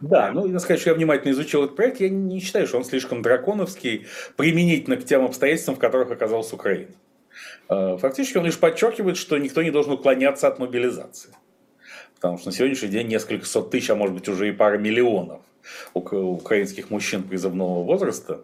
Да, 0.00 0.30
ну, 0.32 0.46
надо 0.46 0.58
сказать, 0.60 0.80
что 0.80 0.90
я 0.90 0.96
внимательно 0.96 1.32
изучил 1.32 1.64
этот 1.64 1.74
проект, 1.74 2.00
я 2.00 2.10
не 2.10 2.38
считаю, 2.40 2.66
что 2.66 2.76
он 2.76 2.84
слишком 2.84 3.22
драконовский 3.22 4.06
применительно 4.36 4.96
к 4.96 5.04
тем 5.04 5.24
обстоятельствам, 5.24 5.76
в 5.76 5.78
которых 5.78 6.10
оказалась 6.10 6.52
Украина. 6.52 6.90
Э, 7.68 7.96
фактически 8.00 8.38
он 8.38 8.44
лишь 8.46 8.58
подчеркивает, 8.58 9.16
что 9.16 9.38
никто 9.38 9.62
не 9.62 9.70
должен 9.70 9.92
уклоняться 9.92 10.48
от 10.48 10.58
мобилизации. 10.58 11.34
Потому 12.14 12.38
что 12.38 12.48
на 12.48 12.52
сегодняшний 12.52 12.88
день 12.88 13.08
несколько 13.08 13.44
сот 13.44 13.70
тысяч, 13.70 13.90
а 13.90 13.94
может 13.94 14.14
быть 14.14 14.28
уже 14.28 14.48
и 14.48 14.52
пара 14.52 14.78
миллионов 14.78 15.42
украинских 15.94 16.90
мужчин 16.90 17.24
призывного 17.24 17.82
возраста 17.82 18.42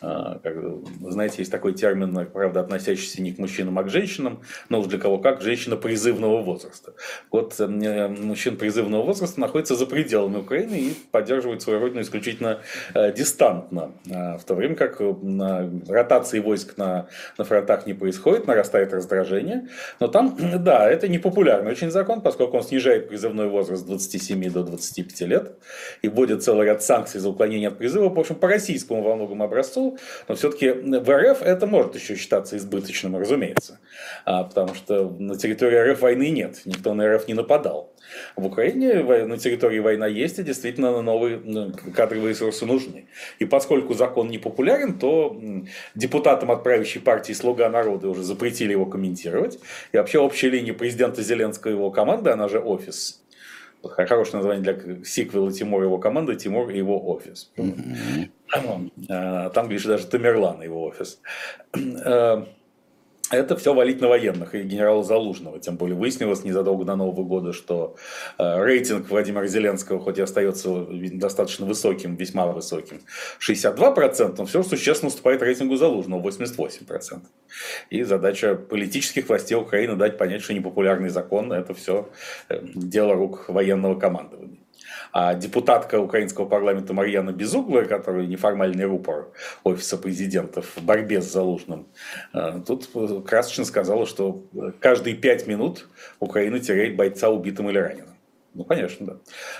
как, 0.00 0.54
знаете, 1.00 1.36
есть 1.38 1.50
такой 1.50 1.74
термин, 1.74 2.26
правда, 2.32 2.60
относящийся 2.60 3.22
не 3.22 3.32
к 3.32 3.38
мужчинам, 3.38 3.78
а 3.78 3.82
к 3.82 3.90
женщинам, 3.90 4.40
но 4.68 4.80
уж 4.80 4.86
для 4.86 4.98
кого 4.98 5.18
как, 5.18 5.40
женщина 5.40 5.76
призывного 5.76 6.42
возраста. 6.42 6.92
Вот 7.30 7.58
э, 7.58 8.08
мужчин 8.08 8.56
призывного 8.56 9.04
возраста 9.04 9.40
находится 9.40 9.74
за 9.74 9.86
пределами 9.86 10.38
Украины 10.38 10.74
и 10.74 10.94
поддерживает 11.10 11.62
свою 11.62 11.80
родину 11.80 12.02
исключительно 12.02 12.60
э, 12.94 13.12
дистантно, 13.12 13.92
а, 14.10 14.38
в 14.38 14.44
то 14.44 14.54
время 14.54 14.74
как 14.74 15.00
на 15.00 15.70
ротации 15.88 16.40
войск 16.40 16.76
на, 16.76 17.08
на 17.36 17.44
фронтах 17.44 17.86
не 17.86 17.94
происходит, 17.94 18.46
нарастает 18.46 18.92
раздражение, 18.92 19.68
но 20.00 20.08
там, 20.08 20.36
да, 20.58 20.88
это 20.88 21.08
не 21.08 21.18
популярный 21.18 21.72
очень 21.72 21.90
закон, 21.90 22.20
поскольку 22.20 22.58
он 22.58 22.62
снижает 22.62 23.08
призывной 23.08 23.48
возраст 23.48 23.82
с 23.82 23.86
27 23.86 24.50
до 24.50 24.62
25 24.64 25.20
лет 25.22 25.52
и 26.02 26.08
вводит 26.08 26.42
целый 26.42 26.66
ряд 26.66 26.82
санкций 26.82 27.20
за 27.20 27.28
уклонение 27.28 27.68
от 27.68 27.78
призыва, 27.78 28.08
в 28.08 28.18
общем, 28.18 28.34
по 28.34 28.48
российскому 28.48 29.02
во 29.02 29.16
многом 29.16 29.42
образцу, 29.42 29.87
но 30.28 30.34
все-таки 30.34 30.70
в 30.70 31.10
РФ 31.10 31.42
это 31.42 31.66
может 31.66 31.94
еще 31.94 32.16
считаться 32.16 32.56
избыточным, 32.56 33.16
разумеется, 33.16 33.80
а, 34.24 34.44
потому 34.44 34.74
что 34.74 35.08
на 35.10 35.36
территории 35.36 35.92
РФ 35.92 36.00
войны 36.00 36.30
нет, 36.30 36.62
никто 36.64 36.94
на 36.94 37.14
РФ 37.14 37.28
не 37.28 37.34
нападал. 37.34 37.94
В 38.36 38.46
Украине 38.46 39.02
на 39.24 39.38
территории 39.38 39.78
война 39.80 40.06
есть, 40.06 40.38
и 40.38 40.42
действительно 40.42 41.02
новые 41.02 41.72
кадровые 41.94 42.30
ресурсы 42.30 42.64
нужны. 42.64 43.06
И 43.38 43.44
поскольку 43.44 43.94
закон 43.94 44.28
не 44.28 44.38
популярен, 44.38 44.98
то 44.98 45.40
депутатам 45.94 46.50
от 46.50 46.62
правящей 46.62 47.02
партии 47.02 47.32
«Слуга 47.32 47.68
народа» 47.68 48.08
уже 48.08 48.22
запретили 48.22 48.72
его 48.72 48.86
комментировать. 48.86 49.58
И 49.92 49.96
вообще 49.96 50.18
общая 50.18 50.50
линия 50.50 50.74
президента 50.74 51.22
Зеленского 51.22 51.70
и 51.70 51.74
его 51.74 51.90
команды, 51.90 52.30
она 52.30 52.48
же 52.48 52.58
«Офис», 52.60 53.22
Хорошее 53.82 54.36
название 54.36 54.62
для 54.62 55.04
сиквела 55.04 55.52
Тимур 55.52 55.82
и 55.82 55.84
его 55.84 55.98
команды 55.98 56.34
Тимур 56.36 56.70
и 56.70 56.76
его 56.76 56.98
офис. 57.10 57.52
Mm-hmm. 57.56 59.50
Там, 59.50 59.68
видишь, 59.68 59.84
даже 59.84 60.06
Тамерлан 60.06 60.62
и 60.62 60.64
его 60.64 60.84
офис. 60.84 61.20
Это 63.30 63.56
все 63.56 63.74
валить 63.74 64.00
на 64.00 64.08
военных 64.08 64.54
и 64.54 64.62
генерала 64.62 65.04
Залужного. 65.04 65.60
Тем 65.60 65.76
более 65.76 65.96
выяснилось 65.96 66.44
незадолго 66.44 66.84
до 66.84 66.96
Нового 66.96 67.24
года, 67.24 67.52
что 67.52 67.96
э, 68.38 68.64
рейтинг 68.64 69.10
Владимира 69.10 69.46
Зеленского, 69.46 70.00
хоть 70.00 70.18
и 70.18 70.22
остается 70.22 70.86
достаточно 71.12 71.66
высоким, 71.66 72.16
весьма 72.16 72.46
высоким, 72.46 73.00
62%, 73.38 74.34
но 74.38 74.46
все 74.46 74.62
существенно 74.62 75.08
уступает 75.08 75.42
рейтингу 75.42 75.76
Залужного 75.76 76.26
88%. 76.26 77.20
И 77.90 78.02
задача 78.02 78.54
политических 78.54 79.28
властей 79.28 79.56
Украины 79.56 79.96
дать 79.96 80.16
понять, 80.16 80.42
что 80.42 80.54
непопулярный 80.54 81.10
закон– 81.10 81.52
это 81.54 81.74
все 81.74 82.08
э, 82.48 82.60
дело 82.74 83.14
рук 83.14 83.48
военного 83.48 83.98
командования. 83.98 84.57
А 85.12 85.34
депутатка 85.34 86.00
украинского 86.00 86.46
парламента 86.46 86.92
Марьяна 86.92 87.30
Безуглая, 87.30 87.84
которая 87.84 88.26
неформальный 88.26 88.84
рупор 88.84 89.28
офиса 89.64 89.96
президента 89.96 90.62
в 90.62 90.78
борьбе 90.82 91.22
с 91.22 91.32
Залужным, 91.32 91.86
э, 92.34 92.60
тут 92.66 92.88
красочно 93.26 93.64
сказала, 93.64 94.06
что 94.06 94.44
каждые 94.80 95.16
пять 95.16 95.46
минут 95.46 95.88
Украина 96.20 96.58
теряет 96.58 96.96
бойца 96.96 97.30
убитым 97.30 97.70
или 97.70 97.78
раненым. 97.78 98.17
Ну, 98.58 98.64
конечно, 98.64 99.06
да. 99.06 99.16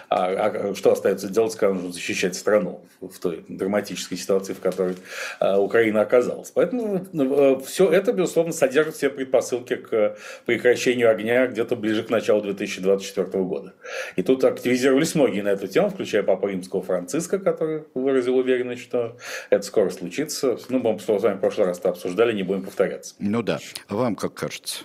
А, 0.08 0.26
а 0.26 0.74
что 0.74 0.90
остается 0.90 1.28
делать, 1.28 1.56
нужно 1.62 1.92
защищать 1.92 2.34
страну 2.34 2.84
в 3.00 3.16
той 3.20 3.44
драматической 3.46 4.18
ситуации, 4.18 4.54
в 4.54 4.60
которой 4.60 4.96
а, 5.38 5.60
Украина 5.60 6.00
оказалась? 6.00 6.50
Поэтому 6.50 7.06
ну, 7.12 7.60
все 7.60 7.88
это, 7.92 8.12
безусловно, 8.12 8.52
содержит 8.52 8.96
все 8.96 9.08
предпосылки 9.08 9.76
к 9.76 10.16
прекращению 10.46 11.12
огня 11.12 11.46
где-то 11.46 11.76
ближе 11.76 12.02
к 12.02 12.10
началу 12.10 12.42
2024 12.42 13.44
года. 13.44 13.74
И 14.16 14.24
тут 14.24 14.42
активизировались 14.42 15.14
многие 15.14 15.42
на 15.42 15.50
эту 15.50 15.68
тему, 15.68 15.90
включая 15.90 16.24
Папа 16.24 16.48
Римского 16.48 16.82
Франциска, 16.82 17.38
который 17.38 17.84
выразил 17.94 18.36
уверенность, 18.36 18.82
что 18.82 19.16
это 19.50 19.64
скоро 19.64 19.90
случится. 19.90 20.58
Ну, 20.70 20.80
мы 20.80 20.98
с 20.98 21.06
вами 21.06 21.36
в 21.36 21.40
прошлый 21.40 21.68
раз 21.68 21.78
это 21.78 21.90
обсуждали, 21.90 22.32
не 22.32 22.42
будем 22.42 22.64
повторяться. 22.64 23.14
Ну 23.20 23.42
да. 23.42 23.60
Вам 23.88 24.16
как 24.16 24.34
кажется? 24.34 24.82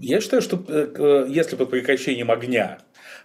Я 0.00 0.20
считаю, 0.20 0.42
что 0.42 0.62
э, 0.66 1.26
если 1.28 1.56
под 1.56 1.70
прекращением 1.70 2.30
огня 2.30 2.78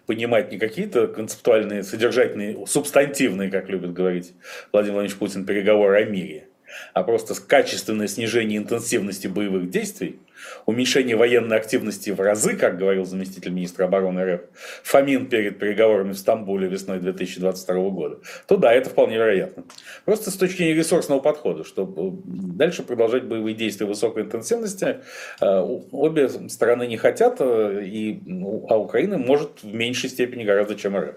понимать 0.06 0.52
не 0.52 0.60
какие-то 0.60 1.08
концептуальные, 1.08 1.84
содержательные, 1.84 2.66
субстантивные, 2.68 3.50
как 3.50 3.70
любит 3.70 3.94
говорить 3.94 4.34
Владимир 4.72 4.96
Владимирович 4.96 5.20
Путин, 5.20 5.46
переговоры 5.46 6.04
о 6.04 6.06
мире, 6.06 6.48
а 6.94 7.04
просто 7.04 7.36
качественное 7.40 8.08
снижение 8.08 8.58
интенсивности 8.58 9.28
боевых 9.28 9.70
действий, 9.70 10.20
уменьшение 10.66 11.16
военной 11.16 11.58
активности 11.58 12.10
в 12.10 12.20
разы, 12.20 12.56
как 12.56 12.78
говорил 12.78 13.06
заместитель 13.06 13.52
министра 13.52 13.86
обороны 13.86 14.36
РФ 14.36 14.42
Фомин 14.84 15.28
перед 15.28 15.60
переговорами 15.60 16.14
в 16.14 16.18
Стамбуле 16.18 16.68
весной 16.68 17.00
2022 17.00 17.90
года, 17.90 18.20
то 18.48 18.58
да, 18.58 18.74
это 18.74 18.90
вполне 18.90 19.16
вероятно. 19.16 19.64
Просто 20.06 20.32
с 20.32 20.36
точки 20.36 20.58
зрения 20.58 20.76
ресурсного 20.76 21.20
подхода, 21.20 21.64
чтобы 21.64 22.20
дальше 22.26 22.84
продолжать 22.84 23.24
боевые 23.24 23.56
действия 23.56 23.86
высокой 23.86 24.24
интенсивности, 24.24 24.98
э, 25.42 25.60
обе 25.92 26.30
стороны 26.50 26.88
не 26.88 26.98
хотят, 26.98 27.38
э, 27.40 27.84
и, 27.86 28.22
а 28.70 28.78
Украина 28.78 29.18
может 29.18 29.64
в 29.64 29.74
меньшей 29.74 30.10
степени 30.10 30.44
гораздо, 30.44 30.76
чем 30.76 30.98
РФ. 30.98 31.16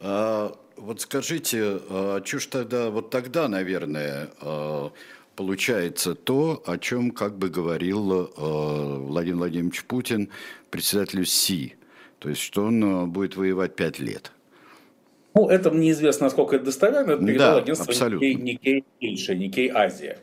А, 0.00 0.56
вот 0.76 1.00
скажите, 1.00 1.80
а 1.88 2.22
что 2.24 2.38
ж 2.38 2.46
тогда, 2.46 2.90
вот 2.90 3.10
тогда, 3.10 3.48
наверное, 3.48 4.30
а, 4.40 4.92
получается 5.36 6.14
то, 6.14 6.62
о 6.66 6.78
чем 6.78 7.10
как 7.10 7.36
бы 7.38 7.48
говорил 7.48 8.22
э, 8.24 8.28
Владимир 8.36 9.36
Владимирович 9.36 9.84
Путин 9.84 10.30
председателю 10.70 11.24
СИ. 11.24 11.76
То 12.18 12.30
есть, 12.30 12.40
что 12.40 12.64
он 12.64 12.82
э, 12.82 13.06
будет 13.06 13.36
воевать 13.36 13.76
пять 13.76 13.98
лет. 13.98 14.32
Ну, 15.34 15.48
это 15.48 15.70
неизвестно, 15.70 16.24
насколько 16.24 16.56
это 16.56 16.64
достоверно. 16.64 17.12
Это 17.12 17.26
передал 17.26 17.56
да, 17.56 17.60
агентство 17.60 17.86
абсолютно. 17.86 18.24
Никей, 18.24 18.84
Никей 19.00 19.36
Никей 19.36 19.68
Азия. 19.68 20.18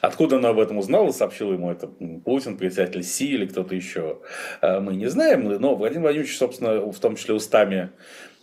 Откуда 0.00 0.36
он 0.36 0.46
об 0.46 0.60
этом 0.60 0.78
узнал 0.78 1.08
и 1.08 1.12
сообщил 1.12 1.52
ему 1.52 1.68
это 1.68 1.88
Путин, 1.88 2.56
председатель 2.56 3.02
СИ 3.02 3.24
или 3.24 3.46
кто-то 3.46 3.74
еще, 3.74 4.20
мы 4.62 4.94
не 4.94 5.10
знаем. 5.10 5.48
Но 5.48 5.74
Владимир 5.74 6.02
Владимирович, 6.02 6.38
собственно, 6.38 6.78
в 6.92 7.00
том 7.00 7.16
числе 7.16 7.34
устами 7.34 7.90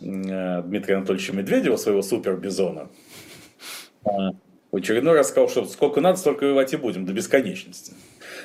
Дмитрия 0.02 0.96
Анатольевича 0.96 1.32
Медведева, 1.32 1.76
своего 1.76 2.02
супербизона, 2.02 2.88
в 4.72 4.76
очередной 4.76 5.14
раз 5.14 5.28
сказал, 5.28 5.50
что 5.50 5.66
сколько 5.66 6.00
надо, 6.00 6.18
столько 6.18 6.44
воевать 6.44 6.72
и 6.72 6.76
будем, 6.76 7.04
до 7.04 7.12
бесконечности. 7.12 7.92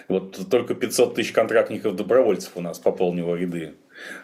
Вот 0.09 0.49
только 0.49 0.75
500 0.75 1.15
тысяч 1.15 1.31
контрактников-добровольцев 1.31 2.51
у 2.55 2.61
нас 2.61 2.79
пополнило 2.79 3.35
ряды 3.35 3.75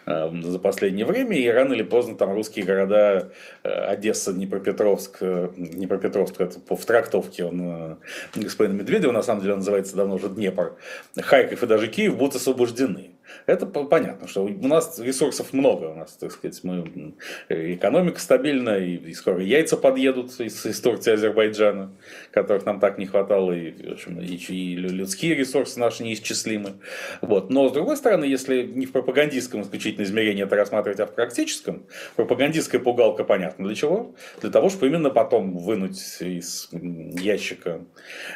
э, 0.06 0.30
за 0.42 0.58
последнее 0.58 1.06
время, 1.06 1.36
и 1.36 1.48
рано 1.48 1.72
или 1.72 1.82
поздно 1.82 2.14
там 2.14 2.34
русские 2.34 2.66
города 2.66 3.32
э, 3.62 3.68
Одесса, 3.68 4.34
Днепропетровск, 4.34 5.16
э, 5.20 5.48
Днепропетровск, 5.56 6.40
это 6.40 6.58
в 6.68 6.84
трактовке 6.84 7.44
он, 7.44 7.98
господин 8.34 8.76
Медведев, 8.76 9.12
на 9.12 9.22
самом 9.22 9.40
деле 9.40 9.54
он 9.54 9.60
называется 9.60 9.96
давно 9.96 10.16
уже 10.16 10.28
Днепр, 10.28 10.76
Харьков 11.16 11.62
и 11.62 11.66
даже 11.66 11.88
Киев 11.88 12.16
будут 12.16 12.36
освобождены. 12.36 13.13
Это 13.46 13.66
понятно, 13.66 14.28
что 14.28 14.44
у 14.44 14.66
нас 14.66 14.98
ресурсов 14.98 15.52
много, 15.52 15.86
у 15.86 15.94
нас, 15.94 16.12
так 16.12 16.32
сказать, 16.32 16.60
мы, 16.62 17.14
экономика 17.48 18.20
стабильна, 18.20 18.78
и, 18.78 18.96
и 18.96 19.12
скоро 19.14 19.42
яйца 19.42 19.76
подъедут 19.76 20.38
из, 20.40 20.64
из 20.64 20.80
Турции 20.80 21.12
и 21.12 21.14
Азербайджана, 21.14 21.92
которых 22.30 22.64
нам 22.64 22.80
так 22.80 22.98
не 22.98 23.06
хватало, 23.06 23.52
и, 23.52 23.72
в 23.72 23.92
общем, 23.92 24.20
и, 24.20 24.36
и 24.36 24.76
людские 24.76 25.34
ресурсы 25.34 25.78
наши 25.78 26.02
неисчислимы. 26.02 26.74
Вот. 27.20 27.50
Но, 27.50 27.68
с 27.68 27.72
другой 27.72 27.96
стороны, 27.96 28.24
если 28.24 28.62
не 28.62 28.86
в 28.86 28.92
пропагандистском 28.92 29.62
исключительно 29.62 30.04
измерении 30.04 30.44
это 30.44 30.56
рассматривать, 30.56 31.00
а 31.00 31.06
в 31.06 31.14
практическом, 31.14 31.84
пропагандистская 32.16 32.80
пугалка 32.80 33.24
понятно 33.24 33.66
для 33.66 33.74
чего? 33.74 34.14
Для 34.40 34.50
того, 34.50 34.68
чтобы 34.68 34.88
именно 34.88 35.10
потом 35.10 35.56
вынуть 35.56 36.00
из 36.20 36.68
ящика, 36.72 37.80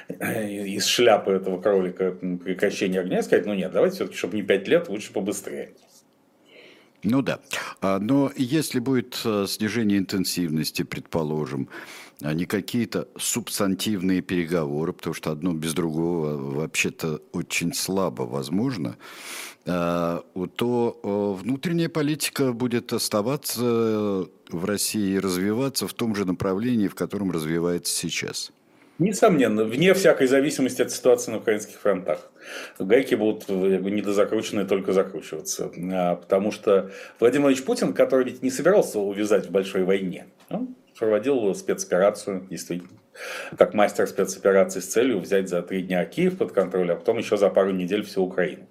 из 0.09 0.87
шляпы 0.87 1.33
этого 1.33 1.61
кролика 1.61 2.13
прекращение 2.13 3.01
огня 3.01 3.19
и 3.19 3.23
сказать, 3.23 3.47
ну 3.47 3.55
нет, 3.55 3.73
давайте 3.73 3.97
все-таки, 3.97 4.17
чтобы 4.17 4.37
не 4.37 4.43
пять 4.43 4.69
лет, 4.69 4.88
лучше 4.89 5.13
побыстрее. 5.13 5.75
Ну 7.05 7.23
да. 7.23 7.39
А, 7.81 7.99
но 8.01 8.33
если 8.37 8.81
будет 8.81 9.21
э, 9.25 9.47
снижение 9.49 9.99
интенсивности, 9.99 10.83
предположим, 10.83 11.69
а 12.21 12.35
не 12.35 12.45
какие-то 12.45 13.07
субстантивные 13.17 14.21
переговоры, 14.21 14.93
потому 14.93 15.15
что 15.15 15.31
одно 15.31 15.53
без 15.53 15.75
другого 15.75 16.37
вообще-то 16.37 17.23
очень 17.33 17.73
слабо 17.73 18.23
возможно, 18.23 18.97
а, 19.65 20.25
то 20.57 21.39
внутренняя 21.41 21.89
политика 21.89 22.53
будет 22.53 22.93
оставаться 22.93 24.27
в 24.51 24.65
России 24.65 25.13
и 25.13 25.19
развиваться 25.21 25.87
в 25.87 25.95
том 25.95 26.17
же 26.17 26.25
направлении, 26.25 26.89
в 26.89 26.97
котором 26.97 27.31
развивается 27.31 27.95
сейчас. 27.95 28.51
Несомненно, 28.99 29.65
вне 29.65 29.95
всякой 29.95 30.27
зависимости 30.27 30.83
от 30.83 30.91
ситуации 30.91 31.31
на 31.31 31.37
украинских 31.39 31.79
фронтах. 31.79 32.33
Гайки 32.81 33.15
будут 33.15 33.49
не 33.49 34.03
дозакручены, 34.03 34.65
только 34.65 34.93
закручиваться. 34.93 35.71
А, 35.93 36.17
потому 36.17 36.51
что 36.51 36.91
Владимир 37.21 37.43
Владимирович 37.43 37.65
Путин, 37.65 37.93
который 37.93 38.25
ведь 38.25 38.43
не 38.43 38.51
собирался 38.51 38.99
увязать 38.99 39.47
в 39.47 39.51
большой 39.51 39.85
войне, 39.85 40.27
он 40.51 40.75
проводил 40.99 41.55
спецоперацию, 41.55 42.45
действительно, 42.51 42.99
как 43.57 43.73
мастер 43.73 44.09
спецоперации 44.09 44.81
с 44.81 44.87
целью 44.87 45.21
взять 45.21 45.49
за 45.49 45.63
три 45.63 45.83
дня 45.83 46.05
Киев 46.05 46.37
под 46.37 46.51
контроль, 46.51 46.91
а 46.91 46.97
потом 46.97 47.19
еще 47.19 47.37
за 47.37 47.51
пару 47.51 47.71
недель 47.71 48.05
всю 48.05 48.25
Украину. 48.25 48.67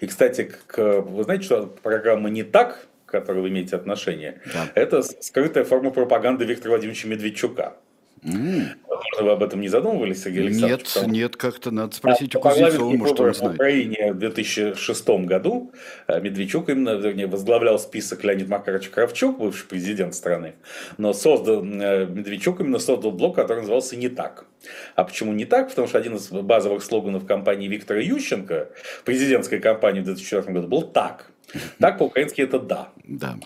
И, 0.00 0.06
кстати, 0.06 0.50
к, 0.66 1.00
вы 1.02 1.24
знаете, 1.24 1.44
что 1.44 1.66
программа 1.66 2.30
«Не 2.30 2.44
так», 2.44 2.86
к 3.04 3.10
которой 3.10 3.42
вы 3.42 3.48
имеете 3.50 3.76
отношение, 3.76 4.40
да. 4.54 4.70
это 4.74 5.02
скрытая 5.02 5.64
форма 5.64 5.90
пропаганды 5.90 6.46
Виктора 6.46 6.70
Владимировича 6.70 7.08
Медведчука 7.08 7.76
Mm. 8.22 8.68
Возможно, 8.88 9.22
вы 9.22 9.30
об 9.30 9.42
этом 9.42 9.60
не 9.60 9.68
задумывались, 9.68 10.22
Сергей 10.22 10.46
Александрович? 10.46 10.84
Нет, 10.84 10.92
потому... 10.94 11.12
нет, 11.12 11.36
как-то 11.36 11.70
надо 11.70 11.94
спросить 11.94 12.34
у 12.34 12.40
Кузнецова, 12.40 12.90
может, 12.90 13.20
он 13.20 13.34
знает. 13.34 13.52
В 13.52 13.54
Украине 13.56 14.12
в 14.12 14.18
2006 14.18 15.08
году 15.08 15.72
э, 16.08 16.20
Медведчук 16.20 16.68
именно 16.68 16.90
вернее, 16.90 17.26
возглавлял 17.26 17.78
список 17.78 18.24
Леонид 18.24 18.48
Макарович 18.48 18.88
Кравчук, 18.88 19.38
бывший 19.38 19.66
президент 19.68 20.14
страны, 20.14 20.54
но 20.98 21.12
создал, 21.12 21.62
э, 21.62 22.06
Медведчук 22.06 22.60
именно 22.60 22.78
создал 22.78 23.12
блок, 23.12 23.36
который 23.36 23.60
назывался 23.60 23.96
«Не 23.96 24.08
так». 24.08 24.46
А 24.94 25.04
почему 25.04 25.32
не 25.32 25.44
так? 25.44 25.68
Потому 25.68 25.86
что 25.86 25.98
один 25.98 26.16
из 26.16 26.28
базовых 26.28 26.82
слоганов 26.82 27.26
кампании 27.26 27.68
Виктора 27.68 28.00
Ющенко, 28.00 28.70
президентской 29.04 29.60
кампании 29.60 30.00
в 30.00 30.04
2004 30.04 30.52
году, 30.52 30.68
был 30.68 30.82
«так». 30.82 31.30
Так 31.78 31.98
по-украински 31.98 32.40
это 32.40 32.58
«да». 32.58 32.88
Да 33.04 33.36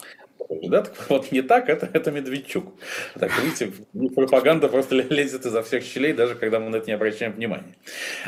да? 0.69 0.83
Так 0.83 1.09
вот 1.09 1.33
не 1.33 1.43
так, 1.43 1.69
это, 1.69 1.89
это 1.93 2.11
Медведчук. 2.11 2.73
Так, 3.19 3.33
видите, 3.43 3.73
пропаганда 4.15 4.69
просто 4.69 4.97
лезет 4.97 5.47
изо 5.47 5.63
всех 5.63 5.85
щелей, 5.85 6.13
даже 6.13 6.35
когда 6.35 6.59
мы 6.61 6.71
на 6.71 6.77
это 6.77 6.87
не 6.87 6.93
обращаем 6.93 7.33
внимания. 7.33 7.77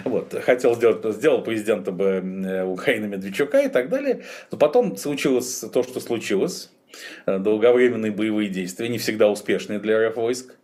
Вот, 0.05 0.35
хотел 0.45 0.75
сделать, 0.75 1.05
сделал 1.15 1.43
президента 1.43 1.91
бы 1.91 2.05
э, 2.05 2.65
Украины 2.65 3.09
Медведчука 3.09 3.61
и 3.63 3.69
так 3.69 3.89
далее, 3.89 4.23
но 4.51 4.59
потом 4.59 4.97
случилось 4.97 5.65
то, 5.73 5.83
что 5.83 6.01
случилось, 6.01 6.71
долговременные 7.27 8.13
боевые 8.13 8.49
действия, 8.49 8.89
не 8.89 8.99
всегда 8.99 9.29
успешные 9.29 9.79
для 9.79 10.09
РФ 10.09 10.17
войск. 10.17 10.55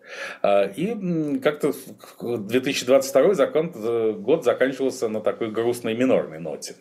А, 0.43 0.65
и 0.65 1.39
как-то 1.39 1.73
2022 2.21 3.35
закон, 3.35 3.73
э, 3.75 4.13
год 4.13 4.45
заканчивался 4.45 5.09
на 5.09 5.21
такой 5.21 5.51
грустной 5.51 5.95
минорной 5.95 6.39
ноте. 6.39 6.75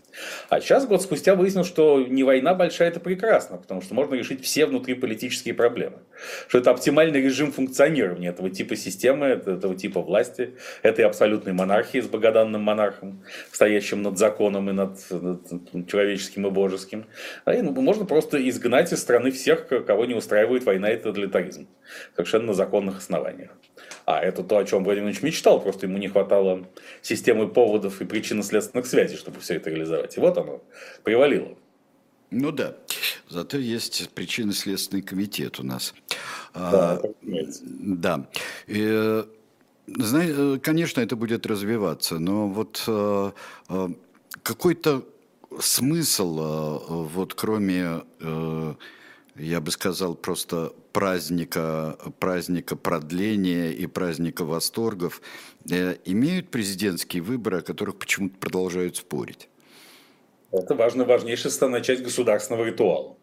А 0.49 0.59
сейчас, 0.59 0.85
год 0.85 1.01
спустя, 1.01 1.35
выяснилось, 1.35 1.67
что 1.67 2.01
не 2.01 2.23
война 2.23 2.53
большая, 2.53 2.89
это 2.89 2.99
прекрасно, 2.99 3.57
потому 3.57 3.81
что 3.81 3.93
можно 3.93 4.15
решить 4.15 4.43
все 4.43 4.65
внутриполитические 4.65 5.53
проблемы. 5.53 5.99
Что 6.47 6.59
это 6.59 6.71
оптимальный 6.71 7.21
режим 7.21 7.51
функционирования 7.51 8.29
этого 8.29 8.49
типа 8.49 8.75
системы, 8.75 9.27
этого 9.27 9.75
типа 9.75 10.01
власти, 10.01 10.55
этой 10.83 11.05
абсолютной 11.05 11.53
монархии 11.53 11.99
с 11.99 12.07
богоданным 12.07 12.61
монархом, 12.61 13.23
стоящим 13.51 14.01
над 14.01 14.17
законом 14.17 14.69
и 14.69 14.73
над, 14.73 14.99
над 15.09 15.89
человеческим 15.89 16.47
и 16.47 16.49
божеским. 16.49 17.05
А 17.45 17.53
и, 17.53 17.61
можно 17.61 18.05
просто 18.05 18.37
изгнать 18.49 18.91
из 18.93 19.01
страны 19.01 19.31
всех, 19.31 19.67
кого 19.67 20.05
не 20.05 20.13
устраивает 20.13 20.63
война 20.63 20.91
и 20.91 20.97
тоталитаризм. 20.97 21.67
Совершенно 22.15 22.47
на 22.47 22.53
законных 22.53 22.97
основаниях 22.97 23.16
основаниях. 23.17 23.51
А 24.05 24.19
это 24.19 24.43
то, 24.43 24.57
о 24.57 24.65
чем 24.65 24.83
Владимир 24.83 25.09
Ильич 25.09 25.21
мечтал, 25.21 25.61
просто 25.61 25.85
ему 25.85 25.97
не 25.97 26.07
хватало 26.07 26.67
системы 27.01 27.47
поводов 27.47 28.01
и 28.01 28.05
причинно-следственных 28.05 28.87
связей, 28.87 29.17
чтобы 29.17 29.39
все 29.39 29.55
это 29.55 29.69
реализовать. 29.69 30.17
И 30.17 30.19
вот 30.19 30.37
оно 30.37 30.63
привалило. 31.03 31.57
Ну 32.31 32.51
да, 32.51 32.75
зато 33.29 33.57
есть 33.57 34.09
причинно-следственный 34.13 35.01
комитет 35.01 35.59
у 35.59 35.63
нас. 35.63 35.93
Да, 36.53 36.93
а, 36.93 37.01
да. 37.61 38.29
И, 38.67 39.23
знаете, 39.87 40.59
конечно, 40.59 41.01
это 41.01 41.15
будет 41.15 41.45
развиваться, 41.45 42.19
но 42.19 42.47
вот 42.47 42.83
а, 42.87 43.33
а, 43.69 43.91
какой-то 44.43 45.05
смысл, 45.59 46.39
а, 46.41 46.79
вот 46.89 47.33
кроме 47.33 48.03
я 49.39 49.61
бы 49.61 49.71
сказал, 49.71 50.15
просто 50.15 50.73
праздника, 50.93 51.97
праздника 52.19 52.75
продления 52.75 53.71
и 53.71 53.87
праздника 53.87 54.45
восторгов, 54.45 55.21
э, 55.69 55.97
имеют 56.05 56.49
президентские 56.49 57.21
выборы, 57.21 57.59
о 57.59 57.61
которых 57.61 57.97
почему-то 57.97 58.37
продолжают 58.37 58.97
спорить? 58.97 59.49
Это 60.51 60.75
важно, 60.75 61.05
важнейшая 61.05 61.51
составная 61.51 61.81
часть 61.81 62.03
государственного 62.03 62.65
ритуала. 62.65 63.17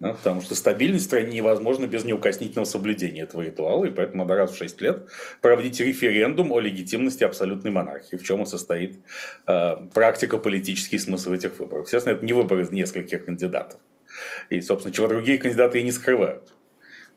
Да, 0.00 0.14
потому 0.14 0.40
что 0.40 0.54
стабильность 0.54 1.04
в 1.04 1.08
стране 1.08 1.32
невозможна 1.32 1.86
без 1.86 2.04
неукоснительного 2.04 2.64
соблюдения 2.64 3.22
этого 3.22 3.42
ритуала, 3.42 3.84
и 3.84 3.90
поэтому 3.90 4.22
надо 4.22 4.34
раз 4.34 4.52
в 4.52 4.56
6 4.56 4.80
лет 4.80 5.08
проводить 5.42 5.78
референдум 5.78 6.52
о 6.52 6.60
легитимности 6.60 7.22
абсолютной 7.22 7.70
монархии, 7.70 8.16
в 8.16 8.22
чем 8.22 8.42
и 8.42 8.46
состоит 8.46 8.98
э, 9.46 9.76
практика 9.92 10.38
политический 10.38 10.98
смысл 10.98 11.32
этих 11.32 11.58
выборов. 11.58 11.84
Естественно, 11.84 12.14
это 12.14 12.24
не 12.24 12.32
выборы 12.32 12.62
из 12.62 12.70
нескольких 12.70 13.26
кандидатов. 13.26 13.78
И, 14.48 14.60
собственно, 14.60 14.94
чего 14.94 15.08
другие 15.08 15.38
кандидаты 15.38 15.80
и 15.80 15.82
не 15.82 15.92
скрывают. 15.92 16.52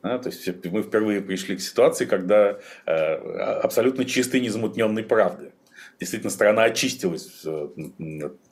Да, 0.02 0.18
то 0.18 0.28
есть 0.28 0.46
мы 0.66 0.82
впервые 0.82 1.22
пришли 1.22 1.56
к 1.56 1.62
ситуации, 1.62 2.04
когда 2.04 2.58
э, 2.84 2.92
абсолютно 2.92 4.04
чистой, 4.04 4.40
незамутненной 4.40 5.02
правды. 5.02 5.52
Действительно, 6.00 6.30
страна 6.30 6.64
очистилась 6.64 7.42
э, 7.46 7.68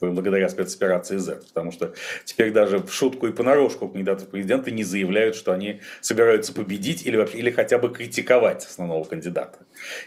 благодаря 0.01 0.49
спецоперации 0.49 1.17
Z, 1.17 1.41
потому 1.49 1.71
что 1.71 1.93
теперь 2.25 2.51
даже 2.51 2.79
в 2.79 2.91
шутку 2.91 3.27
и 3.27 3.31
понарошку 3.31 3.89
кандидаты 3.89 4.25
в 4.25 4.29
президенты 4.29 4.71
не 4.71 4.83
заявляют, 4.83 5.35
что 5.35 5.51
они 5.51 5.81
собираются 6.01 6.53
победить 6.53 7.05
или, 7.05 7.23
или 7.35 7.51
хотя 7.51 7.77
бы 7.77 7.93
критиковать 7.93 8.65
основного 8.65 9.03
кандидата. 9.03 9.59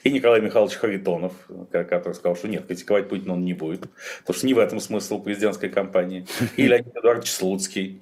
И 0.02 0.10
Николай 0.10 0.40
Михайлович 0.40 0.74
Харитонов, 0.74 1.34
который 1.70 2.14
сказал, 2.14 2.36
что 2.36 2.48
нет, 2.48 2.66
критиковать 2.66 3.08
Путина 3.08 3.34
он 3.34 3.44
не 3.44 3.54
будет, 3.54 3.82
потому 4.20 4.36
что 4.36 4.46
не 4.46 4.54
в 4.54 4.58
этом 4.58 4.80
смысл 4.80 5.22
президентской 5.22 5.68
кампании. 5.68 6.26
И 6.56 6.66
Леонид 6.66 6.96
Эдуардович 6.96 7.30
Слуцкий, 7.30 8.00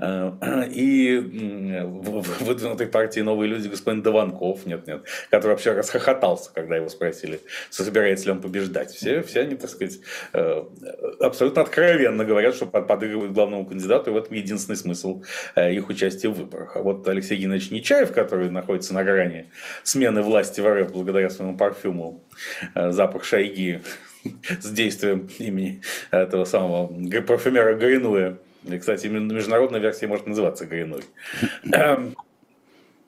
и 0.00 1.18
в 1.18 2.44
выдвинутой 2.44 2.86
партии 2.86 3.20
«Новые 3.20 3.48
люди» 3.50 3.68
господин 3.68 4.02
Дованков, 4.02 4.66
нет, 4.66 4.86
нет, 4.86 5.04
который 5.30 5.52
вообще 5.52 5.72
расхохотался, 5.72 6.50
когда 6.52 6.76
его 6.76 6.88
спросили, 6.88 7.40
собирается 7.68 8.26
ли 8.26 8.32
он 8.32 8.40
побеждать. 8.40 8.90
Все, 8.90 9.22
все 9.22 9.40
они, 9.40 9.56
так 9.56 9.70
сказать, 9.70 10.00
э, 10.32 10.64
абсолютно 11.20 11.62
откровенно 11.62 12.24
говорят, 12.24 12.54
что 12.54 12.66
подыгрывают 12.66 13.32
главному 13.32 13.66
кандидату, 13.66 14.10
и 14.10 14.14
в 14.14 14.16
этом 14.16 14.34
единственный 14.34 14.76
смысл 14.76 15.22
э, 15.54 15.74
их 15.74 15.88
участия 15.88 16.28
в 16.28 16.34
выборах. 16.34 16.76
А 16.76 16.82
вот 16.82 17.06
Алексей 17.08 17.36
Геннадьевич 17.36 17.70
Нечаев, 17.70 18.12
который 18.12 18.50
находится 18.50 18.94
на 18.94 19.04
грани 19.04 19.50
смены 19.82 20.22
власти 20.22 20.60
в 20.60 20.66
РФ 20.66 20.92
благодаря 20.92 21.30
своему 21.30 21.56
парфюму 21.56 22.24
«Запах 22.74 23.24
шайги», 23.24 23.80
с 24.60 24.70
действием 24.70 25.28
имени 25.38 25.82
этого 26.10 26.44
самого 26.44 26.88
парфюмера 27.22 27.74
Горинуя, 27.74 28.38
и, 28.64 28.78
кстати, 28.78 29.06
международная 29.06 29.80
версия 29.80 30.06
может 30.06 30.26
называться 30.26 30.66
Гриной. 30.66 31.02
Эм, 31.72 32.14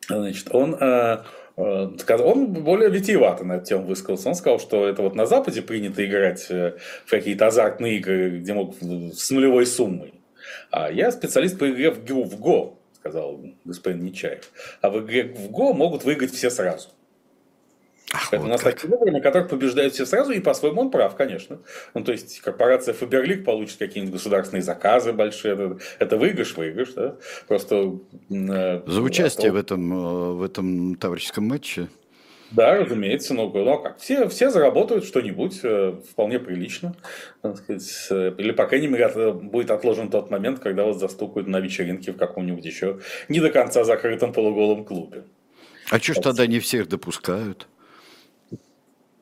значит, 0.09 0.49
он, 0.51 0.75
э, 0.75 1.23
э, 1.57 2.17
он 2.19 2.53
более 2.53 2.91
витиевато 2.91 3.45
на 3.45 3.55
эту 3.55 3.67
тему 3.67 3.85
высказался. 3.85 4.29
Он 4.29 4.35
сказал, 4.35 4.59
что 4.59 4.89
это 4.89 5.03
вот 5.03 5.15
на 5.15 5.27
Западе 5.27 5.63
принято 5.63 6.05
играть 6.05 6.47
э, 6.51 6.77
в 7.05 7.11
какие-то 7.11 7.47
азартные 7.47 7.99
игры, 7.99 8.39
где 8.39 8.55
мог 8.55 8.75
с 8.81 9.31
нулевой 9.31 9.67
суммой. 9.67 10.15
А 10.71 10.91
я 10.91 11.11
специалист 11.11 11.59
по 11.59 11.71
игре 11.71 11.91
в 11.91 11.99
в 11.99 12.41
ГО, 12.41 12.79
сказал 12.97 13.41
господин 13.65 14.05
Нечаев. 14.05 14.51
А 14.81 14.91
в 14.91 15.05
игре 15.05 15.25
в 15.25 15.51
ГО 15.51 15.75
могут 15.75 16.05
выиграть 16.05 16.33
все 16.33 16.51
сразу. 16.51 16.89
Ах, 18.13 18.33
вот 18.33 18.41
у 18.43 18.47
нас 18.47 18.61
как. 18.61 18.75
такие 18.75 18.91
выборы, 18.91 19.11
на 19.11 19.21
которых 19.21 19.49
побеждают 19.49 19.95
все 19.95 20.05
сразу, 20.05 20.33
и 20.33 20.41
по-своему 20.41 20.83
он 20.83 20.91
прав, 20.91 21.17
конечно. 21.17 21.61
Ну, 21.95 22.05
то 22.05 22.13
есть, 22.13 22.41
корпорация 22.41 22.93
Фаберлик 22.93 23.45
получит 23.45 23.79
какие-нибудь 23.79 24.15
государственные 24.15 24.63
заказы 24.63 25.13
большие. 25.13 25.55
Это, 25.55 25.79
это 25.99 26.17
выигрыш, 26.19 26.57
выигрыш, 26.57 26.93
да? 26.93 27.17
Просто... 27.49 27.99
Э, 28.31 28.83
За 28.87 29.01
участие 29.01 29.51
а 29.51 29.53
в, 29.55 29.57
этом, 29.57 29.93
э, 29.93 30.33
в 30.35 30.43
этом 30.43 30.97
товарищеском 30.97 31.49
матче? 31.49 31.89
Да, 32.53 32.77
разумеется, 32.77 33.33
но, 33.33 33.49
но 33.49 33.79
как, 33.79 33.99
все, 33.99 34.29
все 34.29 34.51
заработают 34.51 35.07
что-нибудь 35.07 35.61
э, 35.63 35.95
вполне 36.11 36.39
прилично, 36.39 36.95
так 37.41 37.57
сказать, 37.57 38.07
э, 38.11 38.35
или, 38.37 38.53
по 38.53 38.67
крайней 38.67 38.89
мере, 38.89 39.33
будет 39.33 39.71
отложен 39.71 40.11
тот 40.11 40.31
момент, 40.31 40.59
когда 40.59 40.85
вас 40.85 40.99
застукают 40.99 41.49
на 41.49 41.61
вечеринке 41.61 42.13
в 42.13 42.19
каком-нибудь 42.19 42.65
еще 42.65 43.01
не 43.31 43.41
до 43.41 43.49
конца 43.49 43.85
закрытом 43.85 44.35
полуголом 44.35 44.85
клубе. 44.85 45.25
А 45.91 45.99
что 45.99 46.13
ж 46.13 46.17
тогда 46.19 46.47
не 46.47 46.61
всех 46.61 46.89
допускают? 46.89 47.69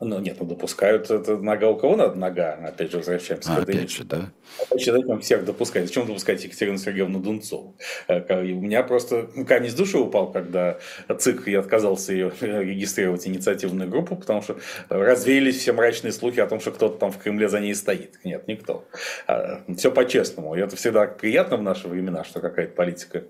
Ну, 0.02 0.18
нет, 0.18 0.38
ну, 0.40 0.46
допускают, 0.46 1.10
это 1.10 1.36
нога 1.36 1.68
у 1.68 1.76
кого 1.76 1.94
надо 1.94 2.14
нога, 2.14 2.54
опять 2.54 2.90
же, 2.90 2.96
возвращаемся. 2.96 3.52
А, 3.52 3.60
опять 3.60 3.90
же, 3.90 4.04
да? 4.04 4.30
Зачем 4.70 5.20
всех 5.20 5.44
допускать? 5.44 5.86
Зачем 5.86 6.06
допускать 6.06 6.42
Екатерину 6.42 6.78
Сергеевну 6.78 7.20
Дунцову? 7.20 7.76
Э, 8.08 8.40
у 8.40 8.60
меня 8.60 8.82
просто 8.82 9.28
ну, 9.34 9.44
камень 9.44 9.68
с 9.68 9.74
души 9.74 9.98
упал, 9.98 10.32
когда 10.32 10.78
ЦИК, 11.18 11.48
я 11.48 11.60
отказался 11.60 12.14
ее 12.14 12.32
регистрировать 12.40 13.26
инициативную 13.26 13.90
группу, 13.90 14.16
потому 14.16 14.40
что 14.40 14.56
развеялись 14.88 15.58
все 15.58 15.74
мрачные 15.74 16.12
слухи 16.12 16.40
о 16.40 16.46
том, 16.46 16.60
что 16.60 16.70
кто-то 16.70 16.96
там 16.96 17.12
в 17.12 17.18
Кремле 17.18 17.50
за 17.50 17.60
ней 17.60 17.74
стоит. 17.74 18.20
Нет, 18.24 18.48
никто. 18.48 18.86
А, 19.26 19.62
все 19.76 19.90
по-честному. 19.90 20.54
И 20.54 20.60
это 20.60 20.76
всегда 20.76 21.06
приятно 21.08 21.58
в 21.58 21.62
наши 21.62 21.88
времена, 21.88 22.24
что 22.24 22.40
какая-то 22.40 22.74
политика 22.74 23.24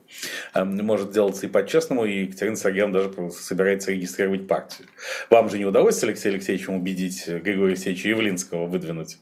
э, 0.54 0.62
может 0.62 1.10
делаться 1.10 1.46
и 1.46 1.48
по-честному, 1.48 2.04
и 2.04 2.26
Екатерина 2.26 2.56
Сергеевна 2.56 3.00
даже 3.00 3.32
собирается 3.32 3.90
регистрировать 3.90 4.46
партию. 4.46 4.86
Вам 5.30 5.50
же 5.50 5.58
не 5.58 5.64
удалось, 5.64 6.00
Алексей 6.04 6.28
Алексеевич, 6.28 6.59
чем 6.60 6.74
убедить 6.76 7.26
Григория 7.26 7.72
Алексеевича 7.72 8.08
Явлинского 8.08 8.66
выдвинуть 8.66 9.18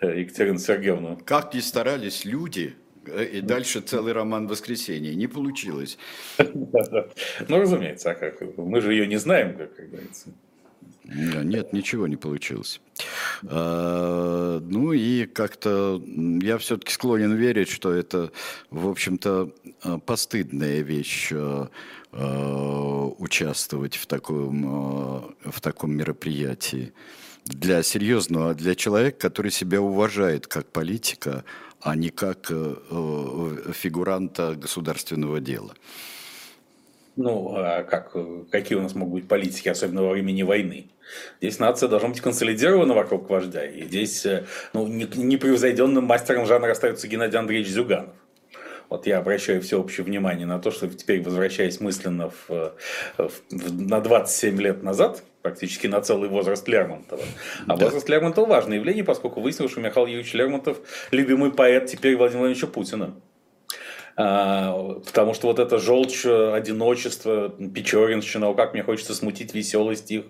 э, 0.00 0.20
Екатерину 0.20 0.58
Сергеевну. 0.58 1.18
Как 1.24 1.54
ни 1.54 1.60
старались 1.60 2.24
люди, 2.24 2.74
э, 3.06 3.24
и 3.24 3.40
дальше 3.40 3.80
целый 3.80 4.12
роман 4.12 4.46
«Воскресенье». 4.46 5.14
Не 5.14 5.26
получилось. 5.26 5.98
Ну, 6.38 7.58
разумеется, 7.58 8.10
а 8.10 8.14
как? 8.14 8.40
Мы 8.56 8.80
же 8.80 8.92
ее 8.92 9.06
не 9.06 9.16
знаем, 9.16 9.56
как 9.56 9.90
говорится. 9.90 10.28
Нет, 11.04 11.72
ничего 11.74 12.06
не 12.06 12.16
получилось. 12.16 12.80
А, 13.46 14.58
ну 14.60 14.92
и 14.92 15.26
как-то 15.26 16.02
я 16.40 16.56
все-таки 16.58 16.92
склонен 16.92 17.34
верить, 17.34 17.68
что 17.68 17.92
это, 17.92 18.32
в 18.70 18.88
общем-то, 18.88 19.52
постыдная 20.06 20.80
вещь 20.80 21.30
участвовать 23.18 23.96
в 23.96 24.06
таком, 24.06 25.34
в 25.44 25.60
таком 25.60 25.96
мероприятии 25.96 26.92
для 27.44 27.82
серьезного, 27.82 28.54
для 28.54 28.74
человека, 28.74 29.18
который 29.18 29.50
себя 29.50 29.80
уважает 29.80 30.46
как 30.46 30.66
политика, 30.66 31.44
а 31.80 31.96
не 31.96 32.08
как 32.08 32.50
э, 32.50 32.74
э, 32.90 33.72
фигуранта 33.72 34.54
государственного 34.54 35.40
дела. 35.40 35.74
Ну, 37.16 37.54
а 37.56 37.84
как, 37.84 38.16
какие 38.50 38.76
у 38.76 38.82
нас 38.82 38.94
могут 38.94 39.14
быть 39.14 39.28
политики, 39.28 39.68
особенно 39.68 40.02
во 40.02 40.12
времени 40.12 40.42
войны? 40.42 40.86
Здесь 41.40 41.58
нация 41.58 41.88
должна 41.88 42.08
быть 42.08 42.20
консолидирована 42.22 42.94
вокруг 42.94 43.28
вождя. 43.28 43.66
И 43.66 43.84
здесь 43.84 44.24
э, 44.24 44.46
ну, 44.72 44.86
непревзойденным 44.86 46.04
мастером 46.04 46.46
жанра 46.46 46.72
остается 46.72 47.06
Геннадий 47.06 47.38
Андреевич 47.38 47.68
Зюганов. 47.68 48.14
Вот 48.88 49.06
я 49.06 49.18
обращаю 49.18 49.62
всеобщее 49.62 50.04
внимание 50.04 50.46
на 50.46 50.58
то, 50.58 50.70
что 50.70 50.88
теперь, 50.88 51.22
возвращаясь 51.22 51.80
мысленно 51.80 52.30
в, 52.30 52.74
в, 53.18 53.30
на 53.50 54.00
27 54.00 54.60
лет 54.60 54.82
назад, 54.82 55.22
практически 55.42 55.86
на 55.86 56.00
целый 56.00 56.28
возраст 56.28 56.66
Лермонтова. 56.68 57.22
А 57.66 57.76
да. 57.76 57.84
возраст 57.84 58.08
Лермонтова 58.08 58.46
важное 58.46 58.78
явление, 58.78 59.04
поскольку 59.04 59.40
выяснилось, 59.40 59.72
что 59.72 59.80
Михаил 59.80 60.06
Юрьевич 60.06 60.34
Лермонтов 60.34 60.78
любимый 61.10 61.52
поэт 61.52 61.86
теперь 61.86 62.16
Владимира 62.16 62.40
Владимировича 62.40 62.66
Путина. 62.66 63.14
А, 64.16 65.00
потому 65.04 65.34
что 65.34 65.48
вот 65.48 65.58
это 65.58 65.78
желчь, 65.78 66.24
одиночество, 66.24 67.48
печоринщина, 67.48 68.54
как 68.54 68.72
мне 68.72 68.82
хочется 68.82 69.14
смутить 69.14 69.54
веселый 69.54 69.96
стих 69.96 70.24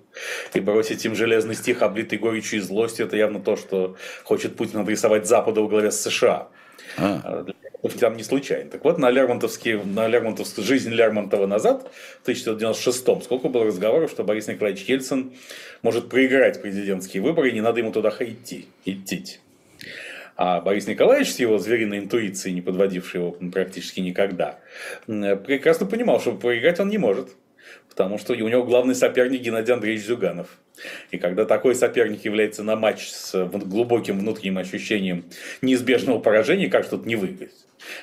и 0.54 0.60
бросить 0.60 1.04
им 1.04 1.14
железный 1.14 1.54
стих, 1.54 1.82
облитый 1.82 2.18
горечью 2.18 2.60
и 2.60 2.62
злостью, 2.62 3.06
это 3.06 3.16
явно 3.16 3.40
то, 3.40 3.56
что 3.56 3.96
хочет 4.24 4.56
Путин 4.56 4.80
адресовать 4.80 5.26
Западу 5.26 5.64
в 5.64 5.68
главе 5.68 5.90
с 5.90 6.00
США. 6.00 6.48
А. 6.96 7.44
а 7.82 7.88
там 7.98 8.16
не 8.16 8.22
случайно. 8.22 8.70
Так 8.70 8.84
вот, 8.84 8.98
на 8.98 9.10
Лермонтовский, 9.10 9.82
на 9.82 10.08
Лермонтовскую 10.08 10.64
жизнь 10.64 10.90
Лермонтова 10.90 11.46
назад, 11.46 11.90
в 12.20 12.22
1996 12.22 13.24
сколько 13.24 13.48
было 13.48 13.66
разговоров, 13.66 14.10
что 14.10 14.24
Борис 14.24 14.46
Николаевич 14.46 14.84
Ельцин 14.84 15.34
может 15.82 16.08
проиграть 16.08 16.62
президентские 16.62 17.22
выборы, 17.22 17.50
и 17.50 17.52
не 17.52 17.60
надо 17.60 17.80
ему 17.80 17.92
туда 17.92 18.10
идти. 18.20 18.68
идти. 18.84 19.38
А 20.36 20.60
Борис 20.60 20.86
Николаевич 20.86 21.32
с 21.32 21.38
его 21.38 21.58
звериной 21.58 21.98
интуицией, 21.98 22.54
не 22.54 22.60
подводивший 22.60 23.20
его 23.20 23.32
практически 23.52 24.00
никогда, 24.00 24.58
прекрасно 25.06 25.86
понимал, 25.86 26.20
что 26.20 26.32
проиграть 26.32 26.80
он 26.80 26.88
не 26.88 26.98
может. 26.98 27.28
Потому 27.94 28.18
что 28.18 28.32
у 28.32 28.48
него 28.48 28.64
главный 28.64 28.94
соперник 28.96 29.42
Геннадий 29.42 29.72
Андреевич 29.72 30.04
Зюганов. 30.04 30.48
И 31.12 31.18
когда 31.18 31.44
такой 31.44 31.76
соперник 31.76 32.24
является 32.24 32.64
на 32.64 32.74
матч 32.74 33.08
с 33.08 33.46
глубоким 33.46 34.18
внутренним 34.18 34.58
ощущением 34.58 35.24
неизбежного 35.62 36.18
поражения, 36.18 36.68
как 36.68 36.88
тут 36.88 37.06
не 37.06 37.14
выиграть? 37.14 37.54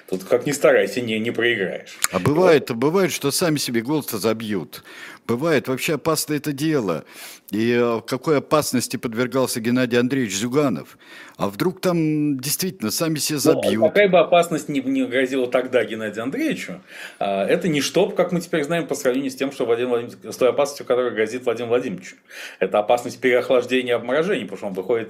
Тут 0.08 0.24
как 0.24 0.46
ни 0.46 0.52
старайся, 0.52 1.02
не, 1.02 1.20
не 1.20 1.32
проиграешь. 1.32 1.98
А 2.12 2.20
бывает, 2.20 2.70
вот. 2.70 2.78
бывает, 2.78 3.12
что 3.12 3.32
сами 3.32 3.58
себе 3.58 3.82
голос 3.82 4.12
забьют. 4.12 4.84
Бывает, 5.28 5.68
вообще 5.68 5.96
опасно 5.96 6.36
это 6.36 6.52
дело. 6.52 7.04
И 7.52 7.72
э, 7.72 8.02
какой 8.06 8.38
опасности 8.38 8.98
подвергался 8.98 9.60
Геннадий 9.60 10.00
Андреевич 10.00 10.36
Зюганов. 10.36 10.98
А 11.42 11.48
вдруг 11.48 11.82
там 11.82 12.40
действительно 12.40 12.92
сами 12.92 13.16
себя 13.16 13.40
ну, 13.44 13.54
забьют? 13.54 13.82
Ну, 13.82 13.88
какая 13.88 14.08
бы 14.08 14.20
опасность 14.20 14.70
не, 14.70 14.80
не 14.80 15.04
грозила 15.06 15.48
тогда 15.48 15.84
Геннадию 15.84 16.22
Андреевичу, 16.22 16.82
а, 17.18 17.48
это 17.48 17.68
не 17.68 17.82
что, 17.82 18.12
как 18.12 18.32
мы 18.32 18.42
теперь 18.42 18.64
знаем, 18.64 18.86
по 18.86 18.94
сравнению 18.94 19.32
с 19.32 19.36
тем, 19.36 19.52
что 19.52 19.66
Владимир 19.66 19.90
Владимирович, 19.90 20.36
с 20.36 20.38
той 20.38 20.50
опасностью, 20.50 20.86
которая 20.86 21.10
грозит 21.10 21.44
Владимиру 21.44 21.70
Владимировичу. 21.70 22.16
Это 22.60 22.78
опасность 22.78 23.20
переохлаждения 23.20 23.94
и 23.94 23.96
обморожения, 23.96 24.44
потому 24.44 24.58
что 24.58 24.68
он 24.68 24.74
выходит 24.74 25.10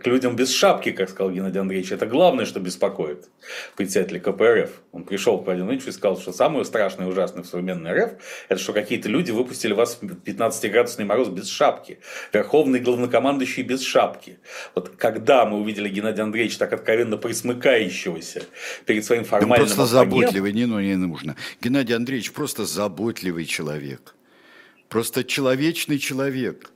к 0.00 0.06
людям 0.06 0.36
без 0.36 0.52
шапки, 0.52 0.92
как 0.92 1.10
сказал 1.10 1.32
Геннадий 1.32 1.58
Андреевич. 1.58 1.90
Это 1.90 2.06
главное, 2.06 2.44
что 2.44 2.60
беспокоит 2.60 3.28
председателя 3.74 4.20
КПРФ. 4.20 4.70
Он 4.92 5.02
пришел 5.02 5.38
к 5.38 5.44
Владимиру 5.44 5.66
Владимировичу 5.66 5.90
и 5.90 5.92
сказал, 5.92 6.20
что 6.20 6.30
самое 6.30 6.64
страшное 6.64 7.06
и 7.06 7.10
ужасное 7.10 7.42
в 7.42 7.48
современной 7.48 7.92
РФ, 8.00 8.10
это 8.48 8.60
что 8.60 8.72
какие-то 8.72 9.08
люди 9.08 9.32
выпустили 9.32 9.72
вас 9.72 9.98
в 10.00 10.04
15-градусный 10.04 11.04
мороз 11.04 11.30
без 11.30 11.48
шапки. 11.48 11.98
Верховный 12.32 12.78
главнокомандующий 12.78 13.64
без 13.64 13.82
шапки. 13.82 14.38
Вот 14.76 14.94
когда 15.16 15.46
мы 15.46 15.60
увидели 15.60 15.88
Геннадия 15.88 16.22
Андреевича 16.24 16.58
так 16.58 16.74
откровенно 16.74 17.16
присмыкающегося 17.16 18.42
перед 18.84 19.02
своим 19.02 19.24
формальным... 19.24 19.66
Да 19.66 19.74
просто 19.74 19.86
заботливый, 19.86 20.52
не, 20.52 20.66
ну, 20.66 20.78
не 20.78 20.94
нужно. 20.96 21.36
Геннадий 21.62 21.96
Андреевич 21.96 22.32
просто 22.32 22.66
заботливый 22.66 23.46
человек. 23.46 24.14
Просто 24.90 25.24
человечный 25.24 25.98
человек. 25.98 26.70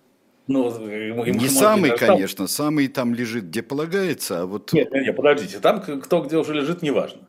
Ну, 0.46 0.70
не 1.26 1.48
самый, 1.48 1.94
конечно, 1.98 2.46
самый 2.46 2.88
там 2.88 3.14
лежит, 3.14 3.44
где 3.44 3.62
полагается, 3.62 4.40
а 4.40 4.46
вот... 4.46 4.72
Нет, 4.72 4.90
нет, 4.90 5.04
нет, 5.04 5.16
подождите, 5.16 5.58
там 5.58 5.82
кто 5.82 6.22
где 6.22 6.38
уже 6.38 6.54
лежит, 6.54 6.80
неважно. 6.80 7.20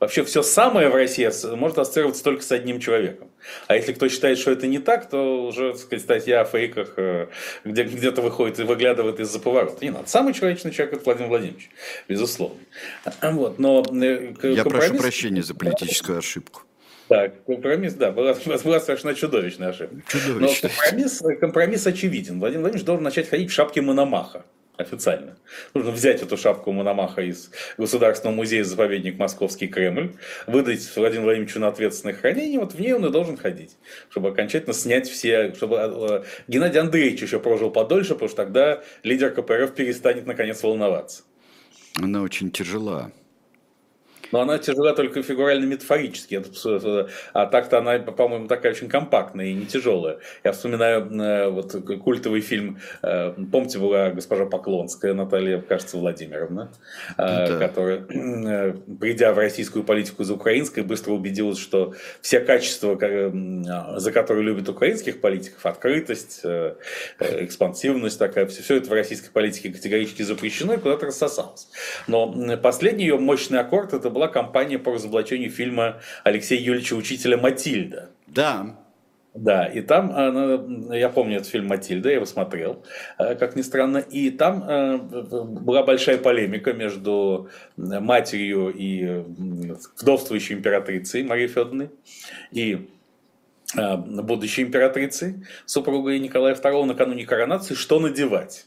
Вообще 0.00 0.24
все 0.24 0.42
самое 0.42 0.88
в 0.88 0.94
России 0.94 1.28
может 1.56 1.78
ассоциироваться 1.78 2.22
только 2.22 2.42
с 2.42 2.52
одним 2.52 2.80
человеком. 2.80 3.30
А 3.66 3.76
если 3.76 3.92
кто 3.92 4.08
считает, 4.08 4.38
что 4.38 4.50
это 4.50 4.66
не 4.66 4.78
так, 4.78 5.08
то 5.08 5.46
уже, 5.46 5.72
так 5.72 5.80
сказать, 5.80 6.02
статья 6.02 6.40
о 6.42 6.44
фейках 6.44 6.94
э, 6.96 7.28
где, 7.64 7.84
где-то 7.84 8.22
выходит 8.22 8.60
и 8.60 8.62
выглядывает 8.62 9.20
из-за 9.20 9.38
поворота. 9.40 9.84
Не 9.84 9.90
надо. 9.90 10.08
Самый 10.08 10.34
человечный 10.34 10.70
человек– 10.70 10.94
это 10.96 11.04
Владимир 11.04 11.28
Владимирович, 11.28 11.70
безусловно. 12.08 12.58
Вот, 13.22 13.58
но 13.58 13.84
э, 14.02 14.34
Я 14.42 14.64
прошу 14.64 14.96
прощения 14.96 15.42
за 15.42 15.54
политическую 15.54 16.18
ошибку. 16.18 16.62
Так, 17.08 17.42
компромисс, 17.46 17.94
да, 17.94 18.12
была, 18.12 18.34
была 18.64 18.80
совершенно 18.80 19.14
чудовищная 19.14 19.70
ошибка. 19.70 19.96
Чудовищная. 20.08 20.70
Но 20.70 20.76
компромисс, 20.76 21.22
компромисс 21.40 21.86
очевиден. 21.86 22.38
Владимир 22.38 22.60
Владимирович 22.62 22.84
должен 22.84 23.04
начать 23.04 23.28
ходить 23.30 23.50
в 23.50 23.54
шапке 23.54 23.80
Мономаха 23.80 24.44
официально. 24.78 25.36
Нужно 25.74 25.90
взять 25.90 26.22
эту 26.22 26.36
шапку 26.36 26.72
Мономаха 26.72 27.20
из 27.22 27.50
Государственного 27.76 28.36
музея-заповедник 28.36 29.18
Московский 29.18 29.66
Кремль, 29.66 30.14
выдать 30.46 30.88
Владимиру 30.96 31.24
Владимировичу 31.24 31.60
на 31.60 31.68
ответственное 31.68 32.14
хранение, 32.14 32.60
вот 32.60 32.72
в 32.72 32.80
ней 32.80 32.94
он 32.94 33.04
и 33.04 33.10
должен 33.10 33.36
ходить, 33.36 33.76
чтобы 34.08 34.28
окончательно 34.30 34.72
снять 34.72 35.08
все, 35.08 35.52
чтобы 35.54 35.76
э, 35.76 36.22
Геннадий 36.46 36.80
Андреевич 36.80 37.22
еще 37.22 37.40
прожил 37.40 37.70
подольше, 37.70 38.14
потому 38.14 38.28
что 38.28 38.36
тогда 38.36 38.82
лидер 39.02 39.30
КПРФ 39.30 39.74
перестанет 39.74 40.26
наконец 40.26 40.62
волноваться. 40.62 41.24
Она 42.00 42.22
очень 42.22 42.50
тяжела. 42.50 43.10
Но 44.32 44.40
она 44.40 44.58
тяжела 44.58 44.92
только 44.94 45.22
фигурально-метафорически. 45.22 46.42
А 47.32 47.46
так-то 47.46 47.78
она, 47.78 47.98
по-моему, 47.98 48.46
такая 48.48 48.72
очень 48.72 48.88
компактная 48.88 49.46
и 49.46 49.54
не 49.54 49.66
тяжелая. 49.66 50.18
Я 50.44 50.52
вспоминаю 50.52 51.10
э, 51.10 51.48
вот 51.48 51.72
культовый 52.02 52.40
фильм, 52.40 52.78
э, 53.02 53.32
помните, 53.50 53.78
была 53.78 54.10
госпожа 54.10 54.44
Поклонская, 54.46 55.14
Наталья, 55.14 55.60
кажется, 55.60 55.96
Владимировна, 55.96 56.70
э, 57.16 57.16
да. 57.16 57.58
которая, 57.58 58.00
придя 59.00 59.32
в 59.32 59.38
российскую 59.38 59.84
политику 59.84 60.22
из 60.22 60.30
украинской, 60.30 60.80
быстро 60.80 61.12
убедилась, 61.12 61.58
что 61.58 61.94
все 62.20 62.40
качества, 62.40 62.98
за 63.98 64.12
которые 64.12 64.44
любят 64.44 64.68
украинских 64.68 65.20
политиков, 65.20 65.64
открытость, 65.64 66.42
экспансивность 67.20 68.18
такая, 68.18 68.46
все, 68.46 68.62
все 68.62 68.76
это 68.76 68.90
в 68.90 68.92
российской 68.92 69.30
политике 69.30 69.70
категорически 69.70 70.22
запрещено 70.22 70.74
и 70.74 70.78
куда-то 70.78 71.06
рассосалось. 71.06 71.68
Но 72.06 72.56
последний 72.62 73.04
ее 73.04 73.18
мощный 73.18 73.60
аккорд 73.60 73.94
это 73.94 74.10
была 74.18 74.26
кампания 74.26 74.78
по 74.78 74.92
разоблачению 74.92 75.50
фильма 75.50 76.00
Алексея 76.24 76.60
Юрьевича 76.60 76.94
Учителя 76.94 77.36
«Матильда». 77.36 78.10
Да. 78.26 78.76
Да, 79.34 79.66
и 79.66 79.82
там, 79.82 80.12
э, 80.90 80.98
я 80.98 81.08
помню 81.08 81.36
этот 81.36 81.48
фильм 81.48 81.68
«Матильда», 81.68 82.08
я 82.08 82.16
его 82.16 82.26
смотрел, 82.26 82.84
э, 83.18 83.36
как 83.36 83.54
ни 83.54 83.62
странно, 83.62 83.98
и 83.98 84.30
там 84.30 84.64
э, 84.68 84.96
была 84.98 85.84
большая 85.84 86.18
полемика 86.18 86.72
между 86.72 87.48
матерью 87.76 88.74
и 88.74 89.22
вдовствующей 90.00 90.56
императрицей 90.56 91.22
Марией 91.22 91.48
Федоровной 91.48 91.90
и 92.50 92.88
будущей 93.76 94.62
императрицей, 94.62 95.44
супругой 95.66 96.18
Николая 96.18 96.56
II 96.56 96.86
накануне 96.86 97.24
коронации, 97.24 97.74
что 97.74 98.00
надевать? 98.00 98.66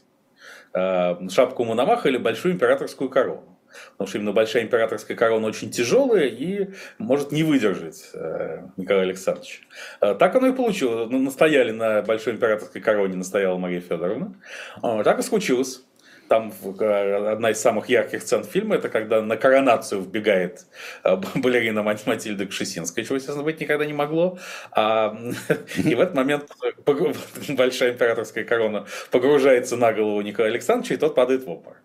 Шапку 0.72 1.64
Мономаха 1.64 2.08
или 2.08 2.18
большую 2.18 2.54
императорскую 2.54 3.10
корону? 3.10 3.52
Потому 3.92 4.08
что 4.08 4.18
именно 4.18 4.32
большая 4.32 4.62
императорская 4.64 5.16
корона 5.16 5.46
очень 5.46 5.70
тяжелая 5.70 6.26
и 6.26 6.70
может 6.98 7.32
не 7.32 7.42
выдержать 7.42 8.10
э, 8.14 8.62
Николай 8.76 9.04
Александрович. 9.04 9.66
Э, 10.00 10.14
так 10.14 10.34
оно 10.34 10.48
и 10.48 10.52
получилось. 10.52 11.08
Ну, 11.10 11.18
настояли 11.18 11.70
на 11.70 12.02
большой 12.02 12.34
императорской 12.34 12.80
короне, 12.80 13.16
настояла 13.16 13.58
Мария 13.58 13.80
Федоровна. 13.80 14.34
Э, 14.82 15.02
так 15.04 15.18
и 15.18 15.22
случилось. 15.22 15.82
Там 16.28 16.50
одна 16.64 17.50
из 17.50 17.60
самых 17.60 17.90
ярких 17.90 18.22
сцен 18.22 18.42
фильма, 18.42 18.76
это 18.76 18.88
когда 18.88 19.20
на 19.20 19.36
коронацию 19.36 20.00
вбегает 20.00 20.64
балерина 21.34 21.82
Матильда 21.82 22.46
Кшесинская, 22.46 23.04
чего, 23.04 23.16
естественно, 23.16 23.44
быть 23.44 23.60
никогда 23.60 23.84
не 23.84 23.92
могло. 23.92 24.38
А, 24.70 25.14
и 25.76 25.94
в 25.94 26.00
этот 26.00 26.14
момент 26.14 26.50
большая 27.50 27.92
императорская 27.92 28.44
корона 28.44 28.86
погружается 29.10 29.76
на 29.76 29.92
голову 29.92 30.22
Николая 30.22 30.52
Александровича, 30.52 30.94
и 30.94 30.96
тот 30.96 31.14
падает 31.14 31.44
в 31.44 31.50
обморок. 31.50 31.82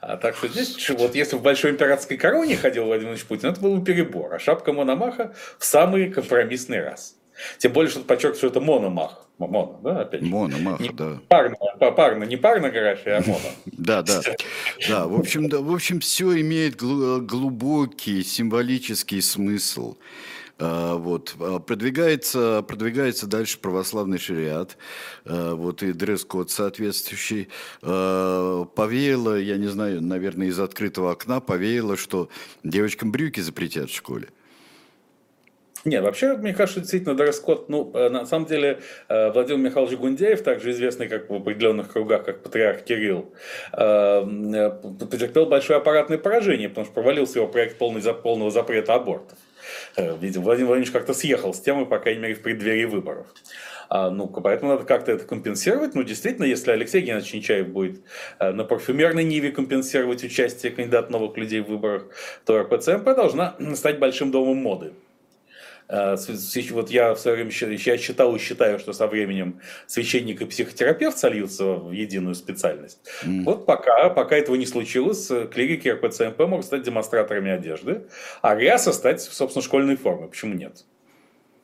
А, 0.00 0.16
так 0.16 0.36
что 0.36 0.48
здесь, 0.48 0.88
вот 0.90 1.14
если 1.14 1.36
в 1.36 1.42
большой 1.42 1.72
императорской 1.72 2.16
короне 2.16 2.56
ходил 2.56 2.84
Владимир 2.84 3.12
Ильич 3.12 3.24
Путин, 3.24 3.50
это 3.50 3.60
был 3.60 3.76
бы 3.76 3.84
перебор, 3.84 4.34
а 4.34 4.38
шапка 4.38 4.72
Мономаха 4.72 5.34
в 5.58 5.64
самый 5.64 6.10
компромиссный 6.10 6.82
раз. 6.82 7.16
Тем 7.58 7.72
более, 7.72 7.90
что 7.90 8.00
подчеркиваю, 8.00 8.36
что 8.36 8.46
это 8.46 8.60
мономах. 8.60 9.26
Моно, 9.38 9.80
да, 9.82 10.02
опять 10.02 10.20
же. 10.20 10.26
Мономах, 10.26 10.78
не 10.78 10.90
да. 10.90 11.18
Парно, 11.28 11.56
парно, 11.96 12.24
не 12.24 12.36
парнография, 12.36 13.18
а 13.18 13.22
моно. 13.22 13.40
Да, 13.66 14.02
да. 14.02 14.20
Да, 14.88 15.06
в 15.08 15.18
общем, 15.18 15.48
да, 15.48 15.58
в 15.58 15.74
общем, 15.74 15.98
все 15.98 16.40
имеет 16.40 16.76
глубокий 16.76 18.22
символический 18.22 19.20
смысл. 19.20 19.96
А, 20.58 20.96
вот. 20.96 21.34
А, 21.40 21.58
продвигается, 21.58 22.62
продвигается 22.62 23.26
дальше 23.26 23.58
православный 23.58 24.18
шариат, 24.18 24.76
а, 25.24 25.54
вот, 25.54 25.82
и 25.82 25.92
дресс-код 25.92 26.50
соответствующий. 26.50 27.48
Повеяло, 27.80 29.38
я 29.38 29.56
не 29.56 29.68
знаю, 29.68 30.02
наверное, 30.02 30.48
из 30.48 30.58
открытого 30.58 31.12
окна 31.12 31.40
повеяло, 31.40 31.96
что 31.96 32.28
девочкам 32.62 33.10
брюки 33.12 33.40
запретят 33.40 33.90
в 33.90 33.94
школе. 33.94 34.28
Нет, 35.84 36.02
вообще, 36.02 36.34
мне 36.36 36.54
кажется, 36.54 36.80
действительно, 36.80 37.14
дресс-код, 37.14 37.68
ну, 37.68 37.90
э, 37.92 38.08
на 38.08 38.24
самом 38.24 38.46
деле, 38.46 38.80
э, 39.08 39.30
Владимир 39.32 39.58
Михайлович 39.58 39.98
Гундеев, 39.98 40.42
также 40.42 40.70
известный 40.70 41.08
как 41.08 41.28
в 41.28 41.34
определенных 41.34 41.92
кругах, 41.92 42.24
как 42.24 42.42
патриарх 42.42 42.84
Кирилл, 42.84 43.30
э, 43.72 44.70
потерпел 45.10 45.44
большое 45.44 45.78
аппаратное 45.78 46.16
поражение, 46.16 46.70
потому 46.70 46.86
что 46.86 46.94
провалился 46.94 47.38
его 47.38 47.48
проект 47.48 47.76
полного 47.76 48.50
запрета 48.50 48.94
абортов. 48.94 49.36
Видимо, 49.96 50.44
Владимир 50.44 50.68
Владимирович 50.68 50.92
как-то 50.92 51.14
съехал 51.14 51.54
с 51.54 51.60
темы, 51.60 51.86
по 51.86 51.98
крайней 51.98 52.20
мере, 52.20 52.34
в 52.34 52.42
преддверии 52.42 52.84
выборов. 52.84 53.26
А, 53.88 54.10
ну, 54.10 54.26
поэтому 54.26 54.72
надо 54.72 54.84
как-то 54.84 55.12
это 55.12 55.24
компенсировать. 55.24 55.94
Ну, 55.94 56.02
действительно, 56.02 56.46
если 56.46 56.70
Алексей 56.70 57.00
Геннадьевич 57.02 57.34
Нечаев 57.34 57.68
будет 57.68 58.00
на 58.40 58.64
парфюмерной 58.64 59.24
ниве 59.24 59.52
компенсировать 59.52 60.24
участие 60.24 60.72
кандидата 60.72 61.12
новых 61.12 61.36
людей 61.36 61.60
в 61.60 61.68
выборах, 61.68 62.06
то 62.44 62.60
РПЦМП 62.60 63.04
должна 63.04 63.56
стать 63.74 63.98
большим 63.98 64.30
домом 64.30 64.56
моды. 64.56 64.92
Э, 65.88 66.16
вот 66.70 66.90
я 66.90 67.14
в 67.14 67.18
свое 67.18 67.36
время 67.36 67.50
я 67.50 67.98
считал 67.98 68.34
и 68.34 68.38
считаю, 68.38 68.78
что 68.78 68.92
со 68.92 69.06
временем 69.06 69.60
священник 69.86 70.40
и 70.40 70.44
психотерапевт 70.44 71.18
сольются 71.18 71.74
в 71.74 71.92
единую 71.92 72.34
специальность. 72.34 73.00
Mm. 73.24 73.42
Вот 73.44 73.66
пока, 73.66 74.10
пока 74.10 74.36
этого 74.36 74.56
не 74.56 74.66
случилось, 74.66 75.30
э, 75.30 75.46
клирики 75.46 75.88
РПЦМП 75.88 76.38
могут 76.40 76.66
стать 76.66 76.82
демонстраторами 76.82 77.50
одежды, 77.50 78.06
а 78.42 78.54
ряса 78.54 78.92
стать, 78.92 79.20
собственно, 79.20 79.62
школьной 79.62 79.96
формой. 79.96 80.28
Почему 80.28 80.54
нет? 80.54 80.84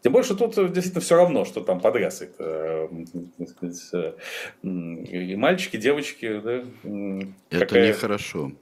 Тем 0.02 0.12
больше 0.12 0.34
тут 0.34 0.56
э, 0.56 0.68
действительно 0.68 1.00
все 1.00 1.16
равно, 1.16 1.44
что 1.44 1.60
там 1.60 1.80
под 1.80 1.96
рясой. 1.96 2.30
И 4.62 5.36
мальчики, 5.36 5.76
девочки. 5.76 6.40
Да? 6.42 6.64
Это 7.50 7.66
какая... 7.66 7.88
нехорошо. 7.88 8.52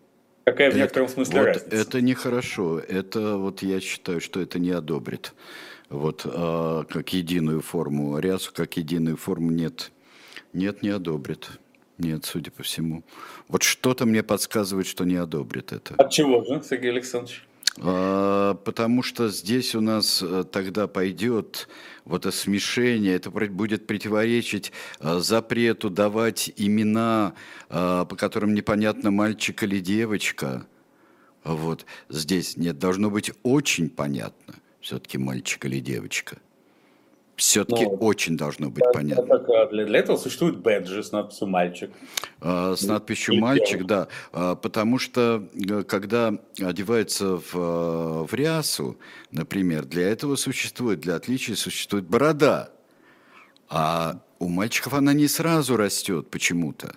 Какая 0.50 0.70
в 0.70 0.76
некотором 0.76 1.08
смысле 1.08 1.40
вот 1.40 1.46
разница? 1.46 1.76
Это 1.76 2.00
нехорошо. 2.00 2.78
Это 2.78 3.36
вот 3.36 3.62
я 3.62 3.80
считаю, 3.80 4.20
что 4.22 4.40
это 4.40 4.58
не 4.58 4.70
одобрит. 4.70 5.34
Вот 5.90 6.22
а, 6.24 6.84
как 6.84 7.12
единую 7.12 7.60
форму. 7.60 8.18
Рясу 8.18 8.50
как 8.54 8.78
единую 8.78 9.18
форму 9.18 9.50
нет. 9.50 9.90
Нет, 10.54 10.82
не 10.82 10.88
одобрит. 10.88 11.50
Нет, 11.98 12.24
судя 12.24 12.50
по 12.50 12.62
всему. 12.62 13.04
Вот 13.48 13.62
что-то 13.62 14.06
мне 14.06 14.22
подсказывает, 14.22 14.86
что 14.86 15.04
не 15.04 15.16
одобрит 15.16 15.72
это. 15.72 15.94
От 15.98 16.10
чего 16.10 16.42
же, 16.44 16.62
Сергей 16.66 16.92
Александрович? 16.92 17.44
А, 17.80 18.54
потому 18.54 19.02
что 19.02 19.28
здесь 19.28 19.74
у 19.74 19.80
нас 19.80 20.22
э, 20.22 20.44
тогда 20.50 20.88
пойдет 20.88 21.68
вот 22.04 22.26
это 22.26 22.34
смешение, 22.34 23.14
это 23.14 23.30
будет 23.30 23.86
противоречить 23.86 24.72
э, 25.00 25.18
запрету 25.18 25.90
давать 25.90 26.50
имена, 26.56 27.34
э, 27.68 28.06
по 28.08 28.16
которым 28.16 28.54
непонятно 28.54 29.10
мальчик 29.10 29.62
или 29.62 29.78
девочка. 29.78 30.66
Вот 31.44 31.86
здесь 32.08 32.56
нет, 32.56 32.78
должно 32.78 33.10
быть 33.10 33.30
очень 33.42 33.88
понятно, 33.88 34.54
все-таки 34.80 35.18
мальчик 35.18 35.64
или 35.66 35.80
девочка 35.80 36.38
все-таки 37.38 37.84
ну, 37.84 37.92
очень 38.00 38.36
должно 38.36 38.68
быть 38.68 38.82
да, 38.82 38.90
понятно. 38.92 39.38
Так, 39.38 39.70
для, 39.70 39.84
для 39.86 39.98
этого 40.00 40.16
существует 40.16 40.58
бэджи 40.58 41.04
с 41.04 41.12
надписью 41.12 41.46
«мальчик». 41.46 41.90
А, 42.40 42.74
с 42.74 42.82
надписью 42.82 43.36
«мальчик», 43.36 43.86
да. 43.86 44.08
А, 44.32 44.56
потому 44.56 44.98
что, 44.98 45.48
э, 45.54 45.84
когда 45.84 46.34
одевается 46.60 47.36
в, 47.36 47.54
э, 47.54 48.26
в 48.26 48.34
рясу, 48.34 48.98
например, 49.30 49.84
для 49.84 50.08
этого 50.08 50.34
существует, 50.34 50.98
для 50.98 51.14
отличия 51.14 51.54
существует 51.54 52.06
борода. 52.06 52.70
А 53.68 54.20
у 54.40 54.48
мальчиков 54.48 54.94
она 54.94 55.12
не 55.12 55.28
сразу 55.28 55.76
растет 55.76 56.30
почему-то 56.30 56.96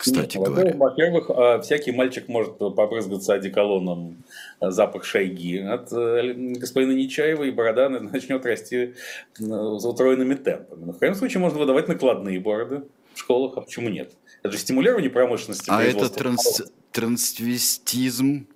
кстати 0.00 0.38
Нет, 0.38 0.46
говоря. 0.46 0.74
Во-первых, 0.78 1.28
а, 1.28 1.60
всякий 1.60 1.92
мальчик 1.92 2.26
может 2.26 2.56
побрызгаться 2.56 3.34
одеколоном 3.34 4.24
а, 4.58 4.70
запах 4.70 5.04
шайги 5.04 5.58
от 5.58 5.92
э, 5.92 6.32
господина 6.32 6.92
Нечаева, 6.92 7.44
и 7.44 7.50
борода 7.50 7.90
начнет 7.90 8.46
расти 8.46 8.94
с 9.38 9.84
утроенными 9.84 10.36
темпами. 10.36 10.86
Но 10.86 10.92
в 10.92 10.98
крайнем 10.98 11.18
случае 11.18 11.40
можно 11.40 11.58
выдавать 11.58 11.86
накладные 11.88 12.40
бороды 12.40 12.84
в 13.12 13.18
школах, 13.18 13.58
а 13.58 13.60
почему 13.60 13.90
нет? 13.90 14.14
Это 14.42 14.52
же 14.52 14.58
стимулирование 14.58 15.10
промышленности. 15.10 15.68
А 15.68 15.82
это 15.82 16.08
транс... 16.08 16.62
трансвестизм? 16.92 18.46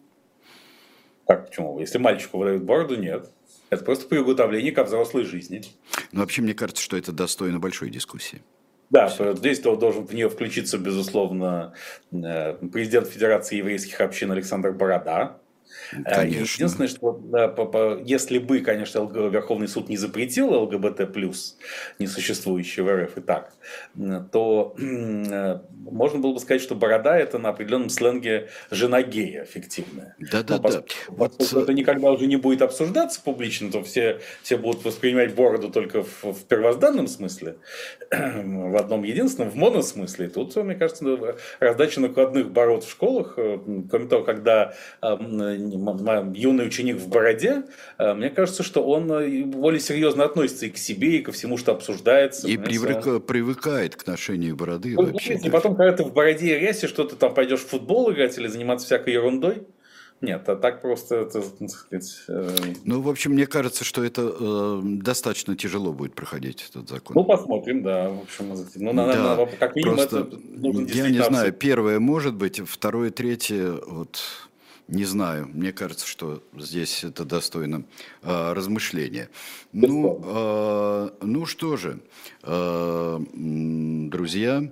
Как, 1.26 1.48
почему? 1.50 1.78
Если 1.78 1.98
мальчику 1.98 2.38
выдают 2.38 2.62
бороду, 2.62 2.96
нет. 2.96 3.30
Это 3.68 3.84
просто 3.84 4.06
приготовление 4.06 4.72
ко 4.72 4.82
взрослой 4.82 5.24
жизни. 5.24 5.62
Ну, 6.10 6.20
вообще, 6.20 6.40
мне 6.40 6.54
кажется, 6.54 6.82
что 6.82 6.96
это 6.96 7.12
достойно 7.12 7.58
большой 7.58 7.90
дискуссии. 7.90 8.40
Да, 8.94 9.08
здесь 9.08 9.58
должен 9.58 10.06
в 10.06 10.14
нее 10.14 10.28
включиться, 10.28 10.78
безусловно, 10.78 11.74
э, 12.12 12.52
президент 12.72 13.08
Федерации 13.08 13.56
еврейских 13.56 14.00
общин 14.00 14.30
Александр 14.30 14.70
Борода, 14.70 15.40
конечно. 16.04 16.54
Единственное, 16.54 16.88
что 16.88 17.20
да, 17.24 17.48
по, 17.48 17.66
по, 17.66 18.00
если 18.04 18.38
бы, 18.38 18.60
конечно, 18.60 18.98
Верховный 19.00 19.68
суд 19.68 19.88
не 19.88 19.96
запретил 19.96 20.52
ЛГБТ 20.52 21.12
плюс, 21.12 21.56
несуществующий 21.98 22.82
в 22.82 22.88
РФ 22.88 23.18
и 23.18 23.20
так, 23.20 23.52
то 24.32 24.74
э, 24.78 25.58
можно 25.70 26.18
было 26.18 26.32
бы 26.34 26.40
сказать, 26.40 26.62
что 26.62 26.74
борода 26.74 27.16
это 27.16 27.38
на 27.38 27.50
определенном 27.50 27.90
сленге 27.90 28.48
жена 28.70 29.02
гея 29.02 29.44
фиктивная. 29.44 30.16
Да, 30.18 30.42
да, 30.42 30.58
да. 30.58 30.84
Вот... 31.08 31.40
это 31.40 31.72
никогда 31.72 32.10
уже 32.10 32.26
не 32.26 32.36
будет 32.36 32.62
обсуждаться 32.62 33.20
публично, 33.22 33.70
то 33.70 33.82
все, 33.82 34.20
все 34.42 34.56
будут 34.56 34.84
воспринимать 34.84 35.34
бороду 35.34 35.70
только 35.70 36.02
в, 36.02 36.24
в 36.24 36.44
первозданном 36.44 37.06
смысле, 37.06 37.56
в 38.10 38.76
одном 38.76 39.04
единственном, 39.04 39.50
в 39.50 39.56
моносмысле. 39.56 40.28
Тут, 40.28 40.56
мне 40.56 40.74
кажется, 40.74 41.36
раздача 41.60 42.00
накладных 42.00 42.50
бород 42.50 42.84
в 42.84 42.90
школах, 42.90 43.34
э, 43.36 43.58
кроме 43.90 44.08
того, 44.08 44.24
когда 44.24 44.74
юный 45.56 46.66
ученик 46.66 46.96
в 46.96 47.08
бороде, 47.08 47.64
э, 47.98 48.14
мне 48.14 48.30
кажется, 48.30 48.62
что 48.62 48.84
он 48.84 49.10
э, 49.12 49.44
более 49.44 49.80
серьезно 49.80 50.24
относится 50.24 50.66
и 50.66 50.70
к 50.70 50.78
себе, 50.78 51.18
и 51.18 51.22
ко 51.22 51.32
всему, 51.32 51.56
что 51.56 51.72
обсуждается. 51.72 52.46
И 52.48 52.56
привыка, 52.56 53.20
привыкает 53.20 53.96
к 53.96 54.06
ношению 54.06 54.56
бороды 54.56 54.94
ну, 54.94 55.06
вообще. 55.06 55.34
И 55.34 55.50
потом, 55.50 55.76
когда 55.76 55.92
ты 55.92 56.04
в 56.04 56.12
бороде 56.12 56.56
и 56.56 56.58
рясе, 56.58 56.88
что 56.88 57.04
ты 57.04 57.16
там 57.16 57.34
пойдешь 57.34 57.60
в 57.60 57.68
футбол 57.68 58.12
играть 58.12 58.36
или 58.38 58.46
заниматься 58.46 58.86
всякой 58.86 59.14
ерундой, 59.14 59.66
нет, 60.24 60.48
а 60.48 60.56
так 60.56 60.80
просто 60.80 61.16
это, 61.16 61.42
так 61.42 61.70
сказать... 61.70 62.22
Э... 62.28 62.48
Ну, 62.84 63.02
в 63.02 63.08
общем, 63.08 63.32
мне 63.32 63.46
кажется, 63.46 63.84
что 63.84 64.02
это 64.02 64.34
э, 64.38 64.80
достаточно 64.82 65.54
тяжело 65.54 65.92
будет 65.92 66.14
проходить 66.14 66.66
этот 66.70 66.88
закон. 66.88 67.14
Ну, 67.14 67.24
посмотрим, 67.24 67.82
да. 67.82 68.08
В 68.08 68.22
общем, 68.22 68.54
ну, 68.76 68.92
да, 68.94 69.06
наверное, 69.06 69.46
как 69.58 69.76
минимум 69.76 69.96
просто, 69.96 70.20
это 70.20 70.94
Я 70.94 71.10
не 71.10 71.22
знаю, 71.22 71.52
первое 71.52 71.98
может 72.00 72.34
быть, 72.34 72.60
второе, 72.66 73.10
третье, 73.10 73.72
вот 73.86 74.20
не 74.88 75.04
знаю, 75.04 75.48
мне 75.52 75.72
кажется, 75.72 76.06
что 76.06 76.42
здесь 76.56 77.04
это 77.04 77.24
достойно 77.24 77.84
э, 78.22 78.52
размышления. 78.52 79.30
Ну, 79.72 80.20
э, 80.22 81.10
ну 81.22 81.46
что 81.46 81.76
же, 81.76 82.00
э, 82.42 83.18
друзья, 83.32 84.70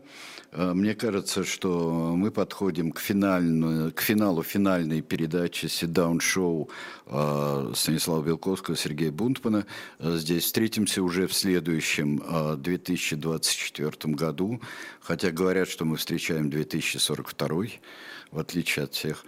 мне 0.55 0.95
кажется, 0.95 1.45
что 1.45 2.13
мы 2.15 2.31
подходим 2.31 2.93
к, 2.93 2.99
финальну, 3.01 3.91
к 3.91 4.03
финалу 4.03 4.43
финальной 4.43 5.01
передачи 5.01 5.65
«Сидаун 5.65 6.21
Шоу» 6.21 6.69
Станислава 7.07 8.23
Белковского, 8.23 8.77
Сергея 8.77 9.11
Бунтмана. 9.11 9.65
Здесь 9.99 10.45
встретимся 10.45 11.03
уже 11.03 11.27
в 11.27 11.33
следующем 11.33 12.23
2024 12.61 14.13
году, 14.13 14.61
хотя 15.01 15.31
говорят, 15.31 15.71
что 15.71 15.87
мы 15.87 15.97
встречаем 15.97 16.51
2042 16.51 17.65
в 18.33 18.39
отличие 18.39 18.87
от 18.87 18.95
всех, 18.95 19.24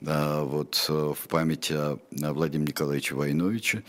да, 0.00 0.42
вот 0.42 0.84
э, 0.88 0.92
в 0.92 1.28
память 1.28 1.70
о, 1.70 1.98
Владимире 2.10 2.72
Николаевиче 2.72 3.14
Войновиче. 3.14 3.84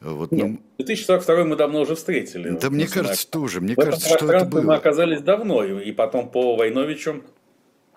Вот, 0.00 0.32
Нет, 0.32 0.46
ну, 0.46 0.60
2042 0.78 1.44
мы 1.44 1.56
давно 1.56 1.80
уже 1.80 1.94
встретили. 1.94 2.50
Да 2.50 2.68
вот, 2.68 2.70
мне 2.70 2.86
кажется, 2.86 3.22
знаю. 3.22 3.30
тоже. 3.30 3.60
Мне 3.60 3.74
в 3.74 3.76
кажется, 3.76 4.08
что 4.08 4.32
это 4.32 4.44
было. 4.44 4.62
мы 4.62 4.74
оказались 4.74 5.20
давно, 5.20 5.64
и 5.64 5.92
потом 5.92 6.30
по 6.30 6.56
Войновичу 6.56 7.22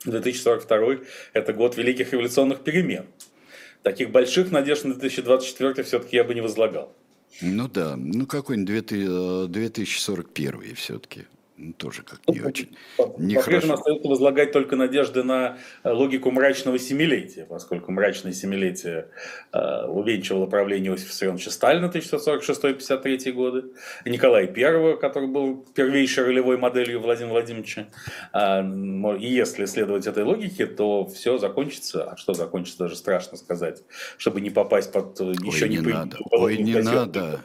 2042– 0.06 0.98
это 1.34 1.54
год 1.54 1.78
великих 1.78 2.12
революционных 2.12 2.62
перемен. 2.62 3.06
Таких 3.84 4.12
больших 4.12 4.52
надежд 4.52 4.84
на 4.86 4.94
2024 4.96 5.84
все-таки 5.84 6.18
я 6.18 6.24
бы 6.24 6.34
не 6.36 6.42
возлагал. 6.42 6.94
Ну 7.42 7.68
да, 7.68 7.96
ну 7.96 8.26
какой-нибудь 8.26 8.88
2041 9.52 10.76
все-таки. 10.76 11.26
Ну, 11.62 11.74
тоже 11.74 12.02
как 12.02 12.20
не 12.28 12.42
очень. 12.42 12.76
По-прежнему 12.98 13.76
остается 13.76 14.08
возлагать 14.08 14.52
только 14.52 14.76
надежды 14.76 15.22
на 15.22 15.60
э, 15.84 15.92
логику 15.92 16.32
мрачного 16.32 16.80
семилетия, 16.80 17.46
поскольку 17.46 17.92
мрачное 17.92 18.34
семилетие 18.34 19.10
э, 19.54 19.86
увенчивало 19.86 20.48
правление 20.48 20.92
Иосифа 20.92 21.10
Виссарионовича 21.10 21.52
Сталина 21.52 21.86
1946-1953 21.86 23.32
годы, 23.34 23.66
Николая 24.06 24.48
I, 24.48 24.98
который 24.98 25.28
был 25.28 25.64
первейшей 25.76 26.24
ролевой 26.24 26.58
моделью 26.58 27.00
Владимира 27.00 27.34
Владимировича. 27.34 27.86
А, 28.34 28.62
и 29.20 29.28
если 29.28 29.66
следовать 29.66 30.08
этой 30.08 30.24
логике, 30.24 30.66
то 30.66 31.06
все 31.06 31.38
закончится. 31.38 32.12
А 32.12 32.18
что 32.18 32.34
закончится, 32.34 32.80
даже 32.80 32.96
страшно 32.96 33.38
сказать, 33.38 33.84
чтобы 34.18 34.42
не 34.42 34.50
попасть 34.50 34.92
под 34.92 35.20
еще 35.20 35.66
Ой, 35.66 35.70
не, 35.70 35.78
не 35.78 35.94
надо. 35.94 36.18
Ой, 36.32 36.58
не 36.58 36.82
надо. 36.82 37.40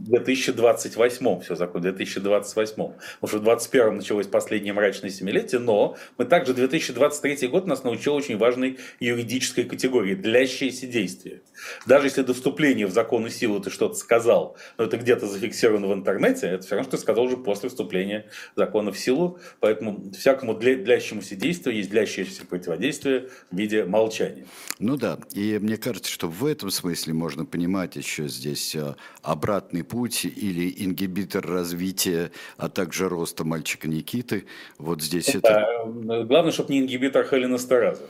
2028 0.00 1.40
все 1.40 1.54
закон, 1.54 1.82
2028. 1.82 2.74
Потому 2.74 2.94
что 3.22 3.38
в 3.38 3.42
2021 3.42 3.96
началось 3.96 4.26
последнее 4.26 4.72
мрачное 4.72 5.10
семилетие, 5.10 5.60
но 5.60 5.96
мы 6.18 6.24
также 6.24 6.54
2023 6.54 7.48
год 7.48 7.66
нас 7.66 7.84
научил 7.84 8.14
очень 8.14 8.38
важной 8.38 8.78
юридической 8.98 9.64
категории– 9.64 10.14
длящееся 10.16 10.86
действие. 10.86 11.42
Даже 11.86 12.06
если 12.06 12.22
до 12.22 12.34
вступления 12.34 12.86
в 12.86 12.92
закон 12.92 13.26
и 13.26 13.30
силу 13.30 13.60
ты 13.60 13.70
что-то 13.70 13.94
сказал, 13.94 14.56
но 14.78 14.84
это 14.84 14.96
где-то 14.96 15.26
зафиксировано 15.26 15.88
в 15.88 15.94
интернете, 15.94 16.46
это 16.46 16.64
все 16.64 16.76
равно, 16.76 16.88
что 16.88 16.96
ты 16.96 17.02
сказал 17.02 17.24
уже 17.24 17.36
после 17.36 17.68
вступления 17.68 18.26
закона 18.56 18.92
в 18.92 18.98
силу. 18.98 19.38
Поэтому 19.60 20.10
всякому 20.12 20.54
длящемуся 20.54 21.36
действию 21.36 21.76
есть 21.76 21.90
длящееся 21.90 22.46
противодействие 22.46 23.28
в 23.50 23.56
виде 23.56 23.84
молчания. 23.84 24.46
Ну 24.78 24.96
да, 24.96 25.18
и 25.32 25.58
мне 25.58 25.76
кажется, 25.76 26.10
что 26.10 26.28
в 26.28 26.44
этом 26.46 26.70
смысле 26.70 27.12
можно 27.12 27.44
понимать 27.44 27.96
еще 27.96 28.28
здесь 28.28 28.74
э, 28.74 28.94
обратный 29.22 29.84
путь 29.90 30.24
или 30.24 30.72
ингибитор 30.84 31.44
развития, 31.46 32.30
а 32.56 32.68
также 32.68 33.08
роста 33.08 33.44
мальчика 33.44 33.88
Никиты. 33.88 34.46
Вот 34.78 35.02
здесь 35.02 35.34
это... 35.34 35.66
это... 35.84 36.24
Главное, 36.24 36.52
чтобы 36.52 36.72
не 36.72 36.78
ингибитор 36.78 37.26
Хелена 37.26 37.58
Стараза. 37.58 38.04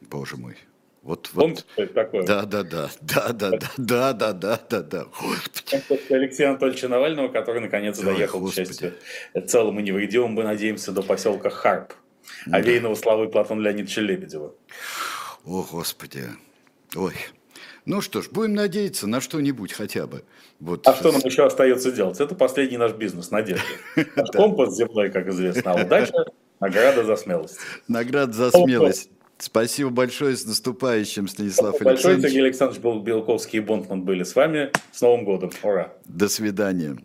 Боже 0.00 0.36
мой. 0.36 0.56
Вот, 1.02 1.30
Помните, 1.32 1.62
вот. 1.76 1.94
такое? 1.94 2.24
Да, 2.24 2.42
да, 2.42 2.64
да, 2.64 2.90
да, 3.00 3.32
да, 3.32 3.50
да, 3.50 3.68
да, 3.76 4.12
да, 4.12 4.32
да, 4.32 4.60
да, 4.68 4.82
да. 4.82 5.06
Алексея 6.10 6.50
Анатольевича 6.50 6.88
Навального, 6.88 7.28
который 7.28 7.60
наконец 7.60 7.98
доехал, 7.98 8.42
Ой, 8.42 8.50
к 8.50 8.54
счастью, 8.54 8.94
целым 9.46 9.78
и 9.78 9.82
невредимым, 9.84 10.32
мы 10.32 10.42
надеемся, 10.42 10.90
до 10.90 11.02
поселка 11.02 11.50
Харп, 11.50 11.92
да. 12.46 12.56
овеянного 12.56 12.96
славы 12.96 13.28
Платона 13.28 13.60
Леонидовича 13.60 14.00
Лебедева. 14.00 14.52
О, 15.44 15.66
Господи. 15.70 16.24
Ой, 16.96 17.14
ну 17.86 18.00
что 18.00 18.20
ж, 18.20 18.28
будем 18.30 18.54
надеяться 18.54 19.06
на 19.06 19.20
что-нибудь 19.20 19.72
хотя 19.72 20.06
бы. 20.08 20.24
Вот. 20.58 20.86
А 20.86 20.94
что 20.94 21.12
нам 21.12 21.20
еще 21.24 21.46
остается 21.46 21.92
делать? 21.92 22.20
Это 22.20 22.34
последний 22.34 22.76
наш 22.76 22.92
бизнес, 22.92 23.30
надежда. 23.30 23.62
Наш 24.16 24.30
компас 24.32 24.76
земной, 24.76 25.08
как 25.10 25.28
известно, 25.28 25.72
а 25.72 25.84
удача– 25.84 26.12
награда 26.60 27.04
за 27.04 27.16
смелость. 27.16 27.58
Награда 27.86 28.32
за 28.32 28.50
смелость. 28.50 29.10
Спасибо 29.38 29.90
большое, 29.90 30.36
с 30.36 30.46
наступающим, 30.46 31.28
Станислав 31.28 31.76
Спасибо 31.76 31.90
Александрович. 31.90 32.22
Большое, 32.22 32.32
Сергей 32.32 32.46
Александрович 32.46 33.04
Белковский 33.04 33.58
и 33.58 33.62
Бонтман 33.62 34.02
были 34.02 34.24
с 34.24 34.34
вами. 34.34 34.72
С 34.92 35.00
Новым 35.02 35.24
годом. 35.24 35.50
Ура. 35.62 35.92
До 36.06 36.28
свидания. 36.28 36.96